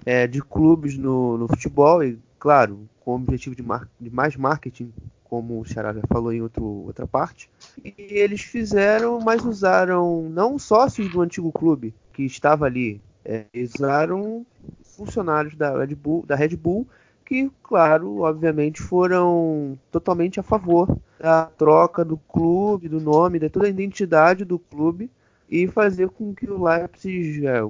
é, 0.06 0.28
de 0.28 0.42
clubes 0.42 0.98
no, 0.98 1.38
no, 1.38 1.48
futebol 1.48 2.04
e, 2.04 2.18
claro, 2.40 2.88
com 3.02 3.12
o 3.12 3.16
objetivo 3.16 3.56
de, 3.56 3.64
mar, 3.64 3.88
de 4.00 4.10
mais 4.10 4.36
marketing, 4.36 4.92
como 5.24 5.60
o 5.60 5.66
Xará 5.66 5.94
já 5.94 6.02
falou 6.08 6.32
em 6.32 6.42
outro, 6.42 6.64
outra 6.64 7.06
parte. 7.06 7.50
E 7.84 7.94
eles 7.98 8.42
fizeram, 8.42 9.20
mas 9.20 9.44
usaram 9.44 10.30
não 10.30 10.58
sócios 10.58 11.12
do 11.12 11.22
antigo 11.22 11.52
clube 11.52 11.94
que 12.14 12.24
estava 12.24 12.66
ali, 12.66 13.02
é, 13.24 13.46
usaram 13.56 14.46
funcionários 14.84 15.56
da 15.56 15.78
Red 15.78 15.96
Bull, 15.96 16.24
da 16.26 16.36
Red 16.36 16.56
Bull 16.56 16.88
que, 17.26 17.52
claro, 17.64 18.20
obviamente 18.20 18.82
foram 18.82 19.78
totalmente 19.92 20.40
a 20.40 20.44
favor 20.44 20.96
da 21.20 21.46
troca 21.46 22.06
do 22.06 22.18
clube, 22.18 22.88
do 22.88 23.02
nome, 23.02 23.40
de 23.40 23.50
toda 23.50 23.66
a 23.66 23.70
identidade 23.70 24.46
do 24.46 24.60
clube 24.60 25.10
e 25.50 25.68
fazer 25.68 26.10
com 26.10 26.34
que 26.36 26.50
o 26.50 26.64
Leipzig 26.64 27.46
é, 27.48 27.62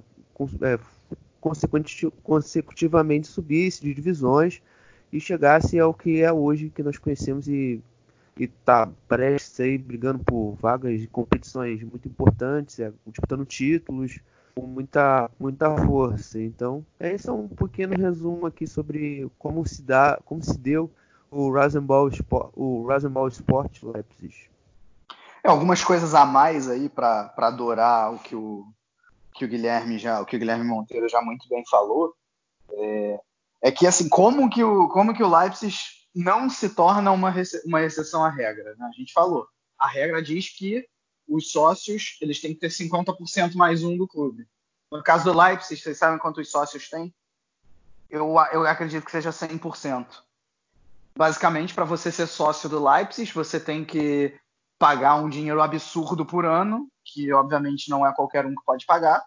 é, 0.62 0.80
consecutivamente 2.24 3.28
subisse 3.28 3.82
de 3.82 3.94
divisões 3.94 4.62
e 5.12 5.20
chegasse 5.20 5.80
ao 5.80 5.94
que 5.94 6.22
é 6.22 6.32
hoje 6.32 6.70
que 6.70 6.84
nós 6.84 6.98
conhecemos 6.98 7.48
e 7.48 7.82
está 8.38 8.90
prestes 9.08 9.58
aí 9.62 9.78
brigando 9.78 10.20
por 10.20 10.58
vagas 10.60 11.00
de 11.00 11.08
competições 11.08 11.82
muito 11.84 12.08
importantes, 12.08 12.80
é, 12.82 12.92
disputando 13.08 13.46
títulos 13.46 14.20
com 14.56 14.66
muita, 14.66 15.30
muita 15.38 15.76
força. 15.86 16.40
Então, 16.40 16.86
esse 17.00 17.30
é 17.30 17.32
um 17.32 17.48
pequeno 17.48 17.94
resumo 17.96 18.46
aqui 18.46 18.66
sobre 18.66 19.30
como 19.38 19.68
se 19.68 19.82
dá, 19.82 20.18
como 20.24 20.42
se 20.42 20.58
deu 20.58 20.90
o 21.30 21.52
Rasenball 21.52 22.08
Sport, 22.08 22.52
o 22.56 22.88
Rasenball 22.88 23.28
Sport 23.28 23.84
Leipzig. 23.84 24.50
É, 25.44 25.50
algumas 25.50 25.84
coisas 25.84 26.16
a 26.16 26.26
mais 26.26 26.70
aí 26.70 26.88
para 26.88 27.34
adorar 27.38 28.14
o 28.14 28.20
que 28.20 28.36
o, 28.36 28.66
que 29.34 29.44
o 29.44 29.48
Guilherme 29.48 30.00
já, 30.00 30.22
o 30.22 30.26
que 30.26 30.38
o 30.38 30.40
Guilherme 30.40 30.64
Monteiro 30.64 31.10
já 31.10 31.22
muito 31.22 31.48
bem 31.50 31.64
falou, 31.70 32.16
é, 32.72 33.20
é 33.62 33.72
que 33.72 33.86
assim, 33.86 34.08
como 34.08 34.50
que 34.50 34.64
o, 34.64 34.88
como 34.88 35.14
que 35.14 35.22
o 35.22 35.38
Leipzig 35.38 35.76
não 36.16 36.50
se 36.50 36.70
torna 36.70 37.12
uma, 37.12 37.34
uma 37.66 37.84
exceção 37.84 38.24
à 38.24 38.30
regra? 38.30 38.74
Né? 38.78 38.86
A 38.86 38.98
gente 38.98 39.12
falou, 39.12 39.46
a 39.78 39.88
regra 39.88 40.24
diz 40.24 40.58
que 40.58 40.88
os 41.28 41.52
sócios 41.52 42.18
eles 42.22 42.40
têm 42.40 42.54
que 42.54 42.60
ter 42.60 42.70
50% 42.70 43.56
mais 43.56 43.84
um 43.84 43.98
do 43.98 44.08
clube. 44.08 44.48
No 44.92 45.04
caso 45.04 45.26
do 45.26 45.38
Leipzig, 45.38 45.80
vocês 45.82 45.98
sabem 45.98 46.20
quantos 46.20 46.50
sócios 46.50 46.90
tem? 46.90 47.14
Eu, 48.10 48.36
eu 48.52 48.66
acredito 48.66 49.04
que 49.04 49.12
seja 49.12 49.32
100%. 49.32 50.06
Basicamente, 51.18 51.74
para 51.74 51.86
você 51.86 52.12
ser 52.12 52.28
sócio 52.28 52.70
do 52.70 52.84
Leipzig, 52.84 53.32
você 53.34 53.60
tem 53.60 53.84
que 53.84 54.38
pagar 54.78 55.16
um 55.16 55.30
dinheiro 55.30 55.62
absurdo 55.62 56.26
por 56.26 56.46
ano, 56.46 56.88
que 57.04 57.32
obviamente 57.34 57.90
não 57.90 58.06
é 58.06 58.14
qualquer 58.14 58.46
um 58.46 58.54
que 58.54 58.66
pode 58.66 58.86
pagar. 58.86 59.24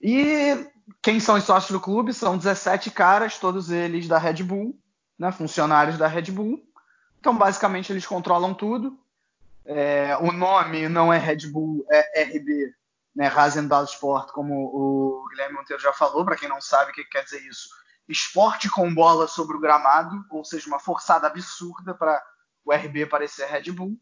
E 0.00 0.66
quem 1.02 1.18
são 1.20 1.36
os 1.36 1.44
sócios 1.44 1.72
do 1.72 1.80
clube? 1.80 2.12
São 2.12 2.36
17 2.36 2.90
caras, 2.90 3.38
todos 3.38 3.70
eles 3.70 4.06
da 4.06 4.18
Red 4.18 4.42
Bull, 4.42 4.78
né, 5.18 5.32
funcionários 5.32 5.98
da 5.98 6.06
Red 6.06 6.30
Bull. 6.30 6.62
Então, 7.18 7.36
basicamente, 7.36 7.92
eles 7.92 8.06
controlam 8.06 8.54
tudo. 8.54 8.98
É, 9.64 10.16
o 10.20 10.32
nome 10.32 10.88
não 10.88 11.12
é 11.12 11.18
Red 11.18 11.48
Bull, 11.50 11.84
é 11.90 12.22
RB, 12.22 12.72
né, 13.14 13.26
Rasenball 13.26 13.84
Sport, 13.84 14.30
como 14.30 14.54
o 14.54 15.28
Guilherme 15.28 15.56
Monteiro 15.56 15.82
já 15.82 15.92
falou, 15.92 16.24
para 16.24 16.36
quem 16.36 16.48
não 16.48 16.60
sabe 16.60 16.90
o 16.90 16.94
que 16.94 17.04
quer 17.04 17.24
dizer 17.24 17.40
isso. 17.46 17.68
Esporte 18.08 18.68
com 18.68 18.92
bola 18.92 19.28
sobre 19.28 19.56
o 19.56 19.60
gramado, 19.60 20.24
ou 20.30 20.44
seja, 20.44 20.66
uma 20.66 20.80
forçada 20.80 21.26
absurda 21.26 21.94
para 21.94 22.20
o 22.64 22.72
RB 22.72 23.06
parecer 23.06 23.46
Red 23.46 23.70
Bull. 23.72 23.96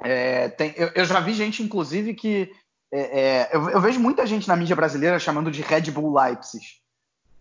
É, 0.00 0.48
tem, 0.48 0.74
eu, 0.76 0.90
eu, 0.94 1.04
já 1.04 1.20
vi 1.20 1.32
gente, 1.32 1.62
inclusive, 1.62 2.14
que. 2.14 2.52
É, 2.92 3.20
é, 3.20 3.50
eu, 3.52 3.70
eu, 3.70 3.80
vejo 3.80 3.98
muita 3.98 4.26
gente 4.26 4.46
na 4.46 4.56
mídia 4.56 4.76
brasileira 4.76 5.18
chamando 5.18 5.50
de 5.50 5.62
Red 5.62 5.90
Bull 5.90 6.14
Leipzig. 6.14 6.64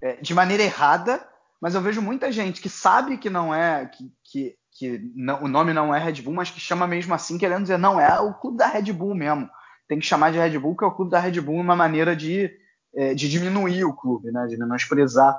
É, 0.01 0.16
de 0.18 0.34
maneira 0.34 0.64
errada, 0.64 1.28
mas 1.62 1.76
eu 1.76 1.82
vejo 1.82 2.01
muita 2.01 2.32
gente 2.32 2.62
que 2.62 2.70
sabe 2.70 3.18
que 3.18 3.30
não 3.30 3.53
é. 3.53 3.86
que, 3.86 4.12
que, 4.24 4.58
que 4.76 4.99
não, 5.15 5.43
o 5.43 5.47
nome 5.47 5.73
não 5.73 5.95
é 5.95 5.99
Red 5.99 6.21
Bull, 6.21 6.34
mas 6.34 6.51
que 6.51 6.59
chama 6.59 6.86
mesmo 6.86 7.13
assim, 7.13 7.38
querendo 7.38 7.61
dizer, 7.61 7.78
não, 7.78 7.99
é 7.99 8.19
o 8.19 8.34
clube 8.34 8.57
da 8.57 8.67
Red 8.67 8.91
Bull 8.91 9.15
mesmo. 9.15 9.49
Tem 9.88 9.97
que 9.97 10.05
chamar 10.05 10.32
de 10.32 10.38
Red 10.38 10.59
Bull, 10.59 10.76
que 10.76 10.84
é 10.84 10.88
o 10.88 10.91
clube 10.91 11.11
da 11.11 11.19
Red 11.19 11.39
Bull, 11.39 11.55
uma 11.55 11.76
maneira 11.76 12.15
de, 12.15 12.51
é, 12.93 13.13
de 13.13 13.30
diminuir 13.30 13.86
o 13.86 13.93
clube, 13.93 14.32
né? 14.32 14.45
De 14.47 14.57
menosprezar 14.57 15.36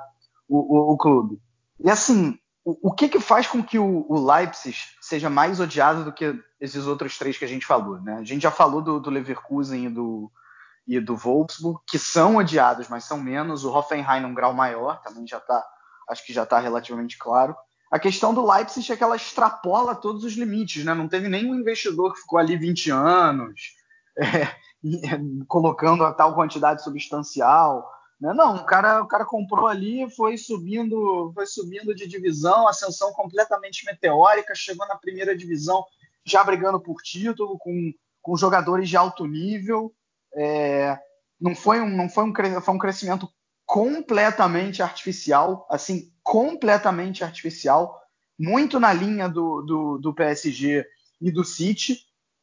o, 0.49 0.57
o, 0.57 0.93
o 0.93 0.97
clube. 0.97 1.39
E 1.79 1.89
assim, 1.89 2.37
o, 2.65 2.91
que, 2.91 3.07
que 3.07 3.19
faz 3.19 3.45
com 3.45 3.63
que 3.63 3.77
o, 3.77 4.05
o, 4.09 4.19
Leipzig 4.19 4.75
seja 4.99 5.29
mais 5.29 5.59
odiado 5.59 6.03
do 6.03 6.11
que 6.11 6.37
esses 6.59 6.87
outros 6.87 7.17
três 7.17 7.37
que 7.37 7.45
a 7.45 7.47
gente 7.47 7.65
falou? 7.65 8.01
Né? 8.01 8.15
A 8.15 8.23
gente 8.23 8.41
já 8.41 8.51
falou 8.51 8.81
do, 8.81 8.99
do 8.99 9.09
Leverkusen 9.11 9.85
e 9.85 9.89
do, 9.89 10.31
e 10.87 10.99
do 10.99 11.15
Wolfsburg, 11.15 11.79
que 11.87 11.99
são 11.99 12.37
odiados, 12.37 12.89
mas 12.89 13.03
são 13.03 13.21
menos. 13.21 13.63
O 13.63 13.71
Hoffenheim 13.71 14.21
num 14.21 14.33
grau 14.33 14.53
maior, 14.53 14.99
também 15.01 15.27
já 15.27 15.37
está, 15.37 15.63
acho 16.09 16.25
que 16.25 16.33
já 16.33 16.43
está 16.43 16.59
relativamente 16.59 17.17
claro. 17.17 17.55
A 17.89 17.99
questão 17.99 18.33
do 18.33 18.45
Leipzig 18.45 18.91
é 18.91 18.97
que 18.97 19.03
ela 19.03 19.15
extrapola 19.15 19.95
todos 19.95 20.23
os 20.23 20.33
limites, 20.33 20.83
né? 20.83 20.93
Não 20.93 21.07
teve 21.07 21.29
nenhum 21.29 21.55
investidor 21.55 22.13
que 22.13 22.21
ficou 22.21 22.37
ali 22.37 22.57
20 22.57 22.91
anos, 22.91 23.61
é, 24.17 24.53
colocando 25.47 26.03
a 26.03 26.13
tal 26.13 26.35
quantidade 26.35 26.83
substancial. 26.83 27.89
Né? 28.19 28.33
Não, 28.33 28.57
o 28.57 28.65
cara, 28.65 29.01
o 29.01 29.07
cara 29.07 29.25
comprou 29.25 29.67
ali, 29.67 30.09
foi 30.11 30.37
subindo, 30.37 31.31
foi 31.33 31.45
subindo 31.45 31.95
de 31.95 32.07
divisão, 32.07 32.67
ascensão 32.67 33.13
completamente 33.13 33.85
meteórica, 33.85 34.53
chegou 34.55 34.85
na 34.87 34.97
primeira 34.97 35.35
divisão 35.35 35.85
já 36.25 36.43
brigando 36.43 36.79
por 36.79 37.01
título, 37.01 37.57
com, 37.57 37.93
com 38.21 38.35
jogadores 38.35 38.89
de 38.89 38.97
alto 38.97 39.25
nível. 39.25 39.93
É, 40.35 40.99
não 41.39 41.55
foi 41.55 41.79
um, 41.79 41.89
não 41.89 42.09
foi 42.09 42.25
um, 42.25 42.61
foi 42.61 42.73
um 42.73 42.77
crescimento 42.77 43.29
completamente 43.65 44.81
artificial, 44.81 45.65
assim, 45.69 46.11
completamente 46.27 47.23
artificial, 47.23 47.99
muito 48.37 48.79
na 48.79 48.91
linha 48.91 49.27
do, 49.27 49.61
do, 49.61 49.97
do 49.97 50.13
PSG 50.13 50.85
e 51.21 51.31
do 51.31 51.43
City, 51.43 51.97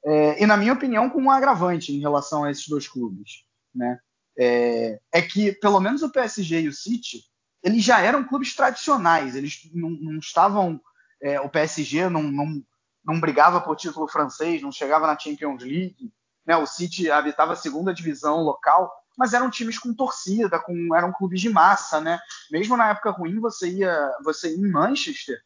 é, 0.04 0.42
e 0.42 0.46
na 0.46 0.56
minha 0.56 0.72
opinião 0.72 1.08
com 1.08 1.20
um 1.20 1.30
agravante 1.30 1.92
em 1.92 2.00
relação 2.00 2.44
a 2.44 2.50
esses 2.50 2.66
dois 2.66 2.88
clubes, 2.88 3.44
né? 3.74 3.98
é, 4.38 4.98
é, 5.12 5.22
que 5.22 5.52
pelo 5.52 5.80
menos 5.80 6.02
o 6.02 6.10
PSG 6.10 6.62
e 6.62 6.68
o 6.68 6.72
City 6.72 7.22
eles 7.62 7.82
já 7.82 8.00
eram 8.00 8.24
clubes 8.24 8.54
tradicionais, 8.54 9.34
eles 9.34 9.60
não, 9.72 9.90
não 9.90 10.18
estavam. 10.18 10.80
É, 11.22 11.40
o 11.40 11.48
PSG 11.48 12.10
não, 12.10 12.22
não, 12.22 12.62
não 13.02 13.20
brigava 13.20 13.60
por 13.60 13.76
título 13.76 14.06
francês, 14.06 14.60
não 14.60 14.70
chegava 14.70 15.06
na 15.06 15.18
Champions 15.18 15.62
League, 15.62 16.12
né? 16.44 16.56
o 16.56 16.66
City 16.66 17.10
habitava 17.10 17.54
a 17.54 17.56
segunda 17.56 17.94
divisão 17.94 18.42
local, 18.42 18.92
mas 19.16 19.32
eram 19.32 19.50
times 19.50 19.78
com 19.78 19.94
torcida, 19.94 20.58
com, 20.58 20.94
eram 20.94 21.12
clubes 21.12 21.40
de 21.40 21.48
massa, 21.48 22.00
né? 22.00 22.18
Mesmo 22.50 22.76
na 22.76 22.90
época 22.90 23.10
ruim, 23.10 23.40
você 23.40 23.68
ia, 23.68 24.12
você 24.22 24.50
ia 24.50 24.56
em 24.56 24.70
Manchester, 24.70 25.38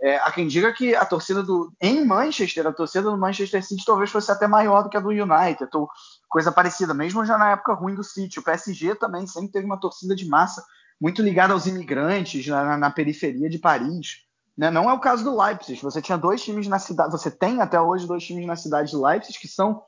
é, 0.00 0.16
há 0.16 0.30
quem 0.30 0.46
diga 0.46 0.72
que 0.72 0.94
a 0.94 1.04
torcida 1.04 1.42
do. 1.42 1.72
Em 1.80 2.04
Manchester, 2.04 2.66
a 2.66 2.72
torcida 2.72 3.10
do 3.10 3.16
Manchester 3.16 3.64
City 3.64 3.84
talvez 3.86 4.10
fosse 4.10 4.30
até 4.30 4.46
maior 4.46 4.82
do 4.82 4.90
que 4.90 4.96
a 4.96 5.00
do 5.00 5.08
United, 5.08 5.68
ou 5.74 5.88
coisa 6.28 6.52
parecida, 6.52 6.92
mesmo 6.92 7.24
já 7.24 7.38
na 7.38 7.52
época 7.52 7.74
ruim 7.74 7.94
do 7.94 8.04
City. 8.04 8.38
O 8.38 8.42
PSG 8.42 8.96
também 8.96 9.26
sempre 9.26 9.52
teve 9.52 9.64
uma 9.64 9.80
torcida 9.80 10.14
de 10.14 10.28
massa 10.28 10.62
muito 11.00 11.22
ligada 11.22 11.52
aos 11.52 11.66
imigrantes 11.66 12.46
na, 12.46 12.76
na 12.76 12.90
periferia 12.90 13.48
de 13.48 13.58
Paris. 13.58 14.24
Né? 14.56 14.70
Não 14.70 14.90
é 14.90 14.92
o 14.92 15.00
caso 15.00 15.24
do 15.24 15.40
Leipzig. 15.40 15.80
Você 15.82 16.02
tinha 16.02 16.18
dois 16.18 16.42
times 16.42 16.68
na 16.68 16.78
cidade, 16.78 17.10
você 17.10 17.30
tem 17.30 17.60
até 17.60 17.80
hoje 17.80 18.06
dois 18.06 18.22
times 18.22 18.46
na 18.46 18.56
cidade 18.56 18.90
de 18.90 18.96
Leipzig, 18.96 19.38
que 19.38 19.48
são 19.48 19.82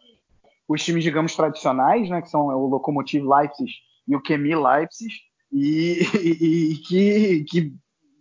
os 0.68 0.82
times, 0.82 1.04
digamos, 1.04 1.34
tradicionais, 1.34 2.08
né? 2.08 2.20
que 2.22 2.28
são 2.28 2.46
o 2.46 2.66
Lokomotiv 2.66 3.24
Leipzig 3.24 3.70
e 4.06 4.16
o 4.16 4.22
Chemie 4.24 4.54
Leipzig, 4.54 5.12
e, 5.52 6.02
e, 6.14 6.72
e 6.72 6.76
que, 6.78 7.44
que 7.48 7.74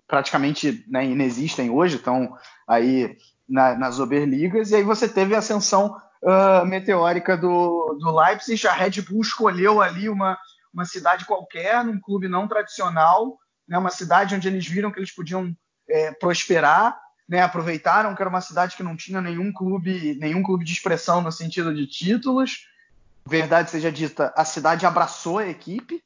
praticamente 0.08 0.84
né, 0.88 1.06
inexistem 1.06 1.70
hoje, 1.70 1.98
estão 1.98 2.34
aí 2.68 3.16
na, 3.48 3.76
nas 3.76 4.00
Oberligas, 4.00 4.72
e 4.72 4.76
aí 4.76 4.84
você 4.84 5.08
teve 5.08 5.36
a 5.36 5.40
ascensão 5.40 5.96
uh, 6.24 6.66
meteórica 6.66 7.38
do, 7.38 7.98
do 8.00 8.16
Leipzig, 8.16 8.68
a 8.68 8.74
Red 8.74 9.02
Bull 9.02 9.22
escolheu 9.22 9.82
ali 9.82 10.10
uma, 10.10 10.38
uma 10.74 10.86
cidade 10.86 11.26
qualquer, 11.26 11.84
num 11.84 12.00
clube 12.00 12.28
não 12.28 12.48
tradicional, 12.48 13.38
né, 13.68 13.78
uma 13.78 13.92
cidade 13.92 14.36
onde 14.36 14.48
eles 14.48 14.66
viram 14.68 14.92
que 14.92 15.00
eles 15.00 15.14
podiam 15.14 15.56
é, 15.90 16.12
prosperar, 16.14 16.98
né, 17.28 17.42
aproveitaram 17.42 18.14
que 18.16 18.22
era 18.22 18.30
uma 18.30 18.42
cidade 18.42 18.76
que 18.76 18.84
não 18.84 18.96
tinha 18.96 19.22
nenhum 19.22 19.52
clube, 19.52 20.16
nenhum 20.20 20.44
clube 20.44 20.64
de 20.64 20.74
expressão 20.74 21.22
no 21.22 21.32
sentido 21.32 21.74
de 21.74 21.88
títulos. 21.88 22.68
Verdade 23.26 23.72
seja 23.72 23.92
dita, 23.92 24.32
a 24.38 24.46
cidade 24.46 24.86
abraçou 24.86 25.40
a 25.40 25.48
equipe, 25.48 26.04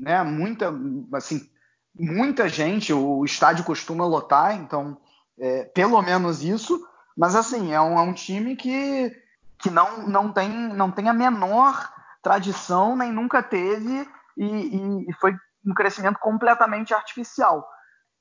né, 0.00 0.22
muita, 0.22 0.72
assim, 1.12 1.50
muita 1.94 2.48
gente, 2.48 2.92
o 2.92 3.24
estádio 3.24 3.64
costuma 3.64 4.06
lotar, 4.06 4.54
então 4.54 4.98
é, 5.38 5.64
pelo 5.64 6.00
menos 6.00 6.42
isso. 6.42 6.86
Mas 7.16 7.36
assim, 7.36 7.72
é 7.72 7.80
um, 7.80 7.98
é 7.98 8.02
um 8.02 8.14
time 8.14 8.56
que, 8.56 9.14
que 9.58 9.70
não, 9.70 10.08
não, 10.08 10.32
tem, 10.32 10.48
não 10.48 10.90
tem 10.90 11.08
a 11.08 11.12
menor 11.12 11.92
tradição, 12.22 12.96
nem 12.96 13.12
nunca 13.12 13.42
teve, 13.42 14.08
e, 14.36 15.06
e 15.08 15.12
foi 15.20 15.36
um 15.66 15.74
crescimento 15.74 16.18
completamente 16.18 16.94
artificial. 16.94 17.68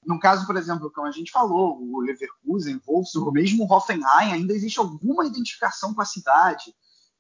No 0.06 0.20
caso, 0.20 0.48
por 0.48 0.58
exemplo, 0.58 0.92
como 0.92 1.08
a 1.08 1.12
gente 1.12 1.32
falou, 1.32 1.80
o 1.80 2.00
Leverkusen, 2.02 2.82
Wolfsburg, 2.86 3.40
mesmo 3.40 3.64
o 3.64 3.72
Hoffenheim, 3.72 4.34
ainda 4.34 4.54
existe 4.54 4.80
alguma 4.80 5.26
identificação 5.26 5.94
com 5.94 6.02
a 6.02 6.06
cidade, 6.06 6.74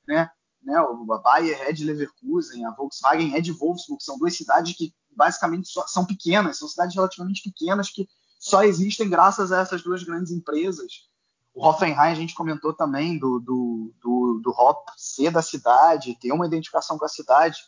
né? 0.08 0.30
né? 0.64 0.80
O 0.82 1.06
Bayer 1.06 1.62
é 1.62 1.72
de 1.72 1.86
Leverkusen, 1.86 2.66
a 2.66 2.72
Volkswagen 2.72 3.36
é 3.36 3.42
de 3.42 3.52
Wolfsburg, 3.52 4.04
são 4.04 4.18
duas 4.18 4.36
cidades 4.36 4.76
que 4.76 4.94
basicamente 5.16 5.70
são 5.88 6.06
pequenas, 6.06 6.58
são 6.58 6.68
cidades 6.68 6.96
relativamente 6.96 7.44
pequenas 7.44 7.90
que 7.90 8.08
só 8.40 8.64
existem 8.64 9.08
graças 9.08 9.52
a 9.52 9.60
essas 9.60 9.84
duas 9.84 10.04
grandes 10.04 10.32
empresas. 10.32 11.10
O 11.54 11.66
Hoffenheim, 11.66 12.12
a 12.12 12.16
gente 12.16 12.34
comentou 12.34 12.74
também 12.74 13.20
do, 13.20 13.40
do, 13.40 13.94
do, 14.02 14.42
do 14.42 14.50
Hop 14.52 14.88
ser 14.98 15.32
da 15.32 15.42
cidade, 15.42 16.18
ter 16.20 16.32
uma 16.32 16.48
identificação 16.48 16.98
com 16.98 17.06
a 17.06 17.10
cidade. 17.10 17.60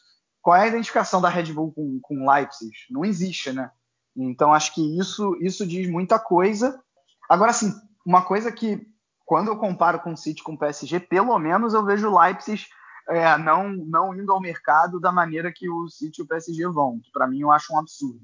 Qual 0.41 0.55
é 0.55 0.63
a 0.63 0.67
identificação 0.67 1.21
da 1.21 1.29
Red 1.29 1.53
Bull 1.53 1.71
com, 1.73 1.99
com 2.01 2.29
Leipzig? 2.29 2.71
Não 2.89 3.03
existe, 3.03 3.51
né? 3.51 3.69
Então 4.15 4.53
acho 4.53 4.73
que 4.73 4.99
isso, 4.99 5.35
isso 5.41 5.65
diz 5.65 5.89
muita 5.89 6.19
coisa. 6.19 6.79
Agora, 7.29 7.51
assim, 7.51 7.73
uma 8.05 8.21
coisa 8.21 8.51
que 8.51 8.87
quando 9.25 9.47
eu 9.47 9.57
comparo 9.57 9.99
com 9.99 10.13
o 10.13 10.17
City 10.17 10.43
com 10.43 10.53
o 10.53 10.57
PSG, 10.57 10.99
pelo 10.99 11.37
menos 11.39 11.73
eu 11.73 11.83
vejo 11.83 12.09
o 12.09 12.19
Leipzig 12.19 12.67
é, 13.07 13.37
não, 13.37 13.69
não 13.69 14.15
indo 14.15 14.31
ao 14.31 14.41
mercado 14.41 14.99
da 14.99 15.11
maneira 15.11 15.51
que 15.51 15.69
o 15.69 15.89
City 15.89 16.21
e 16.21 16.23
o 16.23 16.27
PSG 16.27 16.67
vão, 16.67 16.99
que 16.99 17.11
para 17.11 17.27
mim 17.27 17.41
eu 17.41 17.51
acho 17.51 17.73
um 17.73 17.79
absurdo. 17.79 18.19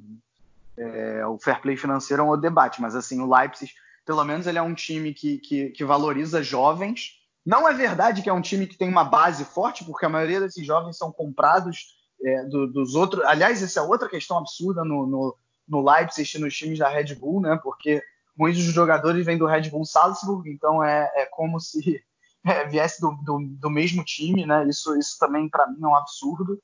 É, 0.78 1.26
o 1.26 1.38
fair 1.38 1.62
play 1.62 1.76
financeiro 1.76 2.24
é 2.24 2.26
um 2.26 2.40
debate, 2.40 2.82
mas 2.82 2.96
assim, 2.96 3.20
o 3.20 3.30
Leipzig, 3.30 3.74
pelo 4.06 4.24
menos 4.24 4.48
ele 4.48 4.58
é 4.58 4.62
um 4.62 4.74
time 4.74 5.14
que, 5.14 5.38
que, 5.40 5.70
que 5.72 5.84
valoriza 5.84 6.42
jovens. 6.42 7.20
Não 7.46 7.68
é 7.68 7.74
verdade 7.74 8.22
que 8.22 8.30
é 8.30 8.34
um 8.34 8.42
time 8.42 8.68
que 8.68 8.78
tem 8.78 8.88
uma 8.88 9.04
base 9.04 9.44
forte, 9.44 9.84
porque 9.84 10.06
a 10.06 10.10
maioria 10.10 10.40
desses 10.40 10.66
jovens 10.66 10.98
são 10.98 11.12
comprados 11.12 11.98
é, 12.24 12.46
do, 12.46 12.68
dos 12.68 12.96
outros. 12.96 13.24
Aliás, 13.26 13.62
essa 13.62 13.80
é 13.80 13.84
outra 13.84 14.08
questão 14.08 14.38
absurda 14.38 14.84
no, 14.86 15.06
no, 15.06 15.38
no 15.70 15.88
Leipzig 15.88 16.36
e 16.36 16.42
nos 16.42 16.58
times 16.58 16.80
da 16.80 16.90
Red 16.90 17.16
Bull, 17.16 17.40
né? 17.40 17.58
Porque 17.62 18.02
muitos 18.36 18.66
dos 18.66 18.74
jogadores 18.74 19.26
vêm 19.26 19.38
do 19.38 19.46
Red 19.46 19.70
Bull 19.70 19.86
Salzburg, 19.86 20.50
então 20.50 20.84
é, 20.84 21.12
é 21.16 21.26
como 21.26 21.60
se 21.60 22.04
é, 22.44 22.66
viesse 22.66 23.00
do, 23.00 23.12
do, 23.24 23.40
do, 23.40 23.70
mesmo 23.70 24.04
time, 24.04 24.46
né? 24.46 24.68
Isso, 24.68 24.98
isso 24.98 25.18
também 25.20 25.48
para 25.48 25.68
mim 25.68 25.78
é 25.82 25.88
um 25.88 25.96
absurdo. 25.96 26.60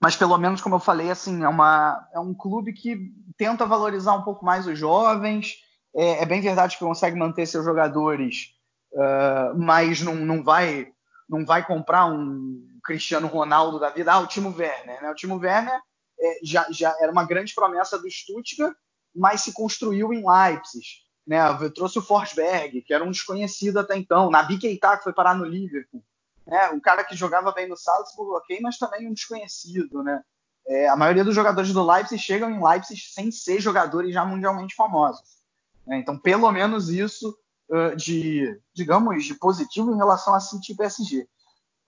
mas 0.00 0.16
pelo 0.16 0.38
menos, 0.38 0.60
como 0.60 0.76
eu 0.76 0.80
falei, 0.80 1.10
assim, 1.10 1.44
é, 1.44 1.48
uma, 1.48 2.08
é 2.12 2.18
um 2.18 2.32
clube 2.32 2.72
que 2.72 3.12
tenta 3.36 3.66
valorizar 3.66 4.14
um 4.14 4.22
pouco 4.22 4.44
mais 4.44 4.66
os 4.66 4.78
jovens. 4.78 5.56
É, 5.94 6.22
é 6.22 6.26
bem 6.26 6.40
verdade 6.40 6.76
que 6.76 6.84
consegue 6.84 7.16
manter 7.16 7.46
seus 7.46 7.64
jogadores, 7.64 8.54
uh, 8.94 9.56
mas 9.56 10.00
não, 10.00 10.14
não, 10.14 10.42
vai, 10.42 10.88
não 11.28 11.44
vai 11.44 11.64
comprar 11.64 12.06
um 12.06 12.74
Cristiano 12.82 13.26
Ronaldo 13.26 13.78
da 13.78 13.90
vida. 13.90 14.12
Ah, 14.12 14.20
o 14.20 14.26
Timo 14.26 14.54
Werner. 14.56 15.02
Né? 15.02 15.10
O 15.10 15.14
Timo 15.14 15.36
Werner 15.36 15.80
é, 16.24 16.38
já, 16.42 16.66
já 16.70 16.96
era 17.00 17.12
uma 17.12 17.24
grande 17.24 17.54
promessa 17.54 17.98
do 17.98 18.10
Stuttgart, 18.10 18.74
mas 19.14 19.42
se 19.42 19.52
construiu 19.52 20.12
em 20.12 20.24
Leipzig. 20.24 20.86
Né? 21.26 21.38
Trouxe 21.74 21.98
o 21.98 22.02
Forsberg, 22.02 22.82
que 22.82 22.92
era 22.92 23.04
um 23.04 23.10
desconhecido 23.10 23.78
até 23.78 23.96
então. 23.96 24.30
Nabi 24.30 24.58
Keita, 24.58 24.96
que 24.96 25.04
foi 25.04 25.12
parar 25.12 25.34
no 25.34 25.44
Liverpool 25.44 26.02
né? 26.46 26.70
Um 26.70 26.80
cara 26.80 27.04
que 27.04 27.16
jogava 27.16 27.52
bem 27.52 27.68
no 27.68 27.76
Salzburg, 27.76 28.32
ok, 28.32 28.60
mas 28.60 28.78
também 28.78 29.08
um 29.08 29.14
desconhecido, 29.14 30.02
né? 30.02 30.22
É, 30.66 30.88
a 30.88 30.96
maioria 30.96 31.24
dos 31.24 31.34
jogadores 31.34 31.72
do 31.72 31.84
Leipzig 31.84 32.18
chegam 32.18 32.50
em 32.50 32.62
Leipzig 32.62 32.98
sem 33.00 33.30
ser 33.30 33.60
jogadores 33.60 34.14
já 34.14 34.24
mundialmente 34.24 34.74
famosos. 34.74 35.42
Né? 35.86 35.98
Então, 35.98 36.18
pelo 36.18 36.50
menos 36.50 36.88
isso 36.88 37.36
uh, 37.68 37.94
de, 37.94 38.58
digamos, 38.72 39.24
de 39.24 39.34
positivo 39.34 39.92
em 39.92 39.96
relação 39.96 40.34
a 40.34 40.40
City 40.40 40.72
e 40.72 40.76
PSG. 40.76 41.28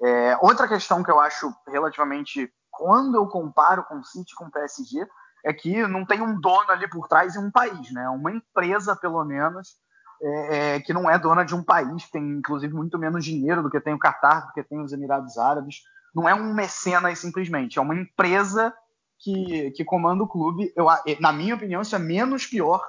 É, 0.03 0.37
outra 0.43 0.68
questão 0.68 1.03
que 1.03 1.11
eu 1.11 1.18
acho 1.18 1.51
relativamente, 1.66 2.53
quando 2.77 3.16
eu 3.16 3.27
comparo 3.27 3.85
com 3.85 4.03
City 4.03 4.35
com 4.35 4.51
PSG, 4.51 5.07
é 5.45 5.53
que 5.53 5.87
não 5.87 6.05
tem 6.05 6.20
um 6.20 6.41
dono 6.41 6.70
ali 6.70 6.89
por 6.89 7.07
trás 7.09 7.37
em 7.37 7.39
um 7.39 7.51
país, 7.51 7.93
né? 7.93 8.09
Uma 8.09 8.33
empresa, 8.33 8.97
pelo 8.97 9.24
menos, 9.24 9.77
é, 10.20 10.74
é, 10.77 10.81
que 10.81 10.93
não 10.93 11.09
é 11.09 11.18
dona 11.18 11.45
de 11.45 11.55
um 11.55 11.62
país, 11.62 12.11
tem 12.11 12.22
inclusive 12.22 12.74
muito 12.74 12.99
menos 12.99 13.24
dinheiro 13.24 13.62
do 13.62 13.70
que 13.70 13.81
tem 13.81 13.95
o 13.95 13.99
Catar, 13.99 14.47
do 14.47 14.53
que 14.53 14.62
tem 14.62 14.81
os 14.81 14.93
Emirados 14.93 15.39
Árabes. 15.39 15.83
Não 16.14 16.29
é 16.29 16.35
um 16.35 16.55
mecenas 16.55 17.18
simplesmente, 17.18 17.79
é 17.79 17.83
uma 17.83 17.95
empresa 17.95 18.74
que, 19.18 19.70
que 19.72 19.85
comanda 19.85 20.24
o 20.24 20.29
clube. 20.29 20.72
Eu, 20.74 20.87
na 21.20 21.33
minha 21.33 21.55
opinião, 21.55 21.83
isso 21.83 21.95
é 21.95 21.99
menos 21.99 22.47
pior 22.47 22.83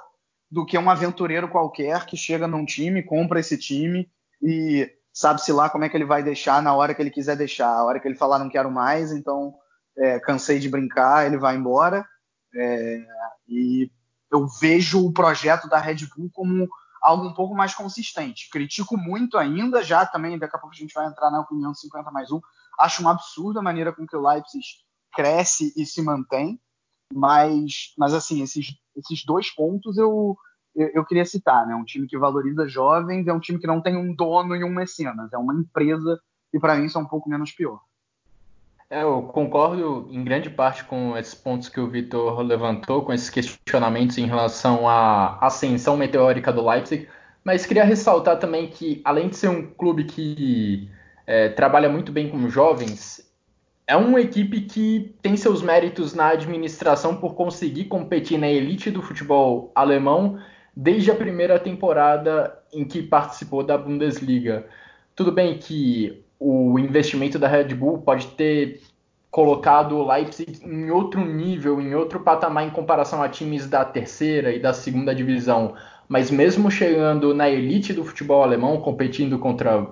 do 0.50 0.64
que 0.64 0.78
um 0.78 0.90
aventureiro 0.90 1.48
qualquer 1.48 2.06
que 2.06 2.16
chega 2.16 2.48
num 2.48 2.64
time, 2.64 3.02
compra 3.02 3.40
esse 3.40 3.58
time 3.58 4.10
e 4.42 4.90
sabe-se 5.12 5.52
lá 5.52 5.68
como 5.68 5.84
é 5.84 5.88
que 5.88 5.96
ele 5.96 6.04
vai 6.04 6.22
deixar 6.22 6.62
na 6.62 6.74
hora 6.74 6.94
que 6.94 7.02
ele 7.02 7.10
quiser 7.10 7.36
deixar. 7.36 7.68
A 7.68 7.84
hora 7.84 8.00
que 8.00 8.08
ele 8.08 8.14
falar 8.14 8.38
não 8.38 8.48
quero 8.48 8.70
mais, 8.70 9.12
então 9.12 9.54
é, 9.98 10.20
cansei 10.20 10.58
de 10.58 10.68
brincar, 10.68 11.26
ele 11.26 11.36
vai 11.36 11.56
embora. 11.56 12.06
É, 12.54 13.06
e 13.48 13.90
eu 14.30 14.46
vejo 14.46 15.04
o 15.04 15.12
projeto 15.12 15.68
da 15.68 15.78
Red 15.78 16.06
Bull 16.14 16.30
como 16.32 16.68
algo 17.02 17.26
um 17.26 17.34
pouco 17.34 17.54
mais 17.54 17.74
consistente. 17.74 18.48
Critico 18.50 18.96
muito 18.96 19.38
ainda, 19.38 19.82
já 19.82 20.04
também, 20.06 20.38
daqui 20.38 20.56
a 20.56 20.58
pouco 20.58 20.74
a 20.74 20.78
gente 20.78 20.94
vai 20.94 21.06
entrar 21.06 21.30
na 21.30 21.40
opinião 21.40 21.74
50 21.74 22.10
mais 22.10 22.30
1. 22.30 22.40
Acho 22.78 23.02
um 23.02 23.08
absurdo 23.08 23.58
a 23.58 23.62
maneira 23.62 23.92
com 23.92 24.06
que 24.06 24.16
o 24.16 24.26
Leipzig 24.26 24.64
cresce 25.12 25.72
e 25.76 25.84
se 25.84 26.02
mantém, 26.02 26.60
mas, 27.12 27.94
mas 27.96 28.14
assim, 28.14 28.42
esses, 28.42 28.76
esses 28.96 29.24
dois 29.24 29.50
pontos 29.50 29.96
eu, 29.96 30.36
eu, 30.74 30.88
eu 30.94 31.04
queria 31.04 31.24
citar, 31.24 31.66
né? 31.66 31.74
Um 31.74 31.84
time 31.84 32.06
que 32.06 32.18
valoriza 32.18 32.68
jovens, 32.68 33.26
é 33.26 33.32
um 33.32 33.40
time 33.40 33.58
que 33.58 33.66
não 33.66 33.80
tem 33.80 33.96
um 33.96 34.14
dono 34.14 34.54
e 34.54 34.62
um 34.62 34.72
mecenas, 34.72 35.32
é 35.32 35.38
uma 35.38 35.54
empresa, 35.54 36.20
e 36.52 36.60
para 36.60 36.76
mim 36.76 36.86
isso 36.86 36.98
é 36.98 37.00
um 37.00 37.06
pouco 37.06 37.28
menos 37.28 37.52
pior. 37.52 37.80
É, 38.90 39.02
eu 39.02 39.22
concordo 39.24 40.08
em 40.10 40.24
grande 40.24 40.48
parte 40.48 40.82
com 40.84 41.16
esses 41.16 41.34
pontos 41.34 41.68
que 41.68 41.78
o 41.78 41.88
Vitor 41.90 42.40
levantou, 42.40 43.04
com 43.04 43.12
esses 43.12 43.28
questionamentos 43.28 44.16
em 44.16 44.26
relação 44.26 44.88
à 44.88 45.38
ascensão 45.44 45.94
meteórica 45.94 46.50
do 46.50 46.66
Leipzig, 46.66 47.06
mas 47.44 47.66
queria 47.66 47.84
ressaltar 47.84 48.38
também 48.38 48.68
que, 48.68 49.02
além 49.04 49.28
de 49.28 49.36
ser 49.36 49.48
um 49.48 49.66
clube 49.70 50.04
que 50.04 50.90
é, 51.26 51.50
trabalha 51.50 51.88
muito 51.90 52.10
bem 52.10 52.30
com 52.30 52.48
jovens, 52.48 53.30
é 53.86 53.94
uma 53.94 54.22
equipe 54.22 54.62
que 54.62 55.14
tem 55.20 55.36
seus 55.36 55.62
méritos 55.62 56.14
na 56.14 56.28
administração 56.28 57.16
por 57.16 57.34
conseguir 57.34 57.84
competir 57.86 58.38
na 58.38 58.48
elite 58.48 58.90
do 58.90 59.02
futebol 59.02 59.70
alemão 59.74 60.40
desde 60.74 61.10
a 61.10 61.14
primeira 61.14 61.58
temporada 61.58 62.58
em 62.72 62.84
que 62.86 63.02
participou 63.02 63.62
da 63.62 63.76
Bundesliga. 63.76 64.66
Tudo 65.14 65.32
bem 65.32 65.58
que 65.58 66.24
o 66.38 66.78
investimento 66.78 67.38
da 67.38 67.48
Red 67.48 67.74
Bull 67.74 67.98
pode 67.98 68.28
ter 68.28 68.80
colocado 69.30 69.96
o 69.96 70.06
Leipzig 70.06 70.60
em 70.64 70.90
outro 70.90 71.24
nível, 71.24 71.80
em 71.80 71.94
outro 71.94 72.20
patamar 72.20 72.66
em 72.66 72.70
comparação 72.70 73.22
a 73.22 73.28
times 73.28 73.66
da 73.66 73.84
terceira 73.84 74.52
e 74.52 74.58
da 74.58 74.72
segunda 74.72 75.14
divisão. 75.14 75.74
Mas 76.08 76.30
mesmo 76.30 76.70
chegando 76.70 77.34
na 77.34 77.48
elite 77.48 77.92
do 77.92 78.04
futebol 78.04 78.42
alemão, 78.42 78.80
competindo 78.80 79.38
contra 79.38 79.86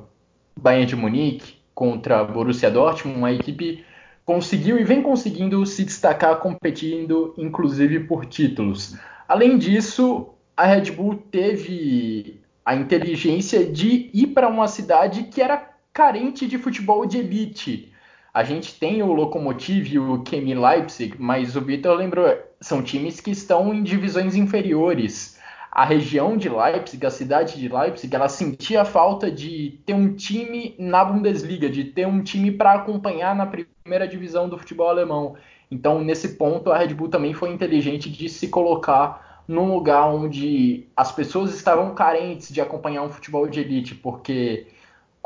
Bayern 0.58 0.86
de 0.86 0.96
Munique, 0.96 1.56
contra 1.74 2.24
Borussia 2.24 2.70
Dortmund, 2.70 3.24
a 3.24 3.32
equipe 3.32 3.84
conseguiu 4.24 4.78
e 4.78 4.84
vem 4.84 5.02
conseguindo 5.02 5.64
se 5.66 5.84
destacar 5.84 6.38
competindo 6.38 7.34
inclusive 7.36 8.00
por 8.00 8.24
títulos. 8.24 8.96
Além 9.28 9.58
disso, 9.58 10.30
a 10.56 10.64
Red 10.64 10.92
Bull 10.92 11.16
teve 11.30 12.40
a 12.64 12.74
inteligência 12.74 13.64
de 13.64 14.10
ir 14.12 14.28
para 14.28 14.48
uma 14.48 14.66
cidade 14.66 15.24
que 15.24 15.42
era 15.42 15.75
carente 15.96 16.46
de 16.46 16.58
futebol 16.58 17.06
de 17.06 17.16
elite. 17.16 17.90
A 18.34 18.44
gente 18.44 18.78
tem 18.78 19.02
o 19.02 19.14
Lokomotiv 19.14 19.94
e 19.94 19.98
o 19.98 20.22
Chemie 20.28 20.54
Leipzig, 20.54 21.16
mas 21.18 21.56
o 21.56 21.60
Vitor 21.62 21.96
lembrou, 21.96 22.36
são 22.60 22.82
times 22.82 23.18
que 23.18 23.30
estão 23.30 23.72
em 23.72 23.82
divisões 23.82 24.36
inferiores. 24.36 25.40
A 25.72 25.86
região 25.86 26.36
de 26.36 26.50
Leipzig, 26.50 27.06
a 27.06 27.10
cidade 27.10 27.58
de 27.58 27.66
Leipzig, 27.66 28.14
ela 28.14 28.28
sentia 28.28 28.84
falta 28.84 29.30
de 29.30 29.80
ter 29.86 29.94
um 29.94 30.14
time 30.14 30.74
na 30.78 31.02
Bundesliga, 31.02 31.70
de 31.70 31.84
ter 31.84 32.06
um 32.06 32.22
time 32.22 32.52
para 32.52 32.74
acompanhar 32.74 33.34
na 33.34 33.46
primeira 33.46 34.06
divisão 34.06 34.50
do 34.50 34.58
futebol 34.58 34.90
alemão. 34.90 35.34
Então, 35.70 36.04
nesse 36.04 36.36
ponto, 36.36 36.70
a 36.70 36.76
Red 36.76 36.92
Bull 36.92 37.08
também 37.08 37.32
foi 37.32 37.48
inteligente 37.48 38.10
de 38.10 38.28
se 38.28 38.48
colocar 38.48 39.42
num 39.48 39.72
lugar 39.72 40.08
onde 40.08 40.88
as 40.94 41.10
pessoas 41.10 41.54
estavam 41.54 41.94
carentes 41.94 42.52
de 42.52 42.60
acompanhar 42.60 43.02
um 43.02 43.08
futebol 43.08 43.46
de 43.48 43.60
elite, 43.60 43.94
porque 43.94 44.66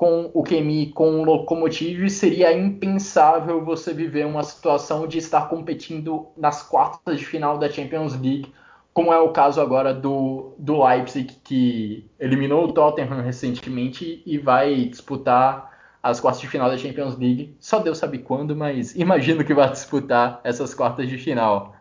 com 0.00 0.30
o 0.32 0.42
Kemi, 0.42 0.92
com 0.92 1.20
o 1.20 1.24
Lokomotiv, 1.24 2.08
seria 2.08 2.50
impensável 2.56 3.62
você 3.62 3.92
viver 3.92 4.26
uma 4.26 4.42
situação 4.42 5.06
de 5.06 5.18
estar 5.18 5.50
competindo 5.50 6.28
nas 6.38 6.62
quartas 6.62 7.18
de 7.18 7.26
final 7.26 7.58
da 7.58 7.68
Champions 7.68 8.14
League, 8.14 8.50
como 8.94 9.12
é 9.12 9.18
o 9.20 9.28
caso 9.28 9.60
agora 9.60 9.92
do, 9.92 10.54
do 10.56 10.82
Leipzig, 10.82 11.36
que 11.44 12.10
eliminou 12.18 12.64
o 12.64 12.72
Tottenham 12.72 13.20
recentemente 13.20 14.22
e 14.24 14.38
vai 14.38 14.86
disputar 14.86 15.70
as 16.02 16.18
quartas 16.18 16.40
de 16.40 16.48
final 16.48 16.70
da 16.70 16.78
Champions 16.78 17.18
League. 17.18 17.54
Só 17.60 17.78
Deus 17.78 17.98
sabe 17.98 18.20
quando, 18.20 18.56
mas 18.56 18.96
imagino 18.96 19.44
que 19.44 19.52
vai 19.52 19.70
disputar 19.70 20.40
essas 20.42 20.72
quartas 20.72 21.10
de 21.10 21.18
final. 21.18 21.76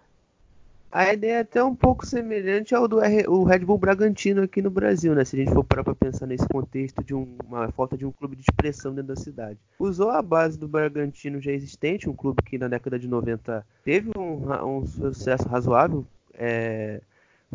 A 0.92 1.14
ideia 1.14 1.34
é 1.34 1.40
até 1.42 1.64
um 1.64 1.76
pouco 1.76 2.04
semelhante 2.04 2.74
ao 2.74 2.88
do 2.88 3.00
R, 3.00 3.28
o 3.28 3.44
Red 3.44 3.60
Bull 3.60 3.78
Bragantino 3.78 4.42
aqui 4.42 4.60
no 4.60 4.72
Brasil, 4.72 5.14
né? 5.14 5.24
Se 5.24 5.36
a 5.36 5.40
gente 5.40 5.54
for 5.54 5.64
parar 5.64 5.84
para 5.84 5.94
pensar 5.94 6.26
nesse 6.26 6.48
contexto 6.48 7.04
de 7.04 7.14
um, 7.14 7.38
uma 7.46 7.72
falta 7.72 7.96
de 7.96 8.08
um 8.08 8.12
clube 8.12 8.36
de 8.36 8.42
expressão 8.42 8.96
dentro 8.96 9.14
da 9.14 9.16
cidade. 9.16 9.60
Usou 9.78 10.10
a 10.10 10.20
base 10.20 10.58
do 10.58 10.68
Bragantino 10.68 11.40
já 11.40 11.52
existente, 11.52 12.10
um 12.10 12.16
clube 12.16 12.42
que 12.42 12.58
na 12.58 12.68
década 12.68 12.98
de 12.98 13.08
90 13.08 13.64
teve 13.84 14.10
um, 14.18 14.52
um 14.66 14.84
sucesso 14.88 15.48
razoável. 15.48 16.08
É, 16.34 17.02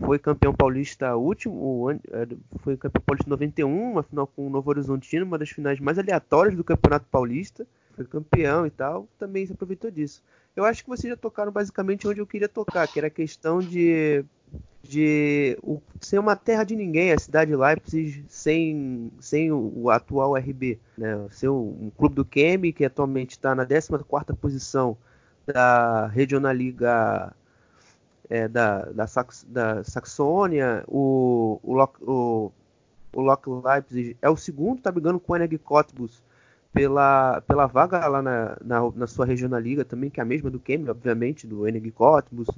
foi 0.00 0.18
campeão 0.20 0.54
paulista 0.54 1.16
último, 1.16 1.90
é, 1.90 2.28
foi 2.58 2.76
campeão 2.76 3.02
paulista 3.04 3.28
em 3.28 3.30
91, 3.30 3.90
uma 3.90 4.04
final 4.04 4.28
com 4.28 4.46
o 4.46 4.50
Novo 4.50 4.70
Horizontino, 4.70 5.26
uma 5.26 5.38
das 5.38 5.50
finais 5.50 5.80
mais 5.80 5.98
aleatórias 5.98 6.54
do 6.54 6.62
Campeonato 6.62 7.06
Paulista. 7.10 7.66
Foi 7.96 8.04
campeão 8.04 8.66
e 8.66 8.70
tal, 8.70 9.08
também 9.18 9.46
se 9.46 9.52
aproveitou 9.52 9.90
disso. 9.90 10.22
Eu 10.56 10.64
acho 10.64 10.84
que 10.84 10.88
vocês 10.88 11.10
já 11.10 11.16
tocaram 11.16 11.50
basicamente 11.50 12.06
onde 12.06 12.20
eu 12.20 12.26
queria 12.26 12.48
tocar, 12.48 12.86
que 12.86 12.98
era 12.98 13.08
a 13.08 13.10
questão 13.10 13.58
de, 13.58 14.24
de 14.82 15.58
o, 15.62 15.80
ser 16.00 16.18
uma 16.18 16.36
terra 16.36 16.62
de 16.62 16.76
ninguém, 16.76 17.12
a 17.12 17.18
cidade 17.18 17.50
de 17.50 17.56
Leipzig 17.56 18.24
sem, 18.28 19.10
sem 19.18 19.50
o, 19.50 19.72
o 19.74 19.90
atual 19.90 20.36
RB. 20.36 20.78
Né? 20.96 21.26
Ser 21.30 21.48
um, 21.48 21.86
um 21.86 21.90
clube 21.90 22.14
do 22.14 22.24
Kemi, 22.24 22.72
que 22.72 22.84
atualmente 22.84 23.32
está 23.32 23.54
na 23.54 23.66
14 23.66 24.32
posição 24.40 24.96
da 25.44 26.06
Regionalliga 26.06 27.34
é, 28.30 28.46
da, 28.46 28.84
da, 28.86 29.06
Sax, 29.08 29.44
da 29.48 29.82
Saxônia, 29.82 30.84
o, 30.86 31.58
o, 31.62 31.82
o, 32.00 32.52
o 33.12 33.20
Lok 33.20 33.48
Leipzig 33.48 34.16
é 34.22 34.30
o 34.30 34.36
segundo, 34.36 34.78
está 34.78 34.92
brigando 34.92 35.18
com 35.18 35.32
o 35.32 35.36
Energie 35.36 35.58
Cottbus 35.58 36.22
pela, 36.74 37.40
pela 37.42 37.66
vaga 37.66 38.06
lá 38.08 38.20
na, 38.20 38.58
na, 38.62 38.90
na, 38.94 39.06
sua 39.06 39.24
regional 39.24 39.60
liga 39.60 39.84
também, 39.84 40.10
que 40.10 40.18
é 40.18 40.22
a 40.22 40.26
mesma 40.26 40.50
do 40.50 40.58
Kemi, 40.58 40.90
obviamente, 40.90 41.46
do 41.46 41.68
Energy 41.68 41.92
Cottbus 41.92 42.48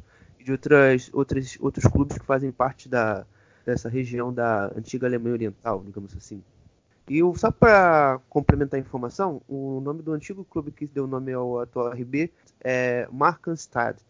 e 0.41 0.45
de 0.45 0.53
outras, 0.53 1.11
outras, 1.13 1.59
outros 1.61 1.85
clubes 1.85 2.17
que 2.17 2.25
fazem 2.25 2.51
parte 2.51 2.89
da, 2.89 3.27
dessa 3.65 3.91
região 3.91 4.33
da 4.33 4.73
antiga 4.75 5.07
Alemanha 5.07 5.35
Oriental, 5.35 5.83
digamos 5.85 6.17
assim. 6.17 6.43
E 7.09 7.21
só 7.37 7.51
para 7.53 8.19
complementar 8.31 8.79
a 8.79 8.81
informação, 8.81 9.43
o 9.47 9.81
nome 9.81 10.03
do 10.03 10.13
antigo 10.13 10.45
clube 10.45 10.73
que 10.73 10.87
deu 10.87 11.07
nome 11.07 11.33
ao 11.33 11.61
atual 11.61 11.93
RB 11.93 12.33
é 12.65 13.07
Markenstadt, 13.13 14.03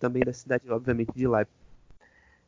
também 0.00 0.24
da 0.24 0.32
cidade, 0.32 0.64
obviamente, 0.68 1.12
de 1.14 1.28
Leipzig. 1.28 1.54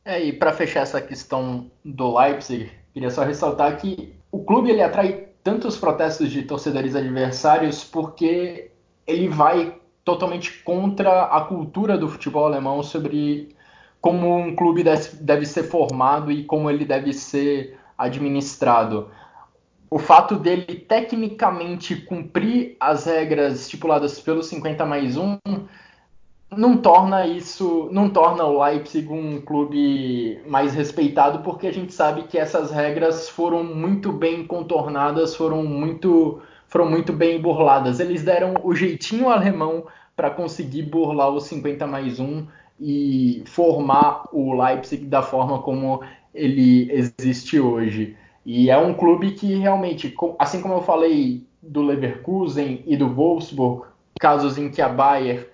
É, 0.07 0.23
e 0.23 0.33
para 0.33 0.53
fechar 0.53 0.81
essa 0.81 1.01
questão 1.01 1.71
do 1.85 2.19
Leipzig, 2.19 2.73
queria 2.93 3.11
só 3.11 3.25
ressaltar 3.25 3.79
que 3.79 4.15
o 4.33 4.43
clube 4.43 4.71
ele 4.71 4.83
atrai 4.83 5.34
tantos 5.45 5.77
protestos 5.77 6.31
de 6.31 6.43
torcedores 6.43 6.97
adversários 6.97 7.85
porque 7.85 8.71
ele 9.07 9.29
vai 9.29 9.77
totalmente 10.03 10.63
contra 10.65 11.25
a 11.25 11.43
cultura 11.43 11.99
do 11.99 12.09
futebol 12.09 12.47
alemão 12.47 12.83
sobre 12.83 13.55
como 14.01 14.37
um 14.37 14.57
clube 14.57 14.83
deve 14.83 15.47
ser 15.47 15.65
formado 15.65 16.33
e 16.33 16.45
como 16.45 16.71
ele 16.71 16.85
deve 16.85 17.13
ser 17.13 17.79
administrado. 17.97 19.11
O 19.91 19.99
fato 19.99 20.37
dele 20.37 20.77
tecnicamente 20.77 21.95
cumprir 21.97 22.77
as 22.81 23.05
regras 23.05 23.61
estipuladas 23.61 24.19
pelo 24.21 24.43
50 24.43 24.85
mais 24.87 25.17
1 25.17 25.39
não 26.51 26.77
torna 26.77 27.27
isso, 27.27 27.89
não 27.93 28.09
torna 28.09 28.45
o 28.45 28.63
Leipzig 28.63 29.09
um 29.09 29.41
clube 29.41 30.41
mais 30.47 30.75
respeitado, 30.75 31.41
porque 31.41 31.67
a 31.67 31.73
gente 31.73 31.93
sabe 31.93 32.25
que 32.25 32.39
essas 32.39 32.71
regras 32.71 33.29
foram 33.29 33.65
muito 33.65 34.13
bem 34.13 34.47
contornadas, 34.47 35.35
foram 35.35 35.65
muito, 35.65 36.41
foram 36.69 36.89
muito 36.89 37.13
bem 37.13 37.41
burladas. 37.41 38.01
Eles 38.01 38.23
deram 38.23 38.55
o 38.63 38.75
jeitinho 38.75 39.29
alemão 39.29 39.85
para 40.17 40.31
conseguir 40.31 40.83
burlar 40.83 41.31
o 41.31 41.41
50 41.41 41.87
mais 41.87 42.21
1 42.21 42.47
e 42.81 43.43
formar 43.47 44.29
o 44.33 44.55
Leipzig 44.61 45.07
da 45.07 45.23
forma 45.23 45.61
como 45.61 46.03
ele 46.35 46.91
existe 46.93 47.59
hoje. 47.59 48.17
E 48.45 48.71
é 48.71 48.77
um 48.77 48.93
clube 48.93 49.33
que 49.33 49.55
realmente, 49.55 50.15
assim 50.39 50.61
como 50.61 50.75
eu 50.75 50.83
falei 50.83 51.47
do 51.63 51.83
Leverkusen 51.83 52.83
e 52.87 52.97
do 52.97 53.09
Wolfsburg, 53.09 53.87
casos 54.21 54.59
em 54.59 54.71
que 54.71 54.83
a 54.83 54.89
Bayern 54.89 55.47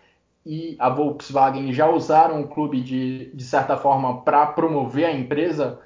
e 0.45 0.77
a 0.79 0.89
Volkswagen 0.89 1.73
já 1.73 1.89
usaram 1.89 2.41
o 2.41 2.49
clube 2.49 2.81
de, 2.81 3.31
de 3.35 3.45
certa 3.45 3.77
forma 3.77 4.23
para 4.23 4.47
promover 4.47 5.05
a 5.05 5.13
empresa, 5.13 5.79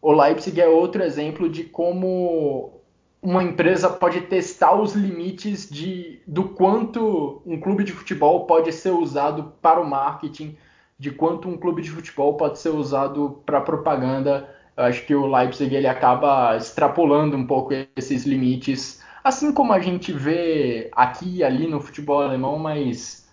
o 0.00 0.12
Leipzig 0.12 0.60
é 0.60 0.68
outro 0.68 1.02
exemplo 1.02 1.48
de 1.48 1.64
como 1.64 2.78
uma 3.20 3.42
empresa 3.42 3.90
pode 3.90 4.22
testar 4.22 4.74
os 4.80 4.94
limites 4.94 5.68
de, 5.68 6.20
do 6.26 6.44
quanto 6.44 7.42
um 7.44 7.58
clube 7.60 7.82
de 7.84 7.92
futebol 7.92 8.46
pode 8.46 8.72
ser 8.72 8.90
usado 8.90 9.52
para 9.60 9.80
o 9.80 9.88
marketing, 9.88 10.56
de 10.98 11.10
quanto 11.10 11.48
um 11.48 11.56
clube 11.56 11.82
de 11.82 11.90
futebol 11.90 12.36
pode 12.36 12.58
ser 12.58 12.70
usado 12.70 13.42
para 13.44 13.60
propaganda. 13.60 14.48
Eu 14.76 14.84
acho 14.84 15.04
que 15.04 15.14
o 15.14 15.26
Leipzig 15.26 15.74
ele 15.74 15.88
acaba 15.88 16.56
extrapolando 16.56 17.36
um 17.36 17.46
pouco 17.46 17.72
esses 17.96 18.24
limites, 18.24 19.02
assim 19.22 19.52
como 19.52 19.72
a 19.72 19.80
gente 19.80 20.12
vê 20.12 20.88
aqui 20.92 21.38
e 21.38 21.44
ali 21.44 21.66
no 21.66 21.80
futebol 21.80 22.22
alemão, 22.22 22.58
mas 22.58 23.27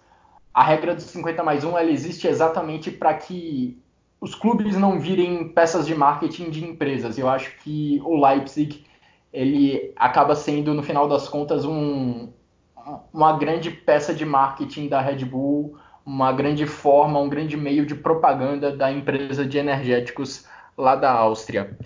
a 0.56 0.64
regra 0.64 0.96
dos 0.96 1.04
50 1.04 1.44
mais 1.44 1.66
1 1.66 1.78
ela 1.78 1.92
existe 1.92 2.30
exatamente 2.30 2.90
para 2.90 3.14
que 3.14 3.78
os 4.22 4.34
clubes 4.34 4.78
não 4.78 4.98
virem 4.98 5.50
peças 5.50 5.86
de 5.86 5.94
marketing 5.94 6.50
de 6.50 6.64
empresas. 6.64 7.18
Eu 7.18 7.28
acho 7.28 7.54
que 7.58 8.02
o 8.06 8.26
Leipzig 8.26 8.86
ele 9.34 9.92
acaba 9.98 10.34
sendo, 10.34 10.74
no 10.74 10.82
final 10.82 11.10
das 11.10 11.28
contas, 11.28 11.66
um, 11.66 12.32
uma 13.12 13.38
grande 13.38 13.70
peça 13.70 14.14
de 14.14 14.24
marketing 14.24 14.88
da 14.88 15.02
Red 15.02 15.26
Bull, 15.26 15.78
uma 16.06 16.32
grande 16.32 16.66
forma, 16.66 17.20
um 17.20 17.28
grande 17.28 17.58
meio 17.58 17.86
de 17.86 17.94
propaganda 17.94 18.74
da 18.74 18.90
empresa 18.90 19.46
de 19.46 19.58
energéticos 19.58 20.48
lá 20.78 20.96
da 20.96 21.12
Áustria. 21.12 21.78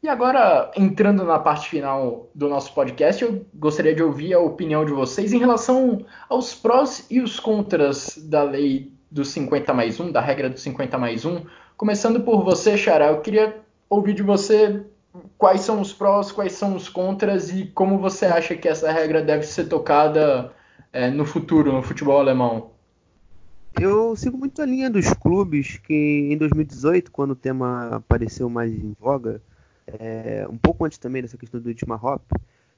E 0.00 0.08
agora, 0.08 0.70
entrando 0.76 1.24
na 1.24 1.40
parte 1.40 1.68
final 1.68 2.30
do 2.32 2.48
nosso 2.48 2.72
podcast, 2.72 3.22
eu 3.22 3.44
gostaria 3.52 3.94
de 3.94 4.02
ouvir 4.02 4.32
a 4.32 4.38
opinião 4.38 4.84
de 4.84 4.92
vocês 4.92 5.32
em 5.32 5.38
relação 5.38 6.04
aos 6.28 6.54
prós 6.54 7.04
e 7.10 7.20
os 7.20 7.40
contras 7.40 8.16
da 8.16 8.44
lei 8.44 8.92
do 9.10 9.24
50 9.24 9.74
mais 9.74 9.98
1, 9.98 10.12
da 10.12 10.20
regra 10.20 10.48
do 10.48 10.58
50 10.58 10.96
mais 10.98 11.24
1. 11.24 11.42
Começando 11.76 12.20
por 12.20 12.44
você, 12.44 12.76
Xará, 12.76 13.08
eu 13.08 13.20
queria 13.20 13.60
ouvir 13.90 14.14
de 14.14 14.22
você 14.22 14.84
quais 15.36 15.62
são 15.62 15.80
os 15.80 15.92
prós, 15.92 16.30
quais 16.30 16.52
são 16.52 16.76
os 16.76 16.88
contras 16.88 17.50
e 17.50 17.66
como 17.66 17.98
você 17.98 18.26
acha 18.26 18.54
que 18.54 18.68
essa 18.68 18.92
regra 18.92 19.20
deve 19.20 19.44
ser 19.44 19.64
tocada 19.64 20.52
é, 20.92 21.10
no 21.10 21.24
futuro, 21.24 21.72
no 21.72 21.82
futebol 21.82 22.20
alemão? 22.20 22.70
Eu 23.80 24.14
sigo 24.16 24.38
muito 24.38 24.62
a 24.62 24.66
linha 24.66 24.88
dos 24.88 25.12
clubes 25.12 25.78
que 25.78 26.28
em 26.32 26.36
2018, 26.36 27.10
quando 27.10 27.32
o 27.32 27.36
tema 27.36 27.96
apareceu 27.96 28.48
mais 28.48 28.72
em 28.72 28.94
voga, 28.98 29.40
é, 29.98 30.46
um 30.48 30.58
pouco 30.58 30.84
antes 30.84 30.98
também 30.98 31.22
dessa 31.22 31.36
questão 31.36 31.60
do 31.60 31.64
Dietmar 31.64 32.00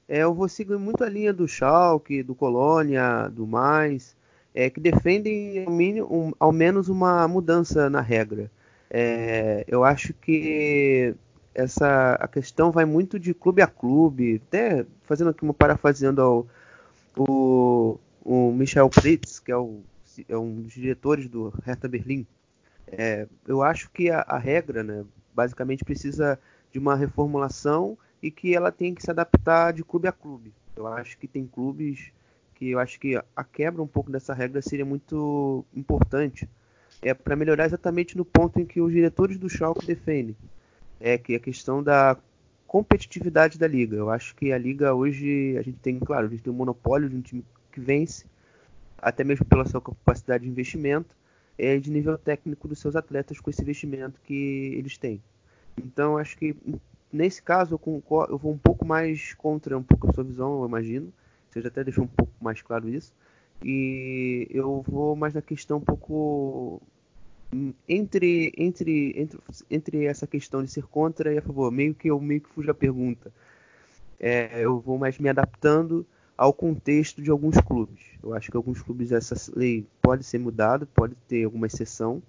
é, 0.07 0.23
eu 0.23 0.33
vou 0.33 0.47
seguir 0.47 0.77
muito 0.77 1.03
a 1.03 1.09
linha 1.09 1.31
do 1.31 1.47
Schalke, 1.47 2.21
do 2.21 2.35
Colônia, 2.35 3.29
do 3.29 3.47
Mais, 3.47 4.15
é, 4.53 4.69
que 4.69 4.79
defendem 4.79 5.63
ao, 5.65 5.71
mínimo, 5.71 6.07
um, 6.13 6.33
ao, 6.39 6.51
menos 6.51 6.89
uma 6.89 7.27
mudança 7.27 7.89
na 7.89 8.01
regra. 8.01 8.51
É, 8.89 9.63
eu 9.67 9.83
acho 9.85 10.13
que 10.13 11.15
essa 11.55 12.13
a 12.15 12.27
questão 12.27 12.71
vai 12.71 12.83
muito 12.83 13.17
de 13.17 13.33
clube 13.33 13.61
a 13.61 13.67
clube, 13.67 14.41
até 14.47 14.85
fazendo 15.03 15.29
aqui 15.29 15.43
uma 15.43 15.53
parafraseando 15.53 16.21
ao 16.21 16.47
o, 17.15 17.97
o 18.23 18.51
Michel 18.51 18.89
Fritz, 18.91 19.39
que 19.39 19.51
é, 19.51 19.57
o, 19.57 19.81
é, 20.27 20.37
um 20.37 20.61
dos 20.61 20.73
diretores 20.73 21.27
do 21.27 21.53
Hertha 21.65 21.87
Berlim. 21.87 22.25
É, 22.87 23.27
eu 23.47 23.61
acho 23.61 23.89
que 23.91 24.09
a, 24.09 24.21
a, 24.21 24.37
regra, 24.37 24.83
né, 24.83 25.05
basicamente 25.33 25.85
precisa 25.85 26.37
de 26.71 26.79
uma 26.79 26.95
reformulação 26.95 27.97
e 28.21 28.29
que 28.31 28.55
ela 28.55 28.71
tem 28.71 28.93
que 28.93 29.01
se 29.01 29.11
adaptar 29.11 29.73
de 29.73 29.83
clube 29.83 30.07
a 30.07 30.11
clube. 30.11 30.53
Eu 30.75 30.87
acho 30.87 31.17
que 31.17 31.27
tem 31.27 31.45
clubes 31.45 32.11
que 32.55 32.69
eu 32.69 32.79
acho 32.79 32.99
que 32.99 33.19
a 33.35 33.43
quebra 33.43 33.81
um 33.81 33.87
pouco 33.87 34.11
dessa 34.11 34.33
regra 34.33 34.61
seria 34.61 34.85
muito 34.85 35.65
importante. 35.75 36.47
É 37.01 37.13
para 37.13 37.35
melhorar 37.35 37.65
exatamente 37.65 38.15
no 38.15 38.23
ponto 38.23 38.59
em 38.59 38.65
que 38.65 38.79
os 38.79 38.91
diretores 38.91 39.37
do 39.37 39.49
Schalke 39.49 39.85
defendem 39.85 40.35
é 40.99 41.17
que 41.17 41.33
a 41.35 41.39
questão 41.39 41.81
da 41.81 42.15
competitividade 42.67 43.57
da 43.57 43.67
liga. 43.67 43.97
Eu 43.97 44.09
acho 44.09 44.35
que 44.35 44.53
a 44.53 44.57
liga 44.57 44.93
hoje 44.93 45.57
a 45.57 45.61
gente 45.61 45.79
tem, 45.79 45.99
claro, 45.99 46.27
a 46.27 46.29
gente 46.29 46.43
tem 46.43 46.53
um 46.53 46.55
monopólio 46.55 47.09
de 47.09 47.15
um 47.15 47.21
time 47.21 47.43
que 47.71 47.81
vence, 47.81 48.25
até 48.97 49.23
mesmo 49.23 49.45
pela 49.45 49.65
sua 49.65 49.81
capacidade 49.81 50.43
de 50.43 50.49
investimento, 50.49 51.15
é 51.57 51.77
de 51.77 51.91
nível 51.91 52.17
técnico 52.17 52.67
dos 52.67 52.79
seus 52.79 52.95
atletas 52.95 53.39
com 53.39 53.49
esse 53.49 53.61
investimento 53.61 54.21
que 54.23 54.73
eles 54.77 54.97
têm. 54.97 55.21
Então, 55.77 56.17
acho 56.17 56.37
que 56.37 56.55
nesse 57.11 57.41
caso 57.41 57.73
eu, 57.75 57.79
concordo, 57.79 58.33
eu 58.33 58.37
vou 58.37 58.53
um 58.53 58.57
pouco 58.57 58.85
mais 58.85 59.33
contra 59.33 59.77
um 59.77 59.83
pouco 59.83 60.09
a 60.09 60.13
sua 60.13 60.23
visão, 60.23 60.61
eu 60.61 60.67
imagino. 60.67 61.11
Você 61.49 61.61
já 61.61 61.67
até 61.67 61.83
deixou 61.83 62.05
um 62.05 62.07
pouco 62.07 62.33
mais 62.41 62.61
claro 62.61 62.87
isso. 62.87 63.13
E 63.63 64.47
eu 64.49 64.83
vou 64.87 65.15
mais 65.15 65.33
na 65.33 65.41
questão 65.41 65.77
um 65.77 65.81
pouco 65.81 66.81
entre, 67.87 68.51
entre, 68.57 69.13
entre, 69.15 69.39
entre 69.69 70.05
essa 70.05 70.25
questão 70.25 70.63
de 70.63 70.71
ser 70.71 70.83
contra 70.83 71.33
e 71.33 71.37
a 71.37 71.41
favor, 71.41 71.71
meio 71.71 71.93
que 71.93 72.09
eu 72.09 72.19
meio 72.19 72.41
que 72.41 72.49
fujo 72.49 72.71
a 72.71 72.73
pergunta. 72.73 73.31
É, 74.19 74.63
eu 74.63 74.79
vou 74.79 74.97
mais 74.97 75.17
me 75.17 75.29
adaptando 75.29 76.05
ao 76.37 76.53
contexto 76.53 77.21
de 77.21 77.29
alguns 77.29 77.57
clubes. 77.59 78.01
Eu 78.23 78.33
acho 78.33 78.49
que 78.49 78.57
alguns 78.57 78.81
clubes 78.81 79.11
essa 79.11 79.35
lei 79.55 79.85
pode 80.01 80.23
ser 80.23 80.39
mudada, 80.39 80.87
pode 80.95 81.15
ter 81.27 81.43
alguma 81.43 81.67
exceção, 81.67 82.21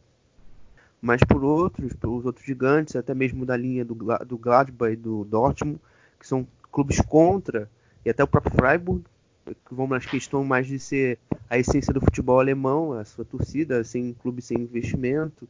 mas 1.02 1.20
por 1.24 1.42
outros, 1.42 1.92
pelos 1.94 2.24
outros 2.24 2.46
gigantes, 2.46 2.94
até 2.94 3.12
mesmo 3.12 3.44
da 3.44 3.56
linha 3.56 3.84
do, 3.84 3.94
do 4.24 4.38
Gladbach 4.38 4.92
e 4.92 4.96
do 4.96 5.24
Dortmund, 5.24 5.80
que 6.18 6.26
são 6.26 6.46
clubes 6.70 7.00
contra, 7.00 7.68
e 8.04 8.10
até 8.10 8.22
o 8.22 8.26
próprio 8.28 8.54
Freiburg, 8.54 9.04
que 9.44 9.74
vão 9.74 9.88
nas 9.88 10.06
questões 10.06 10.46
mais 10.46 10.68
de 10.68 10.78
ser 10.78 11.18
a 11.50 11.58
essência 11.58 11.92
do 11.92 12.00
futebol 12.00 12.38
alemão, 12.38 12.92
a 12.92 13.04
sua 13.04 13.24
torcida, 13.24 13.82
sem 13.82 14.14
clube 14.14 14.40
sem 14.40 14.58
investimento, 14.58 15.48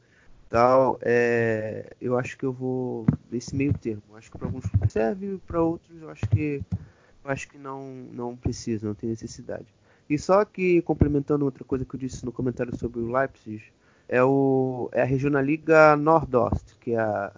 tal. 0.49 0.99
É, 1.03 1.95
eu 2.01 2.19
acho 2.19 2.39
que 2.39 2.47
eu 2.47 2.53
vou 2.53 3.05
nesse 3.31 3.55
meio 3.55 3.75
termo. 3.75 4.03
Acho 4.15 4.31
que 4.31 4.39
para 4.39 4.49
alguns 4.49 4.65
serve, 4.89 5.39
para 5.47 5.63
outros 5.63 6.01
eu 6.01 6.09
acho 6.09 6.27
que 6.29 6.63
eu 7.23 7.31
acho 7.31 7.47
que 7.49 7.59
não 7.59 7.87
não 8.11 8.35
precisa, 8.35 8.87
não 8.87 8.95
tem 8.95 9.11
necessidade. 9.11 9.67
E 10.09 10.19
só 10.19 10.45
que 10.47 10.81
complementando 10.81 11.45
outra 11.45 11.63
coisa 11.63 11.85
que 11.85 11.95
eu 11.95 12.01
disse 12.01 12.25
no 12.25 12.33
comentário 12.33 12.75
sobre 12.77 13.01
o 13.01 13.13
Leipzig, 13.13 13.63
é 14.09 14.23
o 14.23 14.89
é 14.93 15.03
a 15.03 15.05
Regionalliga 15.05 15.97
Nordost, 15.97 16.77
que 16.81 16.93
é 16.93 16.99
a, 16.99 17.33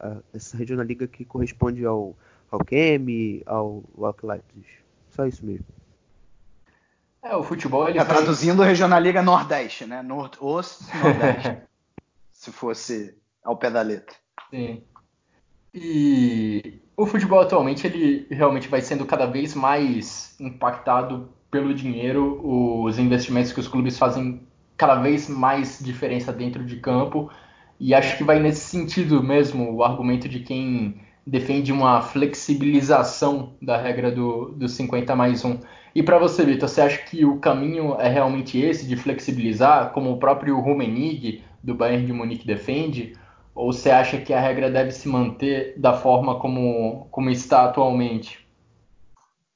a, 0.00 0.16
essa 0.32 0.56
Regionalliga 0.56 1.06
que 1.06 1.24
corresponde 1.24 1.84
ao 1.84 2.16
ao 2.50 2.64
Kemi, 2.64 3.42
ao 3.46 3.82
Leipzig. 4.22 4.66
Só 5.10 5.26
isso 5.26 5.44
mesmo. 5.44 5.66
É, 7.22 7.34
o 7.34 7.42
futebol 7.42 7.88
ele. 7.88 7.98
É, 7.98 8.04
traduzindo 8.04 8.62
a 8.62 8.66
Regionalliga 8.66 9.22
Nordeste, 9.22 9.86
né? 9.86 10.02
Nordoeste 10.02 10.84
Nordeste. 11.02 11.58
se 12.32 12.52
fosse 12.52 13.16
ao 13.42 13.56
pé 13.56 13.70
da 13.70 13.82
letra. 13.82 14.14
Sim. 14.50 14.82
E 15.72 16.80
o 16.96 17.06
futebol 17.06 17.40
atualmente 17.40 17.86
ele 17.86 18.26
realmente 18.30 18.68
vai 18.68 18.80
sendo 18.80 19.04
cada 19.04 19.26
vez 19.26 19.54
mais 19.54 20.36
impactado 20.38 21.28
pelo 21.50 21.74
dinheiro, 21.74 22.40
os 22.44 22.98
investimentos 22.98 23.52
que 23.52 23.60
os 23.60 23.68
clubes 23.68 23.98
fazem 23.98 24.46
cada 24.76 24.96
vez 24.96 25.28
mais 25.28 25.78
diferença 25.80 26.32
dentro 26.32 26.64
de 26.64 26.76
campo. 26.76 27.30
E 27.78 27.94
acho 27.94 28.16
que 28.16 28.24
vai 28.24 28.38
nesse 28.38 28.60
sentido 28.60 29.22
mesmo 29.22 29.72
o 29.72 29.82
argumento 29.82 30.28
de 30.28 30.40
quem 30.40 31.00
defende 31.26 31.72
uma 31.72 32.02
flexibilização 32.02 33.54
da 33.60 33.76
regra 33.76 34.10
do, 34.10 34.50
do 34.50 34.68
50 34.68 35.16
mais 35.16 35.44
1. 35.44 35.60
E 35.94 36.02
para 36.02 36.18
você, 36.18 36.44
Vitor, 36.44 36.68
você 36.68 36.80
acha 36.80 36.98
que 36.98 37.24
o 37.24 37.38
caminho 37.38 37.94
é 38.00 38.08
realmente 38.08 38.58
esse 38.58 38.86
de 38.86 38.96
flexibilizar, 38.96 39.92
como 39.92 40.12
o 40.12 40.18
próprio 40.18 40.58
Rummenigge 40.60 41.44
do 41.62 41.74
Bayern 41.74 42.04
de 42.04 42.12
Munique 42.12 42.46
defende? 42.46 43.16
Ou 43.54 43.72
você 43.72 43.90
acha 43.90 44.18
que 44.18 44.32
a 44.32 44.40
regra 44.40 44.70
deve 44.70 44.90
se 44.90 45.08
manter 45.08 45.78
da 45.78 45.92
forma 45.92 46.40
como, 46.40 47.06
como 47.10 47.30
está 47.30 47.64
atualmente? 47.64 48.44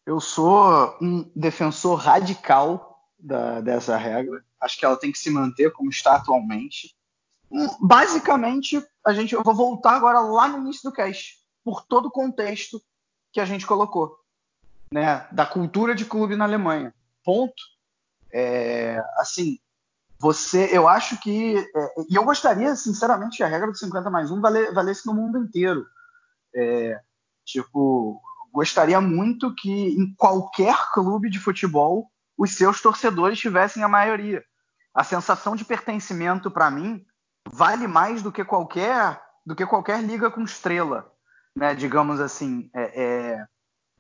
Eu 0.06 0.20
sou 0.20 0.96
um 1.02 1.28
defensor 1.34 1.96
radical 1.96 3.02
da, 3.18 3.60
dessa 3.60 3.96
regra. 3.96 4.42
Acho 4.60 4.78
que 4.78 4.84
ela 4.84 4.96
tem 4.96 5.12
que 5.12 5.18
se 5.18 5.30
manter 5.30 5.72
como 5.72 5.90
está 5.90 6.16
atualmente. 6.16 6.94
Basicamente, 7.80 8.84
a 9.04 9.12
gente, 9.12 9.34
eu 9.34 9.42
vou 9.42 9.54
voltar 9.54 9.92
agora 9.92 10.20
lá 10.20 10.48
no 10.48 10.58
início 10.58 10.88
do 10.88 10.94
cast, 10.94 11.38
por 11.64 11.84
todo 11.86 12.06
o 12.06 12.10
contexto 12.10 12.80
que 13.32 13.40
a 13.40 13.44
gente 13.44 13.66
colocou, 13.66 14.18
né, 14.92 15.26
da 15.32 15.46
cultura 15.46 15.94
de 15.94 16.04
clube 16.04 16.36
na 16.36 16.44
Alemanha. 16.44 16.94
Ponto. 17.24 17.62
É, 18.30 19.02
assim, 19.16 19.58
você, 20.18 20.68
eu 20.72 20.88
acho 20.88 21.18
que, 21.20 21.56
é, 21.56 21.94
e 22.10 22.16
eu 22.16 22.24
gostaria, 22.24 22.74
sinceramente, 22.74 23.38
que 23.38 23.42
a 23.42 23.46
regra 23.46 23.70
do 23.70 23.76
50 23.76 24.10
mais 24.10 24.30
1 24.30 24.40
vale, 24.40 24.72
valesse 24.72 25.06
no 25.06 25.14
mundo 25.14 25.38
inteiro. 25.38 25.86
É, 26.54 27.00
tipo, 27.44 28.20
gostaria 28.52 29.00
muito 29.00 29.54
que 29.54 29.70
em 29.70 30.12
qualquer 30.16 30.76
clube 30.92 31.30
de 31.30 31.38
futebol 31.38 32.10
os 32.36 32.56
seus 32.56 32.80
torcedores 32.80 33.38
tivessem 33.38 33.82
a 33.82 33.88
maioria. 33.88 34.44
A 34.98 35.04
sensação 35.04 35.54
de 35.54 35.64
pertencimento, 35.64 36.50
para 36.50 36.68
mim, 36.72 37.06
vale 37.48 37.86
mais 37.86 38.20
do 38.20 38.32
que 38.32 38.44
qualquer 38.44 39.22
do 39.46 39.54
que 39.54 39.64
qualquer 39.64 40.02
liga 40.02 40.28
com 40.28 40.42
estrela, 40.42 41.08
né? 41.54 41.72
Digamos 41.72 42.18
assim, 42.18 42.68
é, 42.74 43.02
é, 43.04 43.46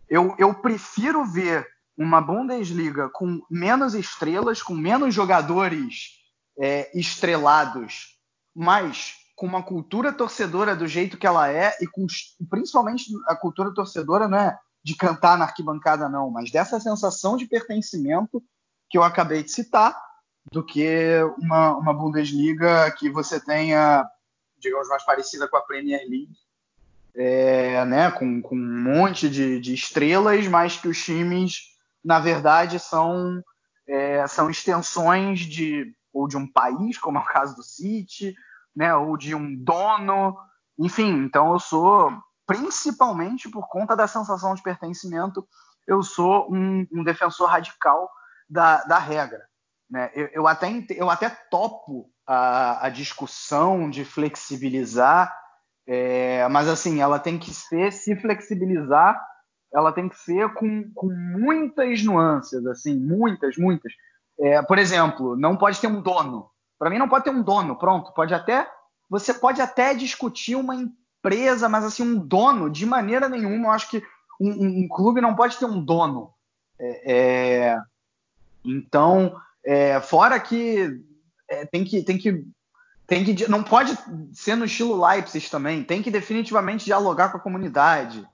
eu, 0.08 0.34
eu 0.36 0.52
prefiro 0.54 1.24
ver 1.24 1.64
uma 1.96 2.20
Bundesliga 2.20 3.08
com 3.10 3.40
menos 3.48 3.94
estrelas, 3.94 4.60
com 4.60 4.74
menos 4.74 5.14
jogadores 5.14 6.14
é, 6.58 6.90
estrelados, 6.98 8.18
mas 8.52 9.14
com 9.36 9.46
uma 9.46 9.62
cultura 9.62 10.12
torcedora 10.12 10.74
do 10.74 10.88
jeito 10.88 11.16
que 11.16 11.28
ela 11.28 11.48
é 11.48 11.76
e 11.80 11.86
com 11.86 12.08
principalmente 12.50 13.04
a 13.28 13.36
cultura 13.36 13.72
torcedora 13.72 14.26
não 14.26 14.36
é 14.36 14.58
de 14.82 14.96
cantar 14.96 15.38
na 15.38 15.44
arquibancada 15.44 16.08
não, 16.08 16.28
mas 16.28 16.50
dessa 16.50 16.80
sensação 16.80 17.36
de 17.36 17.46
pertencimento 17.46 18.42
que 18.90 18.98
eu 18.98 19.04
acabei 19.04 19.44
de 19.44 19.52
citar, 19.52 20.07
do 20.50 20.64
que 20.64 21.20
uma, 21.38 21.76
uma 21.76 21.94
Bundesliga 21.94 22.90
que 22.92 23.10
você 23.10 23.38
tenha, 23.38 24.08
digamos, 24.58 24.88
mais 24.88 25.04
parecida 25.04 25.48
com 25.48 25.56
a 25.56 25.62
Premier 25.62 26.00
League, 26.08 26.36
é, 27.14 27.84
né, 27.84 28.10
com, 28.10 28.40
com 28.40 28.54
um 28.54 28.82
monte 28.82 29.28
de, 29.28 29.60
de 29.60 29.74
estrelas, 29.74 30.46
mas 30.46 30.76
que 30.76 30.88
os 30.88 31.02
times, 31.02 31.76
na 32.04 32.20
verdade, 32.20 32.78
são, 32.78 33.42
é, 33.86 34.26
são 34.26 34.48
extensões 34.48 35.40
de 35.40 35.94
ou 36.12 36.26
de 36.26 36.36
um 36.36 36.50
país, 36.50 36.98
como 36.98 37.18
é 37.18 37.20
o 37.20 37.26
caso 37.26 37.54
do 37.54 37.62
City, 37.62 38.34
né, 38.74 38.94
ou 38.94 39.16
de 39.16 39.34
um 39.34 39.54
dono, 39.54 40.36
enfim. 40.78 41.24
Então 41.24 41.52
eu 41.52 41.58
sou, 41.58 42.12
principalmente 42.46 43.48
por 43.48 43.68
conta 43.68 43.94
da 43.94 44.06
sensação 44.06 44.54
de 44.54 44.62
pertencimento, 44.62 45.46
eu 45.86 46.02
sou 46.02 46.52
um, 46.52 46.86
um 46.92 47.04
defensor 47.04 47.48
radical 47.48 48.10
da, 48.48 48.82
da 48.84 48.98
regra. 48.98 49.47
Né? 49.90 50.10
Eu, 50.14 50.28
eu, 50.32 50.46
até, 50.46 50.68
eu 50.90 51.08
até 51.10 51.28
topo 51.28 52.10
a, 52.26 52.86
a 52.86 52.88
discussão 52.90 53.88
de 53.88 54.04
flexibilizar 54.04 55.34
é, 55.90 56.46
mas 56.48 56.68
assim, 56.68 57.00
ela 57.00 57.18
tem 57.18 57.38
que 57.38 57.50
ser, 57.50 57.90
se 57.90 58.14
flexibilizar, 58.14 59.18
ela 59.72 59.90
tem 59.90 60.06
que 60.06 60.18
ser 60.18 60.52
com, 60.52 60.84
com 60.94 61.06
muitas 61.08 62.04
nuances, 62.04 62.66
assim, 62.66 62.94
muitas, 62.94 63.56
muitas. 63.56 63.90
É, 64.38 64.60
por 64.60 64.76
exemplo, 64.76 65.34
não 65.34 65.56
pode 65.56 65.80
ter 65.80 65.86
um 65.86 66.02
dono. 66.02 66.50
Para 66.78 66.90
mim 66.90 66.98
não 66.98 67.08
pode 67.08 67.24
ter 67.24 67.30
um 67.30 67.42
dono, 67.42 67.74
pronto. 67.74 68.12
Pode 68.12 68.34
até, 68.34 68.70
você 69.08 69.32
pode 69.32 69.62
até 69.62 69.94
discutir 69.94 70.56
uma 70.56 70.76
empresa, 70.76 71.70
mas 71.70 71.84
assim 71.86 72.02
um 72.02 72.18
dono 72.18 72.68
de 72.68 72.84
maneira 72.84 73.26
nenhuma. 73.26 73.68
Eu 73.68 73.72
acho 73.72 73.88
que 73.88 74.02
um, 74.38 74.50
um, 74.50 74.84
um 74.84 74.88
clube 74.88 75.22
não 75.22 75.34
pode 75.34 75.56
ter 75.56 75.64
um 75.64 75.82
dono. 75.82 76.34
É, 76.78 77.12
é 77.12 77.82
então, 78.62 79.40
é, 79.68 80.00
fora 80.00 80.40
que 80.40 80.98
é, 81.46 81.66
tem 81.66 81.84
que 81.84 82.02
tem 82.02 82.16
que 82.16 82.42
tem 83.06 83.22
que 83.22 83.48
não 83.50 83.62
pode 83.62 83.92
ser 84.32 84.56
no 84.56 84.64
estilo 84.64 85.06
Leipzig 85.06 85.50
também, 85.50 85.84
tem 85.84 86.02
que 86.02 86.10
definitivamente 86.10 86.86
dialogar 86.86 87.30
com 87.30 87.36
a 87.36 87.42
comunidade, 87.42 88.26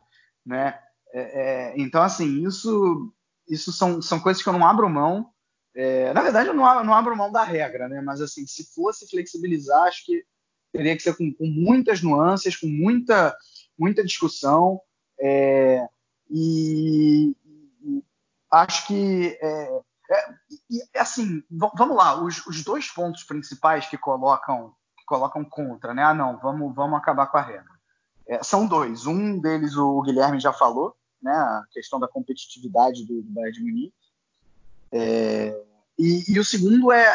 né? 0.47 0.79
É, 1.13 1.23
é, 1.23 1.75
então 1.77 2.01
assim 2.01 2.47
isso 2.47 3.13
isso 3.49 3.73
são, 3.73 4.01
são 4.01 4.21
coisas 4.21 4.41
que 4.41 4.49
eu 4.49 4.53
não 4.53 4.65
abro 4.65 4.89
mão. 4.89 5.29
É, 5.75 6.13
na 6.13 6.23
verdade 6.23 6.51
eu 6.51 6.55
não, 6.55 6.85
não 6.85 6.95
abro 6.95 7.17
mão 7.17 7.33
da 7.33 7.43
regra, 7.43 7.89
né? 7.89 8.01
Mas 8.01 8.21
assim 8.21 8.47
se 8.47 8.73
fosse 8.73 9.11
flexibilizar 9.11 9.89
acho 9.89 10.07
que 10.07 10.25
teria 10.73 10.97
que 10.97 11.03
ser 11.03 11.17
com, 11.17 11.35
com 11.35 11.47
muitas 11.47 12.01
nuances, 12.01 12.55
com 12.55 12.69
muita 12.69 13.37
muita 13.77 14.05
discussão 14.05 14.81
é, 15.19 15.85
e, 16.31 17.35
e, 17.83 18.05
acho 18.53 18.87
que 18.87 19.37
é, 19.43 19.81
é, 20.11 20.35
e, 20.71 20.99
assim, 20.99 21.43
vamos 21.51 21.97
lá, 21.97 22.23
os, 22.23 22.47
os, 22.47 22.63
dois 22.63 22.91
pontos 22.91 23.25
principais 23.25 23.87
que 23.87 23.97
colocam, 23.97 24.75
que 24.99 25.05
colocam 25.07 25.45
contra, 25.45 25.95
né? 25.95 26.03
Ah, 26.03 26.15
não, 26.15 26.39
vamos, 26.39 26.75
vamos 26.75 26.99
acabar 26.99 27.27
com 27.27 27.39
a 27.39 27.43
regra. 27.43 27.73
É, 28.27 28.43
são 28.43 28.67
dois. 28.67 29.07
Um 29.07 29.39
deles 29.39 29.77
o 29.77 30.03
Guilherme 30.03 30.39
já 30.41 30.53
falou, 30.53 30.95
né? 31.23 31.33
A 31.33 31.65
questão 31.73 31.99
da 31.99 32.09
competitividade 32.09 33.07
do, 33.07 33.23
do 33.23 33.31
Bayern 33.31 33.53
de 33.53 33.63
Munique. 33.63 33.95
É, 34.93 35.65
e, 35.99 36.33
e, 36.33 36.39
o 36.39 36.45
segundo 36.45 36.93
é 36.93 37.13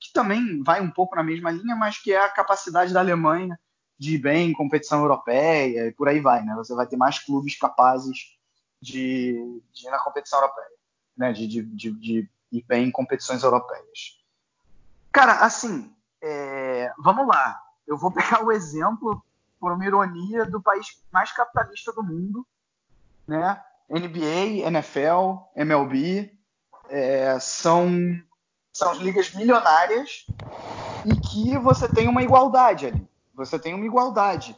que 0.00 0.12
também 0.12 0.62
vai 0.62 0.80
um 0.80 0.90
pouco 0.90 1.14
na 1.14 1.22
mesma 1.22 1.50
linha, 1.50 1.76
mas 1.76 1.98
que 1.98 2.12
é 2.12 2.22
a 2.22 2.28
capacidade 2.28 2.92
da 2.92 3.00
Alemanha 3.00 3.58
de 3.98 4.16
ir 4.16 4.18
bem 4.18 4.50
em 4.50 4.52
competição 4.52 5.00
europeia 5.00 5.86
e 5.86 5.92
por 5.92 6.08
aí 6.08 6.20
vai, 6.20 6.44
né? 6.44 6.54
Você 6.56 6.74
vai 6.74 6.86
ter 6.86 6.96
mais 6.96 7.18
clubes 7.18 7.56
capazes 7.56 8.36
de, 8.82 9.62
de 9.72 9.86
ir 9.86 9.90
na 9.90 9.98
competição 9.98 10.40
europeia 10.40 10.75
né, 11.16 11.32
de, 11.32 11.46
de, 11.46 11.62
de, 11.62 11.90
de 11.92 12.30
ir 12.52 12.64
bem 12.66 12.88
em 12.88 12.90
competições 12.90 13.42
europeias. 13.42 14.22
Cara, 15.12 15.44
assim, 15.44 15.94
é, 16.20 16.92
vamos 16.98 17.26
lá. 17.26 17.60
Eu 17.86 17.96
vou 17.96 18.10
pegar 18.12 18.44
o 18.44 18.52
exemplo, 18.52 19.22
por 19.58 19.72
uma 19.72 19.86
ironia, 19.86 20.44
do 20.44 20.60
país 20.60 21.02
mais 21.12 21.32
capitalista 21.32 21.92
do 21.92 22.02
mundo, 22.02 22.46
né? 23.26 23.62
NBA, 23.88 24.66
NFL, 24.66 25.38
MLB, 25.54 26.36
é, 26.88 27.38
são, 27.38 27.88
são 28.72 28.94
ligas 28.94 29.32
milionárias 29.32 30.26
e 31.04 31.14
que 31.14 31.56
você 31.58 31.88
tem 31.88 32.08
uma 32.08 32.22
igualdade 32.22 32.86
ali. 32.86 33.08
Você 33.34 33.58
tem 33.58 33.74
uma 33.74 33.86
igualdade. 33.86 34.56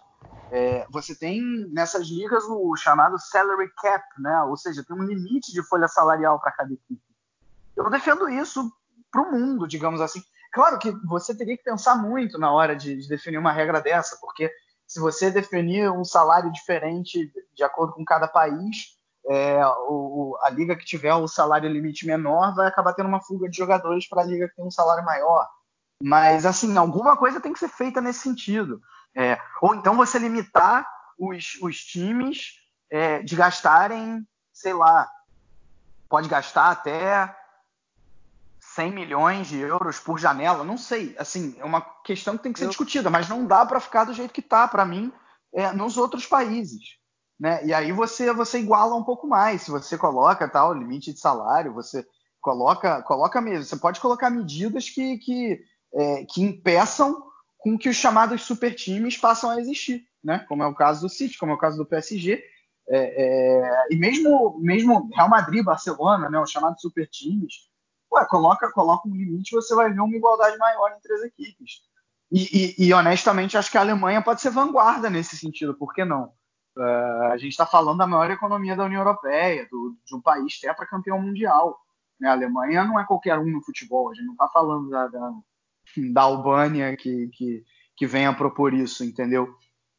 É, 0.50 0.86
você 0.90 1.14
tem 1.14 1.40
nessas 1.70 2.08
ligas 2.08 2.44
o 2.44 2.74
chamado 2.76 3.18
salary 3.18 3.70
cap, 3.76 4.04
né? 4.18 4.42
ou 4.42 4.56
seja, 4.56 4.84
tem 4.84 4.96
um 4.96 5.02
limite 5.02 5.52
de 5.52 5.62
folha 5.62 5.88
salarial 5.88 6.40
para 6.40 6.52
cada 6.52 6.72
equipe. 6.72 7.02
Eu 7.76 7.88
defendo 7.90 8.28
isso 8.28 8.70
para 9.10 9.22
o 9.22 9.30
mundo, 9.30 9.68
digamos 9.68 10.00
assim. 10.00 10.22
Claro 10.52 10.78
que 10.78 10.90
você 11.06 11.36
teria 11.36 11.56
que 11.56 11.62
pensar 11.62 11.96
muito 11.96 12.38
na 12.38 12.50
hora 12.50 12.74
de, 12.74 12.96
de, 12.96 13.08
definir 13.08 13.38
uma 13.38 13.52
regra 13.52 13.80
dessa, 13.80 14.16
porque 14.20 14.50
se 14.86 14.98
você 14.98 15.30
definir 15.30 15.90
um 15.90 16.04
salário 16.04 16.50
diferente 16.50 17.30
de 17.54 17.62
acordo 17.62 17.92
com 17.92 18.04
cada 18.04 18.26
país, 18.26 18.98
é, 19.28 19.60
o, 19.86 20.36
a 20.42 20.50
liga 20.50 20.74
que 20.74 20.86
tiver 20.86 21.14
o 21.14 21.28
salário 21.28 21.70
limite 21.70 22.06
menor 22.06 22.54
vai 22.54 22.66
acabar 22.66 22.94
tendo 22.94 23.08
uma 23.08 23.20
fuga 23.20 23.48
de 23.48 23.56
jogadores 23.56 24.08
para 24.08 24.22
a 24.22 24.24
liga 24.24 24.48
que 24.48 24.56
tem 24.56 24.64
um 24.64 24.70
salário 24.70 25.04
maior. 25.04 25.46
Mas, 26.02 26.46
assim, 26.46 26.76
alguma 26.76 27.16
coisa 27.16 27.40
tem 27.40 27.52
que 27.52 27.58
ser 27.58 27.68
feita 27.68 28.00
nesse 28.00 28.20
sentido. 28.20 28.80
É, 29.14 29.40
ou 29.60 29.74
então 29.74 29.96
você 29.96 30.18
limitar 30.18 30.86
os, 31.18 31.58
os 31.60 31.84
times 31.84 32.52
é, 32.90 33.22
de 33.22 33.34
gastarem, 33.34 34.26
sei 34.52 34.72
lá, 34.72 35.10
pode 36.08 36.28
gastar 36.28 36.70
até 36.70 37.34
100 38.60 38.92
milhões 38.92 39.46
de 39.48 39.58
euros 39.58 39.98
por 39.98 40.18
janela, 40.18 40.62
não 40.62 40.78
sei. 40.78 41.14
Assim, 41.18 41.56
é 41.58 41.64
uma 41.64 41.80
questão 42.04 42.36
que 42.36 42.42
tem 42.42 42.52
que 42.52 42.58
ser 42.58 42.66
Eu... 42.66 42.70
discutida, 42.70 43.10
mas 43.10 43.28
não 43.28 43.44
dá 43.44 43.66
para 43.66 43.80
ficar 43.80 44.04
do 44.04 44.14
jeito 44.14 44.32
que 44.32 44.40
está, 44.40 44.68
para 44.68 44.84
mim, 44.84 45.12
é, 45.52 45.72
nos 45.72 45.96
outros 45.96 46.26
países. 46.26 46.96
Né? 47.38 47.64
E 47.66 47.74
aí 47.74 47.92
você, 47.92 48.32
você 48.32 48.58
iguala 48.58 48.94
um 48.94 49.04
pouco 49.04 49.26
mais. 49.26 49.62
Se 49.62 49.70
você 49.70 49.96
coloca 49.96 50.48
tal 50.48 50.72
limite 50.72 51.12
de 51.12 51.20
salário, 51.20 51.72
você 51.72 52.06
coloca, 52.40 53.02
coloca 53.02 53.40
mesmo. 53.40 53.64
Você 53.64 53.76
pode 53.76 54.00
colocar 54.00 54.30
medidas 54.30 54.88
que, 54.90 55.18
que, 55.18 55.60
é, 55.92 56.24
que 56.24 56.42
impeçam 56.42 57.27
com 57.58 57.76
que 57.76 57.88
os 57.88 57.96
chamados 57.96 58.42
super 58.42 58.74
times 58.74 59.16
passam 59.16 59.50
a 59.50 59.60
existir, 59.60 60.06
né? 60.22 60.38
Como 60.48 60.62
é 60.62 60.66
o 60.66 60.74
caso 60.74 61.02
do 61.02 61.08
City, 61.08 61.36
como 61.36 61.52
é 61.52 61.54
o 61.54 61.58
caso 61.58 61.76
do 61.76 61.84
PSG. 61.84 62.42
É, 62.90 63.24
é, 63.24 63.86
e 63.90 63.96
mesmo, 63.96 64.58
mesmo 64.60 65.10
Real 65.14 65.28
Madrid, 65.28 65.62
Barcelona, 65.62 66.30
né, 66.30 66.40
os 66.40 66.50
chamados 66.50 66.80
super 66.80 67.06
times, 67.06 67.68
ué, 68.10 68.24
coloca, 68.24 68.72
coloca 68.72 69.06
um 69.06 69.14
limite 69.14 69.54
você 69.54 69.74
vai 69.74 69.92
ver 69.92 70.00
uma 70.00 70.16
igualdade 70.16 70.56
maior 70.56 70.92
entre 70.96 71.12
as 71.12 71.22
equipes. 71.22 71.82
E, 72.30 72.76
e, 72.78 72.86
e 72.86 72.92
honestamente, 72.94 73.58
acho 73.58 73.70
que 73.70 73.76
a 73.76 73.82
Alemanha 73.82 74.22
pode 74.22 74.40
ser 74.40 74.50
vanguarda 74.50 75.10
nesse 75.10 75.36
sentido, 75.36 75.74
por 75.74 75.92
que 75.92 76.04
não? 76.04 76.32
Uh, 76.76 77.32
a 77.32 77.36
gente 77.36 77.50
está 77.50 77.66
falando 77.66 77.98
da 77.98 78.06
maior 78.06 78.30
economia 78.30 78.76
da 78.76 78.84
União 78.84 79.00
Europeia, 79.00 79.66
do, 79.70 79.96
de 80.04 80.14
um 80.14 80.20
país 80.20 80.60
tetracampeão 80.60 81.20
mundial. 81.20 81.76
Né? 82.20 82.28
A 82.28 82.32
Alemanha 82.32 82.84
não 82.84 83.00
é 83.00 83.04
qualquer 83.04 83.38
um 83.38 83.46
no 83.46 83.62
futebol, 83.64 84.10
a 84.10 84.14
gente 84.14 84.26
não 84.26 84.34
está 84.34 84.48
falando 84.48 84.88
da, 84.88 85.08
da, 85.08 85.32
da 86.12 86.22
Albânia 86.22 86.96
que, 86.96 87.28
que, 87.28 87.64
que 87.96 88.06
venha 88.06 88.32
propor 88.32 88.74
isso, 88.74 89.04
entendeu? 89.04 89.48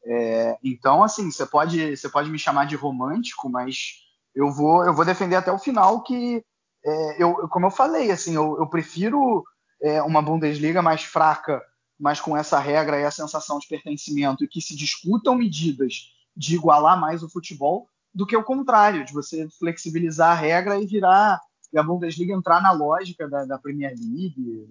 É, 0.04 0.56
então, 0.64 1.02
assim, 1.02 1.30
você 1.30 1.44
pode, 1.44 1.96
você 1.96 2.08
pode 2.08 2.30
me 2.30 2.38
chamar 2.38 2.66
de 2.66 2.76
romântico, 2.76 3.48
mas 3.50 3.98
eu 4.34 4.50
vou, 4.50 4.84
eu 4.84 4.94
vou 4.94 5.04
defender 5.04 5.36
até 5.36 5.52
o 5.52 5.58
final 5.58 6.02
que 6.02 6.42
é, 6.84 7.22
eu, 7.22 7.48
como 7.48 7.66
eu 7.66 7.70
falei, 7.70 8.10
assim, 8.10 8.34
eu, 8.34 8.56
eu 8.58 8.66
prefiro 8.66 9.44
é, 9.82 10.02
uma 10.02 10.22
Bundesliga 10.22 10.80
mais 10.80 11.02
fraca, 11.02 11.62
mas 11.98 12.20
com 12.20 12.36
essa 12.36 12.58
regra 12.58 12.98
e 12.98 13.04
a 13.04 13.10
sensação 13.10 13.58
de 13.58 13.68
pertencimento 13.68 14.42
e 14.42 14.48
que 14.48 14.62
se 14.62 14.74
discutam 14.74 15.34
medidas 15.34 16.14
de 16.34 16.54
igualar 16.54 16.98
mais 16.98 17.22
o 17.22 17.28
futebol, 17.28 17.86
do 18.14 18.26
que 18.26 18.36
o 18.36 18.42
contrário, 18.42 19.04
de 19.04 19.12
você 19.12 19.48
flexibilizar 19.58 20.30
a 20.30 20.40
regra 20.40 20.80
e 20.80 20.86
virar 20.86 21.40
e 21.72 21.78
a 21.78 21.82
Bundesliga 21.82 22.34
entrar 22.34 22.60
na 22.60 22.72
lógica 22.72 23.28
da, 23.28 23.44
da 23.44 23.58
Premier 23.58 23.92
League, 23.92 24.66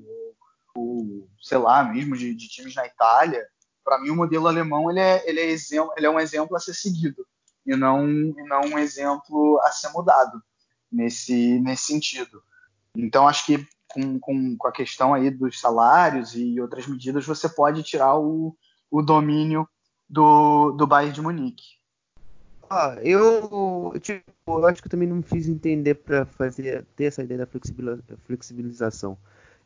ou, 0.75 1.27
sei 1.41 1.57
lá, 1.57 1.83
mesmo 1.83 2.15
de, 2.15 2.33
de 2.33 2.47
times 2.47 2.75
na 2.75 2.85
Itália. 2.85 3.45
Para 3.83 3.99
mim, 3.99 4.09
o 4.09 4.15
modelo 4.15 4.47
alemão 4.47 4.89
ele 4.89 4.99
é, 4.99 5.27
ele, 5.29 5.39
é 5.39 5.45
exemplo, 5.45 5.93
ele 5.97 6.05
é 6.05 6.09
um 6.09 6.19
exemplo 6.19 6.55
a 6.55 6.59
ser 6.59 6.73
seguido 6.73 7.25
e 7.65 7.75
não, 7.75 8.07
e 8.07 8.43
não 8.43 8.61
um 8.61 8.79
exemplo 8.79 9.59
a 9.63 9.71
ser 9.71 9.89
mudado 9.89 10.41
nesse, 10.91 11.59
nesse 11.59 11.85
sentido. 11.85 12.41
Então, 12.95 13.27
acho 13.27 13.45
que 13.45 13.67
com, 13.87 14.19
com, 14.19 14.57
com 14.57 14.67
a 14.67 14.71
questão 14.71 15.13
aí 15.13 15.29
dos 15.29 15.59
salários 15.59 16.35
e 16.35 16.59
outras 16.59 16.87
medidas, 16.87 17.25
você 17.25 17.49
pode 17.49 17.83
tirar 17.83 18.17
o, 18.17 18.55
o 18.89 19.01
domínio 19.01 19.67
do, 20.07 20.71
do 20.71 20.87
Bayern 20.87 21.13
de 21.13 21.21
Munique. 21.21 21.79
Ah, 22.69 22.97
eu, 23.01 23.93
tipo, 23.99 24.23
eu 24.47 24.67
acho 24.67 24.81
que 24.81 24.87
eu 24.87 24.91
também 24.91 25.07
não 25.07 25.17
me 25.17 25.23
fiz 25.23 25.47
entender 25.47 25.95
para 25.95 26.25
fazer 26.25 26.85
ter 26.95 27.05
essa 27.05 27.23
ideia 27.23 27.39
da 27.39 28.17
flexibilização. 28.25 29.17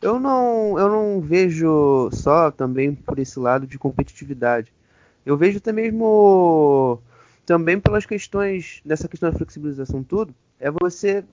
Eu 0.03 0.19
não, 0.19 0.77
eu 0.77 0.89
não 0.89 1.21
vejo 1.21 2.09
só 2.11 2.51
também 2.51 2.93
por 2.93 3.17
esse 3.19 3.39
lado 3.39 3.65
de 3.65 3.79
competitividade. 3.79 4.73
Eu 5.25 5.37
vejo 5.37 5.59
até 5.59 5.71
mesmo 5.71 7.01
também 7.45 7.79
pelas 7.79 8.05
questões 8.05 8.81
dessa 8.85 9.07
questão 9.07 9.31
da 9.31 9.37
flexibilização 9.37 10.03
tudo, 10.03 10.35
é 10.59 10.69
você 10.69 11.23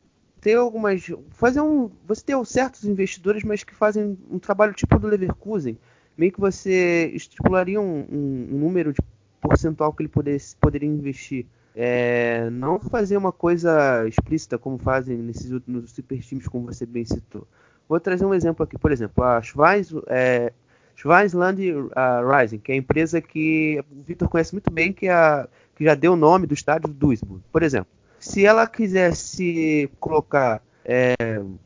ter 0.40 0.54
algumas 0.54 1.04
fazer 1.30 1.60
um 1.60 1.90
você 2.06 2.24
ter 2.24 2.46
certos 2.46 2.84
investidores, 2.84 3.42
mas 3.42 3.64
que 3.64 3.74
fazem 3.74 4.16
um 4.30 4.38
trabalho 4.38 4.72
tipo 4.72 4.98
do 4.98 5.06
Leverkusen, 5.06 5.76
meio 6.16 6.32
que 6.32 6.40
você 6.40 7.10
estipularia 7.14 7.80
um, 7.80 8.06
um, 8.10 8.48
um 8.52 8.58
número 8.58 8.92
de 8.92 9.00
percentual 9.46 9.92
que 9.92 10.02
ele 10.02 10.08
poder, 10.08 10.40
poderia 10.60 10.88
investir 10.88 11.46
é, 11.74 12.48
não 12.50 12.78
fazer 12.78 13.16
uma 13.16 13.32
coisa 13.32 14.06
explícita 14.06 14.58
como 14.58 14.78
fazem 14.78 15.16
nesses 15.16 15.50
nos 15.66 15.90
super 15.92 16.20
times, 16.20 16.48
como 16.48 16.66
você 16.66 16.84
bem 16.84 17.04
citou. 17.04 17.46
Vou 17.91 17.99
trazer 17.99 18.24
um 18.24 18.32
exemplo 18.32 18.62
aqui, 18.62 18.78
por 18.78 18.93
exemplo, 18.93 19.24
a 19.24 19.43
Schweiz, 19.43 19.93
é, 20.07 20.53
Schweizland 20.95 21.61
Rising, 21.61 22.59
que 22.59 22.70
é 22.70 22.76
a 22.76 22.78
empresa 22.78 23.20
que 23.20 23.82
o 23.91 24.03
Victor 24.03 24.28
conhece 24.28 24.53
muito 24.53 24.70
bem, 24.70 24.93
que, 24.93 25.09
é 25.09 25.12
a, 25.12 25.49
que 25.74 25.82
já 25.82 25.97
deu 25.97 26.12
o 26.12 26.16
nome 26.16 26.47
do 26.47 26.55
estádio 26.55 26.86
do 26.86 26.95
Duisburg. 26.95 27.43
Por 27.51 27.64
exemplo, 27.64 27.88
se 28.20 28.47
ela 28.47 28.64
quisesse 28.68 29.91
colocar, 29.99 30.62
é, 30.84 31.16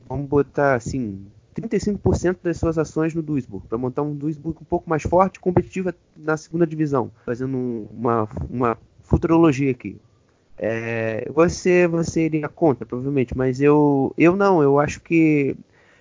vamos 0.08 0.26
botar 0.26 0.76
assim, 0.76 1.26
35% 1.54 2.38
das 2.42 2.56
suas 2.56 2.78
ações 2.78 3.12
no 3.12 3.20
Duisburg, 3.20 3.66
para 3.68 3.76
montar 3.76 4.00
um 4.00 4.14
Duisburg 4.14 4.56
um 4.62 4.64
pouco 4.64 4.88
mais 4.88 5.02
forte 5.02 5.38
competitivo 5.38 5.92
na 6.16 6.38
segunda 6.38 6.66
divisão, 6.66 7.10
fazendo 7.26 7.86
uma, 7.92 8.26
uma 8.48 8.78
futurologia 9.02 9.72
aqui. 9.72 10.00
É, 10.56 11.30
você 11.34 11.86
você 11.86 12.24
iria 12.24 12.48
contra, 12.48 12.86
provavelmente, 12.86 13.36
mas 13.36 13.60
eu 13.60 14.14
eu 14.16 14.34
não, 14.34 14.62
eu 14.62 14.78
acho 14.78 15.02
que 15.02 15.54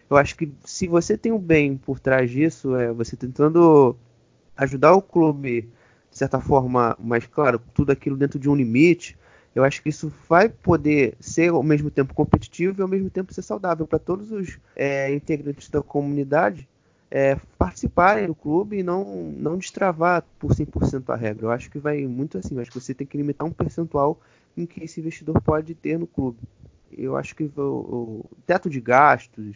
eu 0.10 0.18
acho 0.18 0.36
que 0.36 0.52
se 0.64 0.88
você 0.88 1.18
tem 1.18 1.32
um 1.32 1.40
bem 1.40 1.78
por 1.78 2.00
trás 2.00 2.30
disso, 2.30 2.76
é 2.76 2.92
você 2.92 3.16
tentando 3.16 3.96
ajudar 4.56 4.94
o 4.94 5.02
clube 5.02 5.70
de 6.12 6.18
certa 6.18 6.40
forma, 6.40 6.96
mas 7.00 7.26
claro, 7.26 7.60
tudo 7.74 7.92
aquilo 7.92 8.16
dentro 8.16 8.38
de 8.38 8.48
um 8.48 8.56
limite, 8.56 9.18
eu 9.56 9.64
acho 9.64 9.82
que 9.82 9.90
isso 9.90 10.12
vai 10.30 10.48
poder 10.48 11.16
ser 11.20 11.50
ao 11.50 11.64
mesmo 11.64 11.90
tempo 11.90 12.14
competitivo 12.14 12.80
e 12.80 12.84
ao 12.84 12.88
mesmo 12.88 13.10
tempo 13.10 13.34
ser 13.34 13.42
saudável 13.42 13.88
para 13.88 13.98
todos 13.98 14.32
os 14.32 14.60
é, 14.76 15.14
integrantes 15.14 15.70
da 15.70 15.82
comunidade 15.82 16.68
é, 17.10 17.38
participarem 17.60 18.26
do 18.26 18.34
clube 18.34 18.80
e 18.80 18.84
não, 18.84 19.32
não 19.38 19.56
destravar 19.58 20.24
por 20.40 20.52
100% 20.52 21.14
a 21.14 21.16
regra. 21.16 21.46
Eu 21.46 21.52
acho 21.52 21.70
que 21.70 21.78
vai 21.78 22.08
muito 22.08 22.40
assim. 22.40 22.56
Eu 22.56 22.62
acho 22.62 22.72
que 22.72 22.80
você 22.80 22.92
tem 22.92 23.06
que 23.06 23.16
limitar 23.16 23.48
um 23.48 23.52
percentual 23.52 24.20
em 24.58 24.66
que 24.66 24.84
esse 24.84 25.00
investidor 25.00 25.40
pode 25.40 25.76
ter 25.76 26.00
no 26.00 26.08
clube. 26.08 26.40
Eu 26.92 27.16
acho 27.16 27.36
que 27.36 27.44
o, 27.56 27.62
o 27.62 28.26
teto 28.48 28.68
de 28.68 28.82
gastos, 28.82 29.56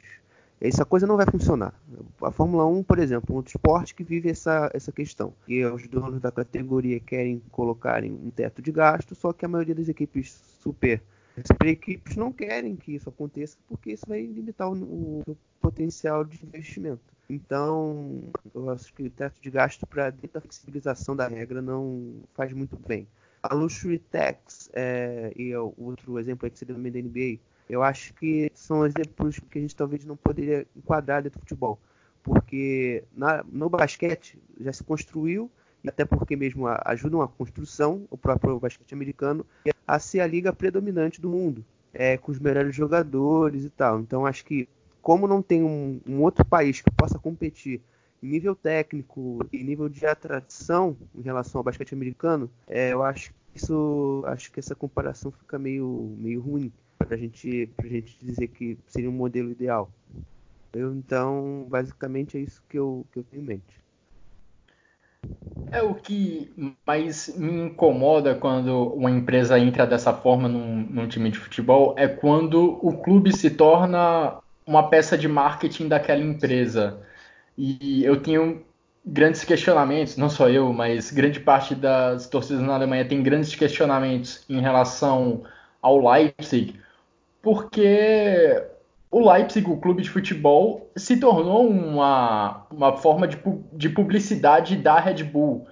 essa 0.59 0.85
coisa 0.85 1.05
não 1.05 1.17
vai 1.17 1.25
funcionar. 1.29 1.73
A 2.21 2.31
Fórmula 2.31 2.65
1, 2.65 2.83
por 2.83 2.99
exemplo, 2.99 3.33
um 3.33 3.37
outro 3.37 3.49
esporte 3.49 3.93
que 3.93 4.03
vive 4.03 4.29
essa, 4.29 4.69
essa 4.73 4.91
questão. 4.91 5.33
E 5.47 5.63
os 5.65 5.87
donos 5.87 6.19
da 6.19 6.31
categoria 6.31 6.99
querem 6.99 7.41
colocarem 7.51 8.11
um 8.11 8.29
teto 8.29 8.61
de 8.61 8.71
gastos, 8.71 9.17
só 9.17 9.31
que 9.31 9.45
a 9.45 9.47
maioria 9.47 9.75
das 9.75 9.87
equipes 9.87 10.31
super 10.61 11.01
super 11.45 11.67
equipes 11.67 12.15
não 12.15 12.31
querem 12.31 12.75
que 12.75 12.95
isso 12.95 13.09
aconteça 13.09 13.57
porque 13.67 13.91
isso 13.91 14.05
vai 14.07 14.21
limitar 14.25 14.71
o, 14.71 15.21
o 15.27 15.37
potencial 15.61 16.23
de 16.23 16.43
investimento. 16.43 17.01
Então, 17.29 18.23
eu 18.55 18.69
acho 18.69 18.93
que 18.93 19.03
o 19.03 19.09
teto 19.09 19.39
de 19.41 19.51
gasto 19.51 19.85
para 19.85 20.09
dentro 20.09 20.33
da 20.33 20.41
flexibilização 20.41 21.15
da 21.15 21.27
regra 21.27 21.61
não 21.61 22.21
faz 22.33 22.53
muito 22.53 22.77
bem. 22.87 23.07
A 23.43 23.53
Luxury 23.53 23.99
Tax 23.99 24.69
é, 24.73 25.31
e 25.35 25.55
o 25.55 25.73
outro 25.77 26.17
exemplo 26.17 26.49
que 26.49 26.57
seria 26.57 26.73
da 26.73 26.81
NBA, 26.81 27.39
eu 27.69 27.83
acho 27.83 28.13
que 28.13 28.51
são 28.53 28.85
exemplos 28.85 29.39
que 29.51 29.57
a 29.57 29.61
gente 29.61 29.75
talvez 29.75 30.05
não 30.05 30.15
poderia 30.15 30.65
enquadrar 30.75 31.21
dentro 31.21 31.39
do 31.39 31.41
futebol. 31.41 31.79
Porque 32.23 33.03
na, 33.15 33.43
no 33.43 33.69
basquete 33.69 34.37
já 34.59 34.73
se 34.73 34.83
construiu, 34.83 35.49
e 35.83 35.89
até 35.89 36.05
porque 36.05 36.35
mesmo 36.35 36.67
ajudam 36.85 37.21
a 37.21 37.27
construção, 37.27 38.05
o 38.09 38.17
próprio 38.17 38.59
basquete 38.59 38.93
americano, 38.93 39.45
a 39.87 39.99
ser 39.99 40.19
a 40.19 40.27
liga 40.27 40.51
predominante 40.51 41.21
do 41.21 41.29
mundo, 41.29 41.63
é, 41.93 42.17
com 42.17 42.31
os 42.31 42.39
melhores 42.39 42.75
jogadores 42.75 43.63
e 43.63 43.69
tal. 43.69 43.99
Então 43.99 44.25
acho 44.25 44.43
que 44.43 44.67
como 45.01 45.27
não 45.27 45.41
tem 45.41 45.63
um, 45.63 46.01
um, 46.05 46.21
outro 46.21 46.43
país 46.43 46.81
que 46.81 46.91
possa 46.91 47.17
competir 47.17 47.81
em 48.21 48.27
nível 48.27 48.55
técnico 48.55 49.39
e 49.53 49.63
nível 49.63 49.87
de 49.87 50.05
atração 50.05 50.97
em 51.15 51.21
relação 51.21 51.59
ao 51.59 51.63
basquete 51.63 51.93
americano, 51.93 52.49
é, 52.67 52.91
eu 52.91 53.01
acho 53.03 53.31
que 53.31 53.35
isso, 53.55 54.23
acho 54.27 54.51
que 54.51 54.59
essa 54.59 54.75
comparação 54.75 55.31
fica 55.31 55.57
meio, 55.57 56.13
meio 56.17 56.41
ruim 56.41 56.71
para 56.97 57.17
gente, 57.17 57.69
a 57.77 57.87
gente 57.87 58.17
dizer 58.23 58.47
que 58.47 58.77
seria 58.87 59.09
um 59.09 59.13
modelo 59.13 59.51
ideal. 59.51 59.89
Eu, 60.73 60.93
então, 60.93 61.65
basicamente 61.69 62.37
é 62.37 62.41
isso 62.41 62.61
que 62.67 62.77
eu, 62.77 63.05
que 63.11 63.19
eu 63.19 63.23
tenho 63.23 63.43
em 63.43 63.45
mente. 63.45 63.81
É 65.71 65.81
o 65.81 65.93
que 65.95 66.53
mais 66.85 67.35
me 67.37 67.51
incomoda 67.65 68.35
quando 68.35 68.93
uma 68.93 69.11
empresa 69.11 69.59
entra 69.59 69.85
dessa 69.85 70.13
forma 70.13 70.47
num, 70.47 70.77
num 70.89 71.07
time 71.07 71.29
de 71.31 71.39
futebol 71.39 71.95
é 71.97 72.07
quando 72.07 72.79
o 72.81 72.97
clube 72.97 73.35
se 73.35 73.49
torna 73.49 74.39
uma 74.65 74.89
peça 74.89 75.17
de 75.17 75.27
marketing 75.27 75.87
daquela 75.87 76.21
empresa. 76.21 77.01
E 77.57 78.03
eu 78.03 78.21
tenho 78.21 78.63
grandes 79.05 79.43
questionamentos, 79.43 80.17
não 80.17 80.29
só 80.29 80.49
eu, 80.49 80.71
mas 80.73 81.11
grande 81.11 81.39
parte 81.39 81.73
das 81.73 82.27
torcidas 82.27 82.61
na 82.61 82.75
Alemanha 82.75 83.07
tem 83.07 83.23
grandes 83.23 83.55
questionamentos 83.55 84.43
em 84.49 84.61
relação 84.61 85.43
ao 85.81 85.97
Leipzig, 85.97 86.79
porque 87.47 88.61
o 89.09 89.31
Leipzig, 89.31 89.71
o 89.71 89.77
clube 89.77 90.01
de 90.01 90.09
futebol, 90.09 90.91
se 90.97 91.17
tornou 91.17 91.65
uma, 91.65 92.67
uma 92.69 92.97
forma 92.97 93.25
de, 93.25 93.41
de 93.71 93.87
publicidade 93.87 94.75
da 94.75 94.99
Red 94.99 95.23
Bull. 95.23 95.65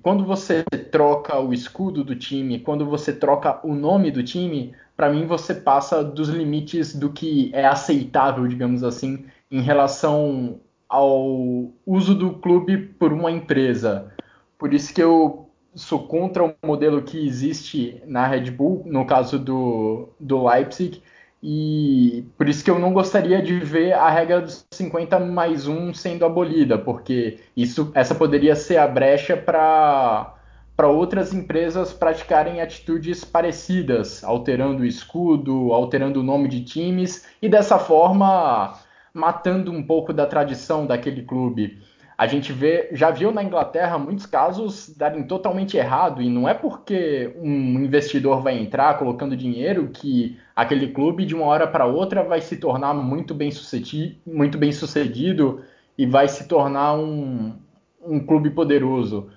Quando 0.00 0.24
você 0.24 0.62
troca 0.92 1.36
o 1.40 1.52
escudo 1.52 2.04
do 2.04 2.14
time, 2.14 2.60
quando 2.60 2.86
você 2.86 3.12
troca 3.12 3.58
o 3.66 3.74
nome 3.74 4.12
do 4.12 4.22
time, 4.22 4.76
para 4.96 5.10
mim 5.10 5.26
você 5.26 5.56
passa 5.56 6.04
dos 6.04 6.28
limites 6.28 6.94
do 6.94 7.10
que 7.10 7.50
é 7.52 7.66
aceitável, 7.66 8.46
digamos 8.46 8.84
assim, 8.84 9.24
em 9.50 9.60
relação 9.60 10.60
ao 10.88 11.72
uso 11.84 12.14
do 12.14 12.34
clube 12.34 12.78
por 12.96 13.12
uma 13.12 13.32
empresa. 13.32 14.14
Por 14.56 14.72
isso 14.72 14.94
que 14.94 15.02
eu 15.02 15.47
sou 15.74 16.06
contra 16.06 16.44
o 16.44 16.54
modelo 16.64 17.02
que 17.02 17.26
existe 17.26 18.02
na 18.06 18.26
Red 18.26 18.50
Bull, 18.50 18.82
no 18.86 19.06
caso 19.06 19.38
do, 19.38 20.08
do 20.18 20.46
Leipzig, 20.46 21.02
e 21.42 22.24
por 22.36 22.48
isso 22.48 22.64
que 22.64 22.70
eu 22.70 22.78
não 22.78 22.92
gostaria 22.92 23.40
de 23.40 23.58
ver 23.60 23.92
a 23.92 24.10
regra 24.10 24.40
dos 24.40 24.66
50 24.72 25.20
mais 25.20 25.68
1 25.68 25.94
sendo 25.94 26.24
abolida, 26.24 26.76
porque 26.76 27.38
isso, 27.56 27.92
essa 27.94 28.14
poderia 28.14 28.56
ser 28.56 28.78
a 28.78 28.88
brecha 28.88 29.36
para 29.36 30.34
para 30.76 30.86
outras 30.86 31.34
empresas 31.34 31.92
praticarem 31.92 32.60
atitudes 32.60 33.24
parecidas, 33.24 34.22
alterando 34.22 34.84
o 34.84 34.86
escudo, 34.86 35.72
alterando 35.72 36.20
o 36.20 36.22
nome 36.22 36.46
de 36.48 36.62
times 36.62 37.26
e 37.42 37.48
dessa 37.48 37.80
forma 37.80 38.78
matando 39.12 39.72
um 39.72 39.82
pouco 39.82 40.12
da 40.12 40.24
tradição 40.24 40.86
daquele 40.86 41.22
clube. 41.22 41.82
A 42.18 42.26
gente 42.26 42.52
vê, 42.52 42.88
já 42.90 43.12
viu 43.12 43.30
na 43.30 43.44
Inglaterra 43.44 43.96
muitos 43.96 44.26
casos 44.26 44.92
darem 44.96 45.22
totalmente 45.22 45.76
errado 45.76 46.20
e 46.20 46.28
não 46.28 46.48
é 46.48 46.52
porque 46.52 47.32
um 47.36 47.78
investidor 47.78 48.42
vai 48.42 48.58
entrar 48.58 48.98
colocando 48.98 49.36
dinheiro 49.36 49.90
que 49.94 50.36
aquele 50.56 50.88
clube 50.88 51.24
de 51.24 51.36
uma 51.36 51.44
hora 51.46 51.64
para 51.64 51.86
outra 51.86 52.24
vai 52.24 52.40
se 52.40 52.56
tornar 52.56 52.92
muito 52.92 53.32
bem 53.36 53.52
sucedido, 53.52 54.16
muito 54.26 54.58
bem 54.58 54.72
sucedido 54.72 55.62
e 55.96 56.06
vai 56.06 56.26
se 56.26 56.48
tornar 56.48 56.94
um, 56.94 57.54
um 58.02 58.18
clube 58.18 58.50
poderoso. 58.50 59.30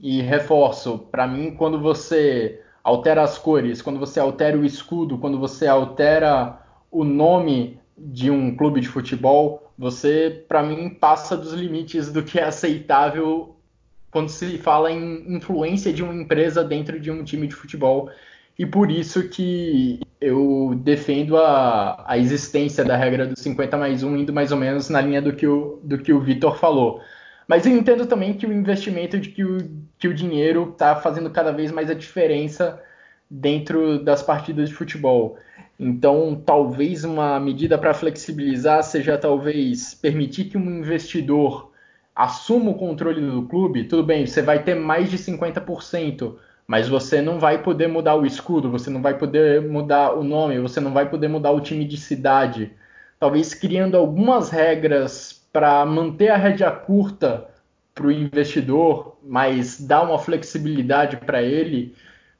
E 0.00 0.22
reforço, 0.22 0.98
para 0.98 1.26
mim, 1.26 1.54
quando 1.54 1.78
você 1.78 2.62
altera 2.82 3.24
as 3.24 3.36
cores, 3.36 3.82
quando 3.82 4.00
você 4.00 4.18
altera 4.18 4.56
o 4.56 4.64
escudo, 4.64 5.18
quando 5.18 5.38
você 5.38 5.66
altera 5.66 6.60
o 6.90 7.04
nome 7.04 7.78
de 7.96 8.30
um 8.30 8.54
clube 8.54 8.80
de 8.80 8.88
futebol, 8.88 9.72
você, 9.78 10.44
para 10.48 10.62
mim, 10.62 10.90
passa 10.90 11.36
dos 11.36 11.52
limites 11.52 12.12
do 12.12 12.22
que 12.22 12.38
é 12.38 12.44
aceitável 12.44 13.56
quando 14.10 14.28
se 14.28 14.58
fala 14.58 14.90
em 14.90 15.36
influência 15.36 15.92
de 15.92 16.02
uma 16.02 16.14
empresa 16.14 16.64
dentro 16.64 16.98
de 16.98 17.10
um 17.10 17.22
time 17.22 17.46
de 17.46 17.54
futebol. 17.54 18.10
E 18.58 18.64
por 18.64 18.90
isso 18.90 19.28
que 19.28 20.00
eu 20.20 20.78
defendo 20.82 21.36
a, 21.36 22.04
a 22.06 22.16
existência 22.16 22.84
da 22.84 22.96
regra 22.96 23.26
do 23.26 23.38
50 23.38 23.76
mais 23.76 24.02
1, 24.02 24.16
indo 24.16 24.32
mais 24.32 24.50
ou 24.50 24.58
menos 24.58 24.88
na 24.88 25.00
linha 25.00 25.20
do 25.20 25.34
que 25.34 25.46
o, 25.46 25.78
do 25.82 25.98
que 25.98 26.12
o 26.12 26.20
Vitor 26.20 26.56
falou. 26.56 27.00
Mas 27.46 27.66
eu 27.66 27.72
entendo 27.76 28.06
também 28.06 28.32
que 28.32 28.46
o 28.46 28.52
investimento 28.52 29.18
de 29.20 29.28
que 29.28 29.44
o, 29.44 29.58
que 29.98 30.08
o 30.08 30.14
dinheiro 30.14 30.70
está 30.72 30.96
fazendo 30.96 31.30
cada 31.30 31.52
vez 31.52 31.70
mais 31.70 31.90
a 31.90 31.94
diferença 31.94 32.82
dentro 33.30 34.02
das 34.02 34.22
partidas 34.22 34.68
de 34.68 34.74
futebol. 34.74 35.36
Então, 35.78 36.40
talvez 36.44 37.04
uma 37.04 37.38
medida 37.38 37.76
para 37.76 37.92
flexibilizar 37.92 38.82
seja 38.82 39.18
talvez 39.18 39.94
permitir 39.94 40.44
que 40.46 40.56
um 40.56 40.78
investidor 40.78 41.70
assuma 42.14 42.70
o 42.70 42.74
controle 42.74 43.20
do 43.20 43.42
clube. 43.42 43.84
Tudo 43.84 44.02
bem, 44.02 44.26
você 44.26 44.40
vai 44.40 44.62
ter 44.62 44.74
mais 44.74 45.10
de 45.10 45.18
50%, 45.18 46.36
mas 46.66 46.88
você 46.88 47.20
não 47.20 47.38
vai 47.38 47.62
poder 47.62 47.88
mudar 47.88 48.16
o 48.16 48.24
escudo, 48.24 48.70
você 48.70 48.88
não 48.88 49.02
vai 49.02 49.18
poder 49.18 49.60
mudar 49.60 50.14
o 50.14 50.24
nome, 50.24 50.58
você 50.58 50.80
não 50.80 50.92
vai 50.92 51.08
poder 51.10 51.28
mudar 51.28 51.50
o 51.50 51.60
time 51.60 51.84
de 51.84 51.98
cidade. 51.98 52.72
Talvez 53.20 53.52
criando 53.54 53.96
algumas 53.96 54.48
regras 54.50 55.46
para 55.52 55.84
manter 55.84 56.28
a 56.28 56.36
rédea 56.36 56.70
curta 56.70 57.48
para 57.94 58.06
o 58.06 58.12
investidor, 58.12 59.16
mas 59.22 59.80
dar 59.80 60.02
uma 60.02 60.18
flexibilidade 60.18 61.16
para 61.18 61.42
ele, 61.42 61.94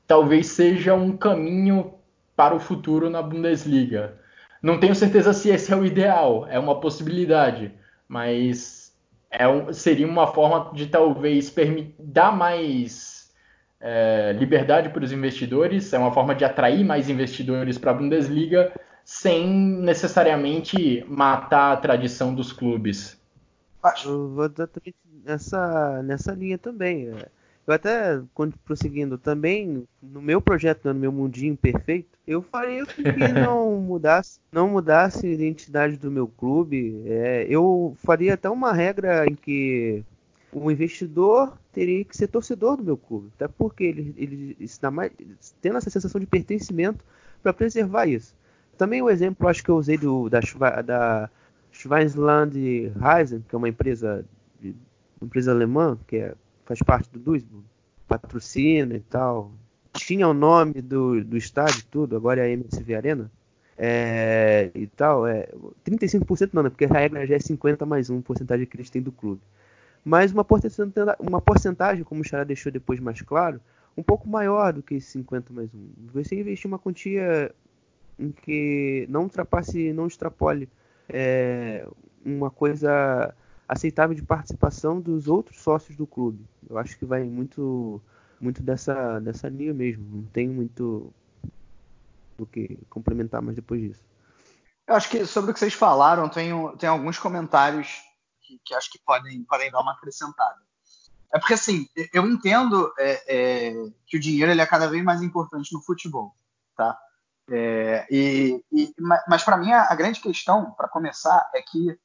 talvez 0.07 0.49
seja 0.49 0.95
um 0.95 1.16
caminho 1.16 1.95
para 2.37 2.55
o 2.55 2.61
futuro 2.61 3.11
na 3.11 3.22
Bundesliga. 3.22 4.18
Não 4.62 4.78
tenho 4.78 4.95
certeza 4.95 5.32
se 5.32 5.49
esse 5.49 5.72
é 5.72 5.76
o 5.76 5.84
ideal, 5.84 6.47
é 6.49 6.59
uma 6.59 6.78
possibilidade, 6.80 7.72
mas 8.07 8.95
é 9.30 9.49
um, 9.49 9.72
seria 9.72 10.07
uma 10.07 10.26
forma 10.26 10.70
de 10.74 10.87
talvez 10.87 11.53
dar 11.99 12.37
mais 12.37 13.32
é, 13.80 14.34
liberdade 14.39 14.91
para 14.91 15.05
os 15.05 15.12
investidores, 15.12 15.93
é 15.93 15.99
uma 15.99 16.12
forma 16.12 16.34
de 16.34 16.45
atrair 16.45 16.84
mais 16.84 17.09
investidores 17.09 17.78
para 17.78 17.91
a 17.91 17.95
Bundesliga 17.95 18.72
sem 19.05 19.49
necessariamente 19.49 21.05
matar 21.09 21.72
a 21.72 21.76
tradição 21.76 22.34
dos 22.34 22.53
clubes. 22.53 23.16
Eu 24.05 24.30
vou 24.30 24.51
nessa, 25.24 26.03
nessa 26.03 26.32
linha 26.32 26.59
também. 26.59 27.11
É. 27.11 27.28
Eu 27.66 27.74
até, 27.74 28.22
prosseguindo 28.64 29.18
também, 29.18 29.88
no 30.00 30.22
meu 30.22 30.40
projeto, 30.40 30.84
no 30.84 30.94
meu 30.94 31.10
mundinho 31.10 31.56
perfeito, 31.56 32.16
eu 32.24 32.40
faria 32.40 32.86
com 32.86 32.92
que 32.92 33.02
não 33.34 33.80
mudasse, 33.80 34.38
não 34.52 34.68
mudasse 34.68 35.26
a 35.26 35.30
identidade 35.30 35.96
do 35.96 36.10
meu 36.10 36.28
clube. 36.28 37.02
É, 37.06 37.44
eu 37.48 37.96
faria 38.04 38.34
até 38.34 38.48
uma 38.48 38.72
regra 38.72 39.26
em 39.26 39.34
que 39.34 40.04
o 40.52 40.70
investidor 40.70 41.58
teria 41.72 42.04
que 42.04 42.16
ser 42.16 42.28
torcedor 42.28 42.76
do 42.76 42.84
meu 42.84 42.96
clube. 42.96 43.32
Até 43.34 43.48
porque 43.48 43.82
ele, 43.82 44.14
ele 44.16 44.56
está 44.60 44.88
mais, 44.88 45.10
tendo 45.60 45.76
essa 45.76 45.90
sensação 45.90 46.20
de 46.20 46.26
pertencimento 46.26 47.04
para 47.42 47.52
preservar 47.52 48.06
isso. 48.06 48.32
Também 48.78 49.02
o 49.02 49.10
exemplo, 49.10 49.48
acho 49.48 49.64
que 49.64 49.70
eu 49.70 49.76
usei 49.76 49.98
do, 49.98 50.28
da, 50.28 50.40
da 50.82 51.30
Schweinsland 51.72 52.92
Reisen, 52.96 53.44
que 53.48 53.54
é 53.54 53.58
uma 53.58 53.68
empresa, 53.68 54.24
uma 54.62 55.26
empresa 55.26 55.50
alemã, 55.50 55.98
que 56.06 56.16
é 56.16 56.34
faz 56.66 56.80
parte 56.80 57.08
do 57.10 57.18
Duisburg, 57.18 57.64
patrocina 58.06 58.94
e 58.94 59.00
tal. 59.00 59.52
Tinha 59.94 60.28
o 60.28 60.34
nome 60.34 60.82
do, 60.82 61.24
do 61.24 61.36
estádio 61.36 61.82
tudo, 61.90 62.16
agora 62.16 62.42
é 62.42 62.44
a 62.44 62.50
MSV 62.50 62.94
Arena. 62.94 63.30
É, 63.78 64.70
e 64.74 64.86
tal, 64.86 65.26
é, 65.26 65.48
35% 65.84 66.50
não, 66.52 66.62
né, 66.62 66.70
porque 66.70 66.86
a 66.86 66.88
regra 66.88 67.26
já 67.26 67.36
é 67.36 67.38
50 67.38 67.84
mais 67.84 68.08
1 68.08 68.22
porcentagem 68.22 68.66
que 68.66 68.76
eles 68.76 68.90
têm 68.90 69.02
do 69.02 69.12
clube. 69.12 69.40
Mas 70.04 70.32
uma 70.32 70.44
porcentagem, 70.44 70.92
uma 71.20 71.40
porcentagem, 71.40 72.04
como 72.04 72.20
o 72.20 72.24
Xará 72.24 72.44
deixou 72.44 72.72
depois 72.72 73.00
mais 73.00 73.20
claro, 73.22 73.60
um 73.96 74.02
pouco 74.02 74.28
maior 74.28 74.72
do 74.72 74.82
que 74.82 75.00
50 75.00 75.52
mais 75.52 75.72
1. 75.74 75.78
Você 76.12 76.38
investir 76.40 76.68
uma 76.68 76.78
quantia 76.78 77.52
em 78.18 78.30
que 78.30 79.06
não 79.10 79.24
ultrapasse, 79.24 79.92
não 79.92 80.06
extrapole 80.06 80.68
é, 81.08 81.86
uma 82.24 82.50
coisa 82.50 83.34
aceitável 83.68 84.14
de 84.14 84.22
participação 84.22 85.00
dos 85.00 85.28
outros 85.28 85.60
sócios 85.60 85.96
do 85.96 86.06
clube. 86.06 86.46
Eu 86.68 86.78
acho 86.78 86.96
que 86.98 87.04
vai 87.04 87.24
muito 87.24 88.02
muito 88.40 88.62
dessa, 88.62 89.18
dessa 89.20 89.48
linha 89.48 89.72
mesmo. 89.72 90.04
Não 90.16 90.24
tem 90.24 90.48
muito 90.48 91.12
do 92.36 92.46
que 92.46 92.78
complementar 92.90 93.40
mais 93.40 93.56
depois 93.56 93.80
disso. 93.80 94.04
Eu 94.86 94.94
acho 94.94 95.08
que 95.08 95.24
sobre 95.26 95.50
o 95.50 95.54
que 95.54 95.60
vocês 95.60 95.74
falaram, 95.74 96.28
tem, 96.28 96.50
tem 96.76 96.88
alguns 96.88 97.18
comentários 97.18 98.02
que, 98.42 98.60
que 98.64 98.74
acho 98.74 98.90
que 98.90 98.98
podem, 99.04 99.42
podem 99.44 99.70
dar 99.70 99.80
uma 99.80 99.92
acrescentada. 99.92 100.60
É 101.34 101.38
porque, 101.38 101.54
assim, 101.54 101.88
eu 102.12 102.26
entendo 102.26 102.92
é, 102.98 103.22
é, 103.26 103.72
que 104.06 104.16
o 104.16 104.20
dinheiro 104.20 104.50
ele 104.50 104.60
é 104.60 104.66
cada 104.66 104.86
vez 104.86 105.02
mais 105.02 105.22
importante 105.22 105.72
no 105.72 105.82
futebol, 105.82 106.34
tá? 106.76 106.96
É, 107.50 108.06
e, 108.10 108.64
e, 108.72 108.94
mas 109.28 109.42
para 109.42 109.56
mim 109.56 109.72
a, 109.72 109.94
grande 109.94 110.20
questão, 110.20 110.72
para 110.72 110.88
começar, 110.88 111.48
é 111.54 111.62
que 111.62 111.98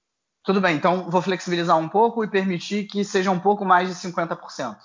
tudo 0.43 0.59
bem, 0.59 0.75
então 0.75 1.09
vou 1.09 1.21
flexibilizar 1.21 1.77
um 1.77 1.87
pouco 1.87 2.23
e 2.23 2.27
permitir 2.27 2.85
que 2.85 3.03
seja 3.03 3.29
um 3.29 3.39
pouco 3.39 3.63
mais 3.63 3.89
de 3.89 3.95
50%. 3.95 4.77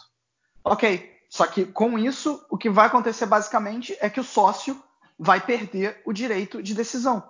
Ok, 0.62 1.10
só 1.30 1.46
que 1.46 1.64
com 1.64 1.98
isso, 1.98 2.44
o 2.50 2.58
que 2.58 2.68
vai 2.68 2.86
acontecer 2.86 3.26
basicamente 3.26 3.96
é 4.00 4.10
que 4.10 4.20
o 4.20 4.24
sócio 4.24 4.82
vai 5.18 5.40
perder 5.40 6.02
o 6.04 6.12
direito 6.12 6.62
de 6.62 6.74
decisão. 6.74 7.22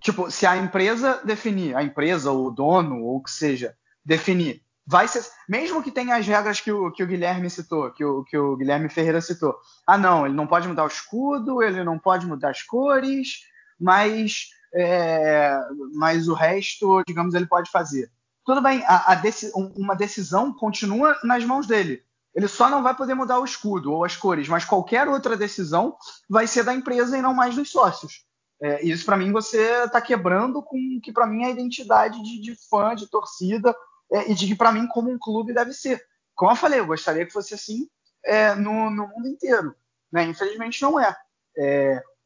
Tipo, 0.00 0.30
se 0.30 0.46
a 0.46 0.56
empresa 0.56 1.20
definir, 1.24 1.76
a 1.76 1.82
empresa 1.82 2.32
ou 2.32 2.48
o 2.48 2.50
dono 2.50 3.02
ou 3.02 3.18
o 3.18 3.22
que 3.22 3.30
seja, 3.30 3.76
definir, 4.04 4.60
vai 4.84 5.06
ser, 5.06 5.24
mesmo 5.48 5.82
que 5.82 5.92
tenha 5.92 6.16
as 6.16 6.26
regras 6.26 6.60
que 6.60 6.72
o, 6.72 6.90
que 6.90 7.04
o 7.04 7.06
Guilherme 7.06 7.48
citou, 7.48 7.90
que 7.92 8.04
o, 8.04 8.24
que 8.24 8.36
o 8.36 8.56
Guilherme 8.56 8.88
Ferreira 8.88 9.20
citou. 9.20 9.56
Ah, 9.86 9.96
não, 9.96 10.26
ele 10.26 10.34
não 10.34 10.46
pode 10.46 10.66
mudar 10.66 10.82
o 10.82 10.88
escudo, 10.88 11.62
ele 11.62 11.84
não 11.84 12.00
pode 12.00 12.26
mudar 12.26 12.50
as 12.50 12.62
cores, 12.62 13.44
mas 13.78 14.48
é, 14.74 15.58
mas 15.94 16.28
o 16.28 16.34
resto, 16.34 17.02
digamos, 17.06 17.34
ele 17.34 17.46
pode 17.46 17.70
fazer. 17.70 18.10
Tudo 18.44 18.60
bem, 18.60 18.82
a, 18.86 19.12
a 19.12 19.14
deci 19.14 19.50
uma 19.54 19.94
decisão 19.94 20.52
continua 20.52 21.16
nas 21.22 21.44
mãos 21.44 21.66
dele. 21.66 22.02
Ele 22.34 22.48
só 22.48 22.68
não 22.68 22.82
vai 22.82 22.96
poder 22.96 23.14
mudar 23.14 23.38
o 23.38 23.44
escudo 23.44 23.92
ou 23.92 24.04
as 24.04 24.16
cores, 24.16 24.48
mas 24.48 24.64
qualquer 24.64 25.06
outra 25.06 25.36
decisão 25.36 25.96
vai 26.28 26.46
ser 26.46 26.64
da 26.64 26.74
empresa 26.74 27.16
e 27.16 27.22
não 27.22 27.34
mais 27.34 27.54
dos 27.54 27.70
sócios. 27.70 28.24
É, 28.60 28.82
isso 28.84 29.04
para 29.04 29.16
mim 29.16 29.32
você 29.32 29.84
está 29.84 30.00
quebrando 30.00 30.62
com 30.62 30.76
o 30.76 31.00
que 31.00 31.12
para 31.12 31.26
mim 31.26 31.42
é 31.42 31.46
a 31.46 31.50
identidade 31.50 32.22
de, 32.22 32.40
de 32.40 32.56
fã, 32.70 32.94
de 32.94 33.10
torcida 33.10 33.74
é, 34.10 34.30
e 34.30 34.34
de 34.34 34.46
que 34.46 34.54
para 34.54 34.72
mim 34.72 34.86
como 34.86 35.10
um 35.10 35.18
clube 35.18 35.52
deve 35.52 35.72
ser. 35.72 36.02
Como 36.34 36.50
eu 36.50 36.56
falei, 36.56 36.80
eu 36.80 36.86
gostaria 36.86 37.26
que 37.26 37.32
fosse 37.32 37.54
assim 37.54 37.88
é, 38.24 38.54
no, 38.54 38.88
no, 38.88 39.08
mundo 39.08 39.28
inteiro. 39.28 39.74
Né? 40.10 40.24
Infelizmente 40.24 40.80
não 40.80 40.98
é. 40.98 41.14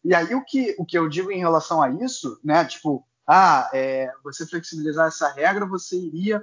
E 0.06 0.14
aí 0.14 0.34
o 0.36 0.44
que, 0.44 0.76
o 0.78 0.86
que 0.86 0.96
eu 0.96 1.08
digo 1.08 1.32
em 1.32 1.38
relação 1.40 1.82
a 1.82 1.90
isso, 1.90 2.38
né? 2.44 2.64
Tipo, 2.64 3.04
ah, 3.26 3.68
é, 3.74 4.08
você 4.22 4.46
flexibilizar 4.46 5.08
essa 5.08 5.28
regra, 5.32 5.66
você 5.66 5.98
iria 5.98 6.40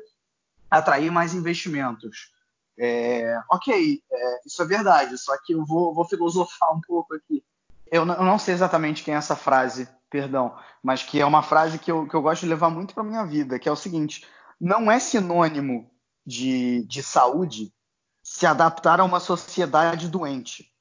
atrair 0.70 1.10
mais 1.10 1.34
investimentos. 1.34 2.34
É, 2.78 3.40
ok, 3.50 4.04
é, 4.12 4.40
isso 4.46 4.62
é 4.62 4.66
verdade, 4.66 5.18
só 5.18 5.32
que 5.46 5.54
eu 5.54 5.64
vou, 5.64 5.94
vou 5.94 6.04
filosofar 6.04 6.76
um 6.76 6.82
pouco 6.82 7.16
aqui. 7.16 7.42
Eu 7.90 8.04
não, 8.04 8.16
eu 8.16 8.24
não, 8.24 8.38
sei 8.38 8.54
exatamente 8.54 9.02
quem 9.02 9.14
é 9.14 9.18
essa 9.18 9.36
frase, 9.36 9.88
perdão, 10.10 10.58
mas 10.82 11.02
que 11.02 11.22
é 11.22 11.26
uma 11.26 11.42
frase 11.42 11.80
que 11.80 11.90
eu, 11.90 12.06
que 12.06 12.16
eu 12.16 12.22
gosto 12.22 12.42
de 12.42 12.50
levar 12.50 12.70
muito 12.70 12.94
para 12.94 13.04
minha 13.04 13.24
vida, 13.24 13.58
que 13.58 13.70
é 13.70 13.72
o 13.72 13.78
seguinte: 13.78 14.28
não 14.60 14.92
é 14.92 15.00
sinônimo 15.00 15.90
de, 16.26 16.84
de 16.86 17.02
saúde 17.02 17.74
se 18.22 18.46
adaptar 18.46 19.00
a 19.00 19.06
uma 19.06 19.22
sociedade 19.22 20.10
doente. 20.10 20.73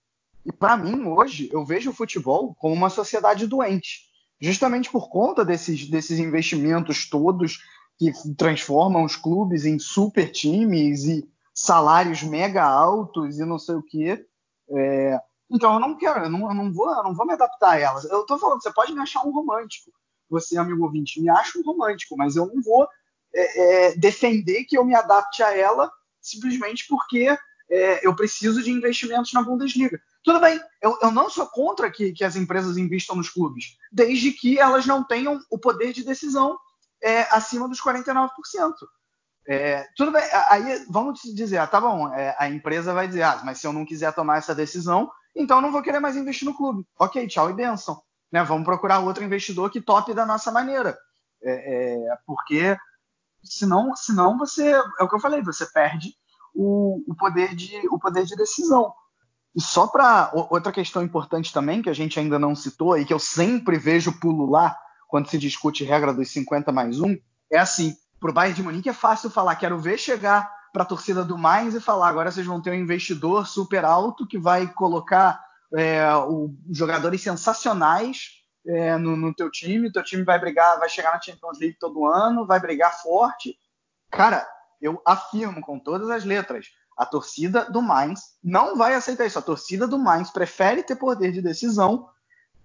E 0.45 0.53
para 0.53 0.77
mim, 0.77 1.07
hoje, 1.07 1.49
eu 1.53 1.65
vejo 1.65 1.91
o 1.91 1.95
futebol 1.95 2.55
como 2.59 2.75
uma 2.75 2.91
sociedade 2.91 3.47
doente. 3.47 4.11
Justamente 4.41 4.91
por 4.91 5.09
conta 5.09 5.45
desses, 5.45 5.89
desses 5.89 6.19
investimentos 6.19 7.09
todos 7.09 7.61
que 7.99 8.13
transformam 8.37 9.05
os 9.05 9.15
clubes 9.15 9.65
em 9.65 9.79
super 9.79 10.31
times 10.31 11.05
e 11.05 11.29
salários 11.55 12.23
mega 12.23 12.65
altos 12.65 13.39
e 13.39 13.45
não 13.45 13.59
sei 13.59 13.77
o 13.77 13.83
quê. 13.83 14.27
É... 14.71 15.21
Então 15.51 15.75
eu 15.75 15.81
não 15.81 15.97
quero, 15.97 16.25
eu 16.25 16.31
não, 16.31 16.49
eu 16.49 16.55
não, 16.55 16.73
vou, 16.73 16.91
eu 16.91 17.05
não 17.05 17.15
vou 17.15 17.27
me 17.27 17.35
adaptar 17.35 17.73
a 17.73 17.79
elas. 17.79 18.05
Eu 18.05 18.25
tô 18.25 18.39
falando, 18.39 18.63
você 18.63 18.73
pode 18.73 18.93
me 18.93 19.01
achar 19.01 19.25
um 19.25 19.31
romântico. 19.31 19.93
Você, 20.31 20.57
amigo 20.57 20.83
ouvinte, 20.83 21.21
me 21.21 21.29
acha 21.29 21.59
um 21.59 21.63
romântico, 21.63 22.17
mas 22.17 22.35
eu 22.37 22.47
não 22.47 22.61
vou 22.63 22.89
é, 23.35 23.91
é, 23.91 23.97
defender 23.97 24.65
que 24.65 24.77
eu 24.77 24.85
me 24.85 24.95
adapte 24.95 25.43
a 25.43 25.57
ela 25.57 25.91
simplesmente 26.21 26.87
porque 26.89 27.37
é, 27.73 28.07
eu 28.07 28.15
preciso 28.15 28.63
de 28.63 28.71
investimentos 28.71 29.33
na 29.33 29.43
Bundesliga. 29.43 29.99
Tudo 30.23 30.39
bem, 30.39 30.61
eu, 30.83 30.99
eu 31.01 31.11
não 31.11 31.31
sou 31.31 31.47
contra 31.47 31.91
que, 31.91 32.13
que, 32.13 32.23
as 32.23 32.37
empresas 32.37 32.77
investam 32.77 33.17
nos 33.17 33.31
clubes, 33.31 33.79
desde 33.91 34.31
que 34.31 34.59
elas 34.59 34.85
não 34.85 35.03
tenham 35.03 35.41
o 35.51 35.59
poder 35.59 35.95
de 35.95 36.05
decisão 36.05 36.59
é, 37.03 37.23
acima 37.35 37.67
dos 37.67 37.81
49%. 37.81 38.29
É, 39.49 39.89
tudo 39.97 40.13
bem, 40.13 40.23
aí 40.51 40.85
vamos 40.89 41.21
dizer, 41.35 41.57
ah, 41.57 41.67
tá 41.67 41.81
bom, 41.81 42.13
é, 42.15 42.37
a 42.39 42.47
empresa 42.47 42.93
vai 42.93 43.09
dizer, 43.09 43.23
ah, 43.23 43.41
mas 43.43 43.59
se 43.59 43.67
eu 43.67 43.73
não 43.73 43.87
quiser 43.87 44.13
tomar 44.13 44.37
essa 44.37 44.55
decisão, 44.55 45.11
então 45.35 45.57
eu 45.57 45.63
não 45.63 45.73
vou 45.73 45.83
querer 45.83 45.99
mais 45.99 46.15
investir 46.15 46.47
no 46.47 46.55
clube. 46.55 46.87
Ok, 46.99 47.27
tchau 47.27 47.49
e 47.49 47.55
benção. 47.55 48.03
né? 48.31 48.45
Vamos 48.45 48.65
procurar 48.65 48.99
outro 48.99 49.25
investidor 49.25 49.71
que 49.71 49.81
tope 49.81 50.13
da 50.13 50.27
nossa 50.27 50.53
maneira. 50.53 50.97
É, 51.43 51.95
é, 52.05 52.17
porque 52.27 52.77
senão, 53.43 53.97
senão 53.97 54.37
você, 54.37 54.73
é 54.73 55.03
o 55.03 55.09
que 55.09 55.15
eu 55.15 55.21
falei, 55.21 55.43
você 55.43 55.67
perde 55.67 56.15
o, 56.55 57.03
o 57.07 57.15
poder, 57.15 57.55
de, 57.55 57.77
o 57.89 57.99
poder 57.99 58.25
de 58.25 58.37
decisão. 58.37 58.93
E 59.55 59.61
só 59.61 59.87
para 59.87 60.31
outra 60.51 60.73
questão 60.73 61.03
importante 61.03 61.53
também, 61.53 61.83
que 61.83 61.91
a 61.91 61.95
gente 61.95 62.19
ainda 62.19 62.39
não 62.39 62.55
citou 62.55 62.97
e 62.97 63.05
que 63.05 63.13
eu 63.13 63.19
sempre 63.19 63.79
vejo 63.79 64.19
pulular 64.19 64.79
quando 65.09 65.29
se 65.29 65.37
discute 65.37 65.85
regra 65.85 66.15
dos 66.15 66.31
50 66.31 66.73
mais 66.73 66.99
1, 66.99 67.19
é 67.51 67.59
assim, 67.59 67.95
para 68.19 68.31
o 68.31 68.33
Bayern 68.33 68.57
de 68.57 68.63
Munique 68.63 68.89
é 68.89 68.95
fácil 68.95 69.29
falar, 69.29 69.57
quero 69.57 69.79
ver 69.79 69.99
chegar 69.99 70.51
para 70.73 70.85
a 70.85 70.87
torcida 70.87 71.23
do 71.23 71.37
Mainz 71.37 71.75
e 71.75 71.81
falar, 71.81 72.09
agora 72.09 72.31
vocês 72.31 72.47
vão 72.47 72.63
ter 72.63 72.71
um 72.71 72.75
investidor 72.75 73.47
super 73.47 73.85
alto 73.85 74.27
que 74.27 74.39
vai 74.39 74.67
colocar 74.73 75.39
é, 75.75 76.03
o, 76.15 76.55
jogadores 76.71 77.21
sensacionais 77.21 78.43
é, 78.67 78.97
no, 78.97 79.17
no 79.17 79.35
teu 79.35 79.51
time, 79.51 79.93
teu 79.93 80.03
time 80.03 80.25
vai 80.25 80.39
brigar, 80.39 80.79
vai 80.79 80.89
chegar 80.89 81.13
na 81.13 81.21
Champions 81.21 81.59
League 81.59 81.77
todo 81.79 82.07
ano, 82.07 82.47
vai 82.47 82.59
brigar 82.59 83.03
forte. 83.03 83.59
Cara, 84.11 84.47
eu 84.83 85.01
afirmo 85.07 85.61
com 85.61 85.79
todas 85.79 86.11
as 86.11 86.25
letras, 86.25 86.67
a 86.99 87.07
torcida 87.07 87.65
do 87.71 87.81
Mainz 87.81 88.21
não 88.43 88.77
vai 88.77 88.95
aceitar 88.95 89.25
isso. 89.25 89.39
A 89.39 89.43
torcida 89.43 89.87
do 89.87 89.99
Mainz 89.99 90.31
prefere 90.31 90.83
ter 90.83 90.97
poder 90.97 91.33
de 91.33 91.41
decisão 91.41 92.09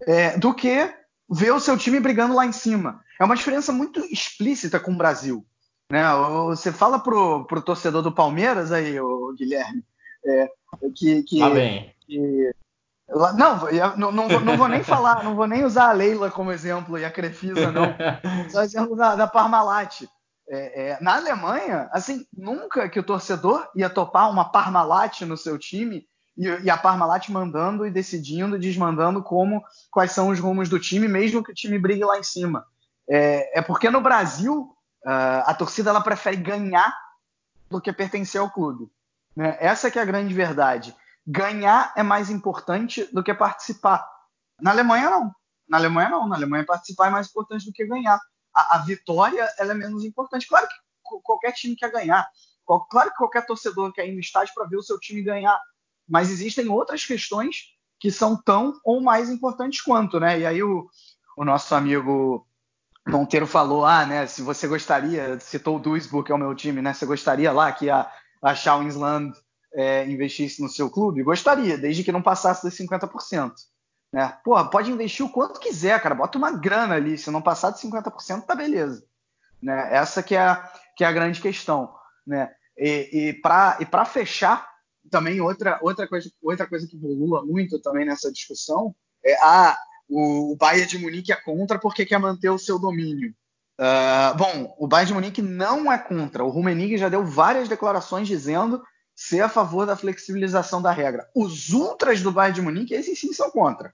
é, 0.01 0.37
do 0.37 0.53
que 0.53 0.93
ver 1.29 1.51
o 1.51 1.59
seu 1.59 1.77
time 1.77 1.99
brigando 1.99 2.35
lá 2.35 2.45
em 2.45 2.51
cima. 2.51 3.01
É 3.19 3.23
uma 3.23 3.35
diferença 3.35 3.71
muito 3.71 3.99
explícita 4.11 4.79
com 4.79 4.91
o 4.91 4.97
Brasil. 4.97 5.45
Né? 5.89 6.03
Você 6.47 6.71
fala 6.71 6.99
pro, 6.99 7.45
pro 7.45 7.61
torcedor 7.61 8.01
do 8.01 8.11
Palmeiras 8.11 8.71
aí, 8.71 8.99
o 8.99 9.33
Guilherme, 9.37 9.83
é, 10.25 10.49
que, 10.93 11.23
que, 11.23 11.39
tá 11.39 11.49
que 12.05 12.51
não, 13.09 13.95
não, 13.95 14.11
não, 14.11 14.27
não, 14.41 14.57
vou 14.57 14.67
nem 14.67 14.83
falar, 14.83 15.23
não 15.23 15.33
vou 15.33 15.47
nem 15.47 15.63
usar 15.63 15.89
a 15.89 15.93
Leila 15.93 16.29
como 16.29 16.51
exemplo 16.51 16.97
e 16.97 17.05
a 17.05 17.11
Crefisa, 17.11 17.71
não. 17.71 17.95
Só 18.51 18.63
exemplo 18.63 18.97
da, 18.97 19.15
da 19.15 19.27
Parmalat. 19.27 20.03
É, 20.49 20.91
é, 20.91 21.01
na 21.01 21.15
Alemanha, 21.15 21.89
assim, 21.91 22.25
nunca 22.35 22.87
que 22.87 22.99
o 22.99 23.03
torcedor 23.03 23.67
ia 23.75 23.89
topar 23.89 24.29
uma 24.31 24.49
Parmalat 24.49 25.21
no 25.21 25.35
seu 25.35 25.57
time 25.57 26.07
e, 26.37 26.47
e, 26.47 26.69
a 26.69 26.77
Parmalat 26.77 27.29
mandando 27.29 27.85
e 27.85 27.91
decidindo, 27.91 28.57
desmandando 28.57 29.21
como 29.21 29.61
quais 29.91 30.11
são 30.11 30.29
os 30.29 30.39
rumos 30.39 30.69
do 30.69 30.79
time, 30.79 31.07
mesmo 31.07 31.43
que 31.43 31.51
o 31.51 31.55
time 31.55 31.77
brigue 31.77 32.05
lá 32.05 32.17
em 32.17 32.23
cima. 32.23 32.65
É, 33.09 33.59
é 33.59 33.61
porque 33.61 33.89
no 33.89 34.01
Brasil 34.01 34.73
uh, 35.05 35.43
a 35.45 35.53
torcida 35.53 35.89
ela 35.89 36.01
prefere 36.01 36.37
ganhar 36.37 36.95
do 37.69 37.81
que 37.81 37.91
pertencer 37.91 38.39
ao 38.39 38.49
clube. 38.49 38.89
Né? 39.35 39.57
Essa 39.59 39.91
que 39.91 39.99
é 39.99 40.01
a 40.01 40.05
grande 40.05 40.33
verdade 40.33 40.95
ganhar 41.27 41.91
é 41.97 42.01
mais 42.01 42.29
importante 42.29 43.03
do 43.13 43.21
que 43.21 43.33
participar. 43.33 44.07
Na 44.61 44.71
Alemanha, 44.71 45.09
não. 45.09 45.35
Na 45.67 45.77
Alemanha, 45.77 46.09
não. 46.09 46.27
Na 46.27 46.37
Alemanha, 46.37 46.65
participar 46.65 47.07
é 47.07 47.09
mais 47.09 47.27
importante 47.27 47.65
do 47.65 47.73
que 47.73 47.85
ganhar. 47.85 48.17
A, 48.57 48.77
a 48.77 48.79
vitória 48.79 49.47
ela 49.59 49.73
é 49.73 49.75
menos 49.75 50.03
importante. 50.03 50.47
Claro 50.47 50.67
que 50.67 51.21
qualquer 51.23 51.51
time 51.51 51.75
quer 51.75 51.91
ganhar. 51.91 52.27
Claro 52.89 53.11
que 53.11 53.17
qualquer 53.17 53.45
torcedor 53.45 53.93
quer 53.93 54.07
ir 54.07 54.13
no 54.13 54.19
estádio 54.19 54.53
para 54.55 54.67
ver 54.67 54.77
o 54.77 54.83
seu 54.83 54.99
time 54.99 55.21
ganhar. 55.21 55.59
Mas 56.09 56.31
existem 56.31 56.67
outras 56.67 57.05
questões 57.05 57.75
que 57.99 58.11
são 58.11 58.35
tão 58.35 58.73
ou 58.83 59.01
mais 59.01 59.29
importantes 59.29 59.81
quanto, 59.81 60.19
né? 60.19 60.39
E 60.39 60.45
aí 60.45 60.63
o, 60.63 60.89
o 61.37 61.45
nosso 61.45 61.75
amigo 61.75 62.47
Monteiro 63.07 63.47
falou, 63.47 63.85
ah, 63.85 64.05
né, 64.05 64.27
se 64.27 64.41
você 64.41 64.67
gostaria, 64.67 65.39
citou 65.39 65.77
o 65.77 65.79
Duisburg, 65.79 66.25
que 66.25 66.31
é 66.31 66.35
o 66.35 66.37
meu 66.37 66.53
time, 66.53 66.81
né, 66.81 66.93
você 66.93 67.05
gostaria 67.05 67.51
lá 67.51 67.71
que 67.71 67.89
a, 67.89 68.11
a 68.41 68.53
Schauinsland 68.53 69.33
é, 69.73 70.05
investisse 70.05 70.61
no 70.61 70.67
seu 70.67 70.89
clube? 70.89 71.23
Gostaria, 71.23 71.77
desde 71.77 72.03
que 72.03 72.11
não 72.11 72.21
passasse 72.21 72.63
dos 72.63 72.77
50%. 72.77 73.53
Né? 74.11 74.37
Porra, 74.43 74.69
pode 74.69 74.91
investir 74.91 75.25
o 75.25 75.29
quanto 75.29 75.59
quiser, 75.59 76.01
cara. 76.01 76.15
Bota 76.15 76.37
uma 76.37 76.51
grana 76.51 76.95
ali. 76.95 77.17
Se 77.17 77.29
não 77.29 77.41
passar 77.41 77.71
de 77.71 77.79
50%, 77.79 78.45
tá 78.45 78.55
beleza. 78.55 79.05
Né? 79.61 79.89
Essa 79.93 80.23
que 80.23 80.35
é, 80.35 80.39
a, 80.39 80.71
que 80.95 81.03
é 81.03 81.07
a 81.07 81.11
grande 81.11 81.41
questão. 81.41 81.93
Né? 82.25 82.51
E, 82.77 83.09
e 83.29 83.33
para 83.33 84.05
fechar, 84.05 84.67
também 85.09 85.41
outra, 85.41 85.79
outra, 85.81 86.07
coisa, 86.07 86.29
outra 86.41 86.67
coisa 86.67 86.87
que 86.87 86.97
bolula 86.97 87.45
muito 87.45 87.79
também 87.79 88.05
nessa 88.05 88.31
discussão 88.31 88.93
é 89.23 89.35
ah, 89.41 89.77
o, 90.09 90.53
o 90.53 90.55
Bayern 90.55 90.87
de 90.87 90.97
Munique 90.97 91.31
é 91.31 91.35
contra 91.35 91.79
porque 91.79 92.05
quer 92.05 92.19
manter 92.19 92.49
o 92.49 92.57
seu 92.57 92.79
domínio. 92.79 93.33
Uh, 93.79 94.35
bom, 94.35 94.75
o 94.79 94.87
Bayern 94.87 95.07
de 95.07 95.13
Munique 95.13 95.41
não 95.41 95.91
é 95.91 95.97
contra. 95.97 96.43
O 96.43 96.49
Rummenigge 96.49 96.97
já 96.97 97.09
deu 97.09 97.23
várias 97.23 97.69
declarações 97.69 98.27
dizendo 98.27 98.81
ser 99.17 99.41
a 99.41 99.49
favor 99.49 99.87
da 99.87 99.95
flexibilização 99.95 100.79
da 100.79 100.91
regra. 100.91 101.27
Os 101.33 101.73
ultras 101.73 102.21
do 102.21 102.31
Bayern 102.31 102.53
de 102.53 102.61
Munique, 102.61 102.93
esses 102.93 103.19
sim 103.19 103.33
são 103.33 103.49
contra. 103.49 103.91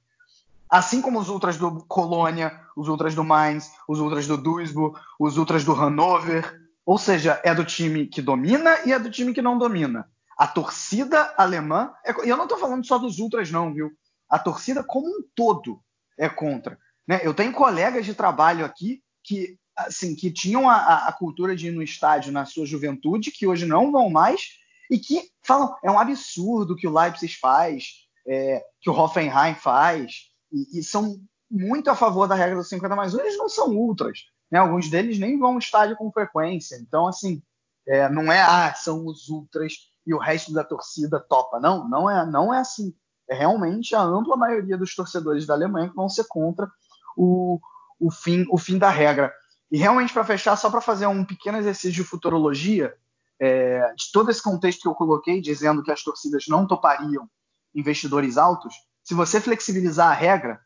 Assim 0.70 1.02
como 1.02 1.18
os 1.18 1.30
ultras 1.30 1.56
do 1.56 1.86
Colônia, 1.86 2.60
os 2.76 2.90
ultras 2.90 3.16
do 3.16 3.24
Mainz, 3.24 3.72
os 3.88 4.02
ultras 4.02 4.28
do 4.28 4.38
Duisburg, 4.38 5.00
os 5.18 5.38
ultras 5.38 5.64
do 5.64 5.72
Hannover. 5.72 6.62
Ou 6.86 6.98
seja, 6.98 7.40
é 7.41 7.56
do 7.56 7.64
time 7.64 8.06
que 8.06 8.22
domina 8.22 8.78
e 8.86 8.91
é 8.91 9.00
do 9.00 9.10
time 9.10 9.34
que 9.34 9.41
não 9.41 9.58
domina. 9.58 10.10
A 10.38 10.45
torcida 10.45 11.34
alemã, 11.38 11.94
é, 12.06 12.12
e 12.26 12.30
eu 12.30 12.36
não 12.36 12.44
estou 12.44 12.58
falando 12.58 12.86
só 12.86 12.98
dos 12.98 13.20
ultras 13.20 13.50
não, 13.50 13.74
viu? 13.74 13.94
A 14.30 14.38
torcida 14.38 14.84
como 14.84 15.08
um 15.08 15.24
todo 15.34 15.80
é 16.18 16.28
contra. 16.28 16.78
Né? 17.08 17.22
Eu 17.24 17.34
tenho 17.34 17.54
colegas 17.54 18.06
de 18.06 18.14
trabalho 18.14 18.66
aqui 18.66 19.02
que 19.24 19.58
assim 19.74 20.16
que 20.16 20.30
tinham 20.30 20.70
a, 20.70 21.08
a 21.08 21.14
cultura 21.14 21.56
de 21.56 21.68
ir 21.68 21.72
no 21.72 21.82
estádio 21.82 22.34
na 22.34 22.44
sua 22.44 22.66
juventude, 22.66 23.32
que 23.32 23.48
hoje 23.48 23.66
não 23.66 23.90
vão 23.90 24.10
mais, 24.10 24.62
e 24.94 24.99
que 24.99 25.28
falam 25.41 25.76
é 25.84 25.90
um 25.90 25.98
absurdo 25.98 26.76
que 26.76 26.88
o 26.88 26.94
Leipzig 26.94 27.36
faz, 27.40 28.06
é, 28.28 28.64
que 28.80 28.91
o 28.91 28.94
Hoffenheim 28.94 29.56
faz, 29.56 30.30
e, 30.52 30.80
e, 30.80 30.84
são 30.84 31.20
muito 31.49 31.90
a 31.90 31.95
favor 31.95 32.28
da 32.28 32.36
regra 32.36 32.57
dos 32.57 32.70
50 32.70 32.95
mais 32.95 33.15
1, 33.15 33.20
eles 33.20 33.38
não 33.38 33.49
são 33.49 33.70
ultras. 33.70 34.20
Né? 34.52 34.60
Alguns 34.60 34.91
deles 34.91 35.18
nem 35.18 35.40
vão 35.40 35.53
ao 35.53 35.57
estádio 35.57 35.95
com 35.98 36.11
frequência. 36.11 36.76
Então, 36.76 37.07
assim, 37.07 37.41
é, 37.88 38.07
não 38.07 38.32
é, 38.32 38.40
ah, 38.40 38.72
são 38.76 39.03
os 39.07 39.30
ultras 39.30 39.74
e 40.06 40.14
o 40.14 40.20
resto 40.20 40.53
da 40.53 40.64
torcida 40.64 41.20
topa. 41.20 41.60
Não, 41.60 41.90
não 41.90 42.07
é, 42.07 42.24
não 42.24 42.53
é 42.53 42.60
assim. 42.60 42.94
É 43.28 43.34
realmente 43.34 43.95
a 43.95 44.02
ampla 44.02 44.38
maioria 44.38 44.78
dos 44.78 44.94
torcedores 44.94 45.48
da 45.48 45.56
Alemanha 45.56 45.90
que 45.90 45.95
vão 45.95 46.07
ser 46.07 46.26
contra 46.28 46.70
o, 47.18 47.60
o, 47.99 48.11
fim, 48.11 48.45
o 48.52 48.60
fim 48.60 48.78
da 48.78 48.91
regra. 48.91 49.34
E 49.72 49.78
realmente, 49.80 50.14
para 50.14 50.24
fechar, 50.24 50.56
só 50.56 50.70
para 50.70 50.82
fazer 50.82 51.07
um 51.07 51.26
pequeno 51.26 51.57
exercício 51.57 51.91
de 51.91 52.03
futurologia, 52.03 52.94
é, 53.40 53.94
de 53.94 54.12
todo 54.12 54.30
esse 54.32 54.42
contexto 54.42 54.82
que 54.82 54.88
eu 54.88 54.96
coloquei, 54.96 55.42
dizendo 55.42 55.84
que 55.84 55.92
as 55.92 56.04
torcidas 56.04 56.46
não 56.48 56.68
topariam 56.68 57.30
investidores 57.74 58.38
altos, 58.38 58.74
se 59.04 59.14
você 59.14 59.42
flexibilizar 59.42 60.10
a 60.10 60.14
regra, 60.14 60.60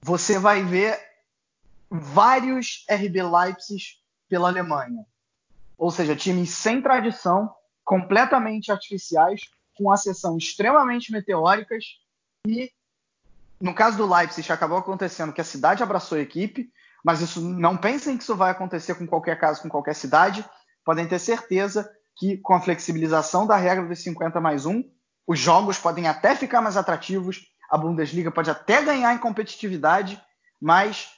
você 0.00 0.38
vai 0.38 0.62
ver 0.62 0.98
vários 1.90 2.84
RB 2.88 3.22
Leipzig 3.22 3.82
pela 4.28 4.48
Alemanha. 4.48 5.04
Ou 5.76 5.90
seja, 5.90 6.16
times 6.16 6.50
sem 6.50 6.80
tradição, 6.80 7.52
completamente 7.84 8.72
artificiais, 8.72 9.42
com 9.74 9.90
acessão 9.90 10.38
extremamente 10.38 11.12
meteóricas 11.12 11.84
e 12.46 12.70
no 13.60 13.72
caso 13.72 13.96
do 13.96 14.12
Leipzig 14.12 14.50
acabou 14.50 14.78
acontecendo 14.78 15.32
que 15.32 15.40
a 15.40 15.44
cidade 15.44 15.84
abraçou 15.84 16.18
a 16.18 16.20
equipe, 16.20 16.72
mas 17.04 17.20
isso 17.20 17.40
não 17.40 17.76
pensem 17.76 18.16
que 18.16 18.24
isso 18.24 18.34
vai 18.34 18.50
acontecer 18.50 18.96
com 18.96 19.06
qualquer 19.06 19.38
caso, 19.38 19.62
com 19.62 19.68
qualquer 19.68 19.94
cidade. 19.94 20.44
Podem 20.84 21.06
ter 21.06 21.20
certeza 21.20 21.88
que 22.16 22.36
com 22.38 22.54
a 22.54 22.60
flexibilização 22.60 23.46
da 23.46 23.56
regra 23.56 23.86
dos 23.86 24.02
50 24.02 24.40
mais 24.40 24.66
1, 24.66 24.82
os 25.26 25.38
jogos 25.38 25.78
podem 25.78 26.08
até 26.08 26.34
ficar 26.34 26.60
mais 26.60 26.76
atrativos, 26.76 27.46
a 27.70 27.78
Bundesliga 27.78 28.30
pode 28.30 28.50
até 28.50 28.82
ganhar 28.82 29.14
em 29.14 29.18
competitividade, 29.18 30.20
mas 30.60 31.08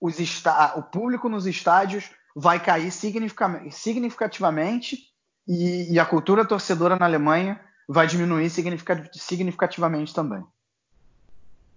o 0.00 0.82
público 0.82 1.28
nos 1.28 1.46
estádios 1.46 2.10
vai 2.36 2.60
cair 2.60 2.90
significativamente 2.90 4.98
e, 5.46 5.92
e, 5.92 5.98
a 5.98 6.04
cultura 6.04 6.44
torcedora 6.44 6.96
na 6.96 7.06
Alemanha 7.06 7.60
vai 7.88 8.06
diminuir 8.06 8.48
significativamente 8.48 10.14
também. 10.14 10.44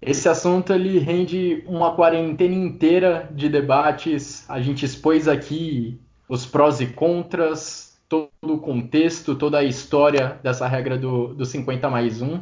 Esse 0.02 0.30
assunto 0.30 0.72
ele 0.72 1.00
rende 1.00 1.64
uma 1.68 1.96
quarentena 1.96 2.54
inteira 2.54 3.28
de 3.32 3.50
debates. 3.50 4.50
A 4.50 4.62
gente 4.62 4.86
expôs 4.86 5.28
aqui 5.28 6.00
os 6.30 6.46
prós 6.46 6.80
e 6.80 6.88
contras, 6.88 7.87
todo 8.10 8.30
o 8.42 8.60
contexto, 8.60 9.36
toda 9.36 9.60
a 9.60 9.64
história 9.64 10.40
dessa 10.42 10.68
regra 10.68 10.98
do, 10.98 11.34
do 11.34 11.46
50 11.46 11.90
mais 11.90 12.22
1. 12.22 12.42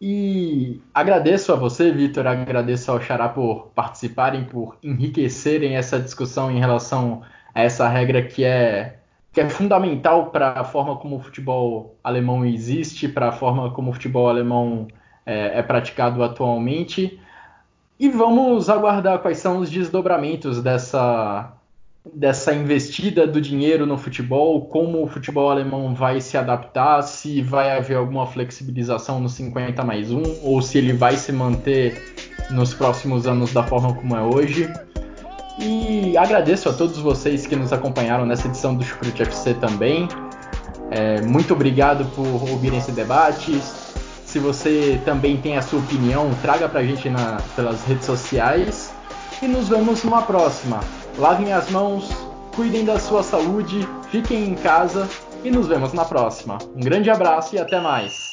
E 0.00 0.80
agradeço 0.94 1.52
a 1.52 1.56
você, 1.56 1.90
Vitor, 1.90 2.26
agradeço 2.26 2.90
ao 2.90 3.00
Xará 3.00 3.28
por 3.28 3.70
participarem, 3.74 4.44
por 4.44 4.76
enriquecerem 4.82 5.76
essa 5.76 5.98
discussão 5.98 6.50
em 6.50 6.58
relação 6.58 7.22
a 7.54 7.62
essa 7.62 7.88
regra 7.88 8.22
que 8.22 8.44
é, 8.44 8.98
que 9.32 9.40
é 9.40 9.48
fundamental 9.48 10.30
para 10.30 10.60
a 10.60 10.64
forma 10.64 10.96
como 10.96 11.16
o 11.16 11.20
futebol 11.20 11.96
alemão 12.02 12.44
existe, 12.44 13.08
para 13.08 13.30
a 13.30 13.32
forma 13.32 13.72
como 13.72 13.90
o 13.90 13.92
futebol 13.92 14.28
alemão 14.28 14.86
é, 15.26 15.58
é 15.58 15.62
praticado 15.62 16.22
atualmente. 16.22 17.20
E 17.98 18.08
vamos 18.08 18.70
aguardar 18.70 19.18
quais 19.18 19.38
são 19.38 19.58
os 19.58 19.68
desdobramentos 19.68 20.62
dessa, 20.62 21.52
dessa 22.14 22.54
investida 22.54 23.26
do 23.26 23.40
dinheiro 23.40 23.86
no 23.86 23.98
futebol, 23.98 24.66
como 24.66 25.02
o 25.02 25.06
futebol 25.06 25.50
alemão 25.50 25.94
vai 25.94 26.20
se 26.20 26.36
adaptar, 26.36 27.02
se 27.02 27.42
vai 27.42 27.76
haver 27.76 27.96
alguma 27.96 28.26
flexibilização 28.26 29.20
no 29.20 29.28
50 29.28 29.84
mais 29.84 30.10
1, 30.10 30.22
ou 30.42 30.62
se 30.62 30.78
ele 30.78 30.92
vai 30.92 31.16
se 31.16 31.32
manter 31.32 32.14
nos 32.50 32.72
próximos 32.72 33.26
anos 33.26 33.52
da 33.52 33.62
forma 33.62 33.94
como 33.94 34.16
é 34.16 34.22
hoje. 34.22 34.72
E 35.60 36.16
agradeço 36.16 36.68
a 36.68 36.72
todos 36.72 36.98
vocês 36.98 37.46
que 37.46 37.56
nos 37.56 37.72
acompanharam 37.72 38.24
nessa 38.24 38.46
edição 38.46 38.74
do 38.74 38.84
Chucrute 38.84 39.22
FC 39.22 39.54
também. 39.54 40.08
É, 40.90 41.20
muito 41.22 41.52
obrigado 41.52 42.04
por 42.14 42.26
ouvirem 42.48 42.78
esse 42.78 42.92
debate. 42.92 43.60
Se 44.24 44.38
você 44.38 45.00
também 45.04 45.36
tem 45.36 45.56
a 45.56 45.62
sua 45.62 45.80
opinião, 45.80 46.30
traga 46.42 46.68
pra 46.68 46.82
gente 46.84 47.10
na, 47.10 47.38
pelas 47.56 47.82
redes 47.84 48.06
sociais. 48.06 48.92
E 49.42 49.48
nos 49.48 49.68
vemos 49.68 50.04
numa 50.04 50.22
próxima. 50.22 50.80
Lavem 51.18 51.52
as 51.52 51.68
mãos, 51.70 52.08
cuidem 52.54 52.84
da 52.84 52.96
sua 52.96 53.24
saúde, 53.24 53.80
fiquem 54.08 54.50
em 54.50 54.54
casa 54.54 55.08
e 55.42 55.50
nos 55.50 55.66
vemos 55.66 55.92
na 55.92 56.04
próxima. 56.04 56.58
Um 56.76 56.80
grande 56.80 57.10
abraço 57.10 57.56
e 57.56 57.58
até 57.58 57.80
mais. 57.80 58.27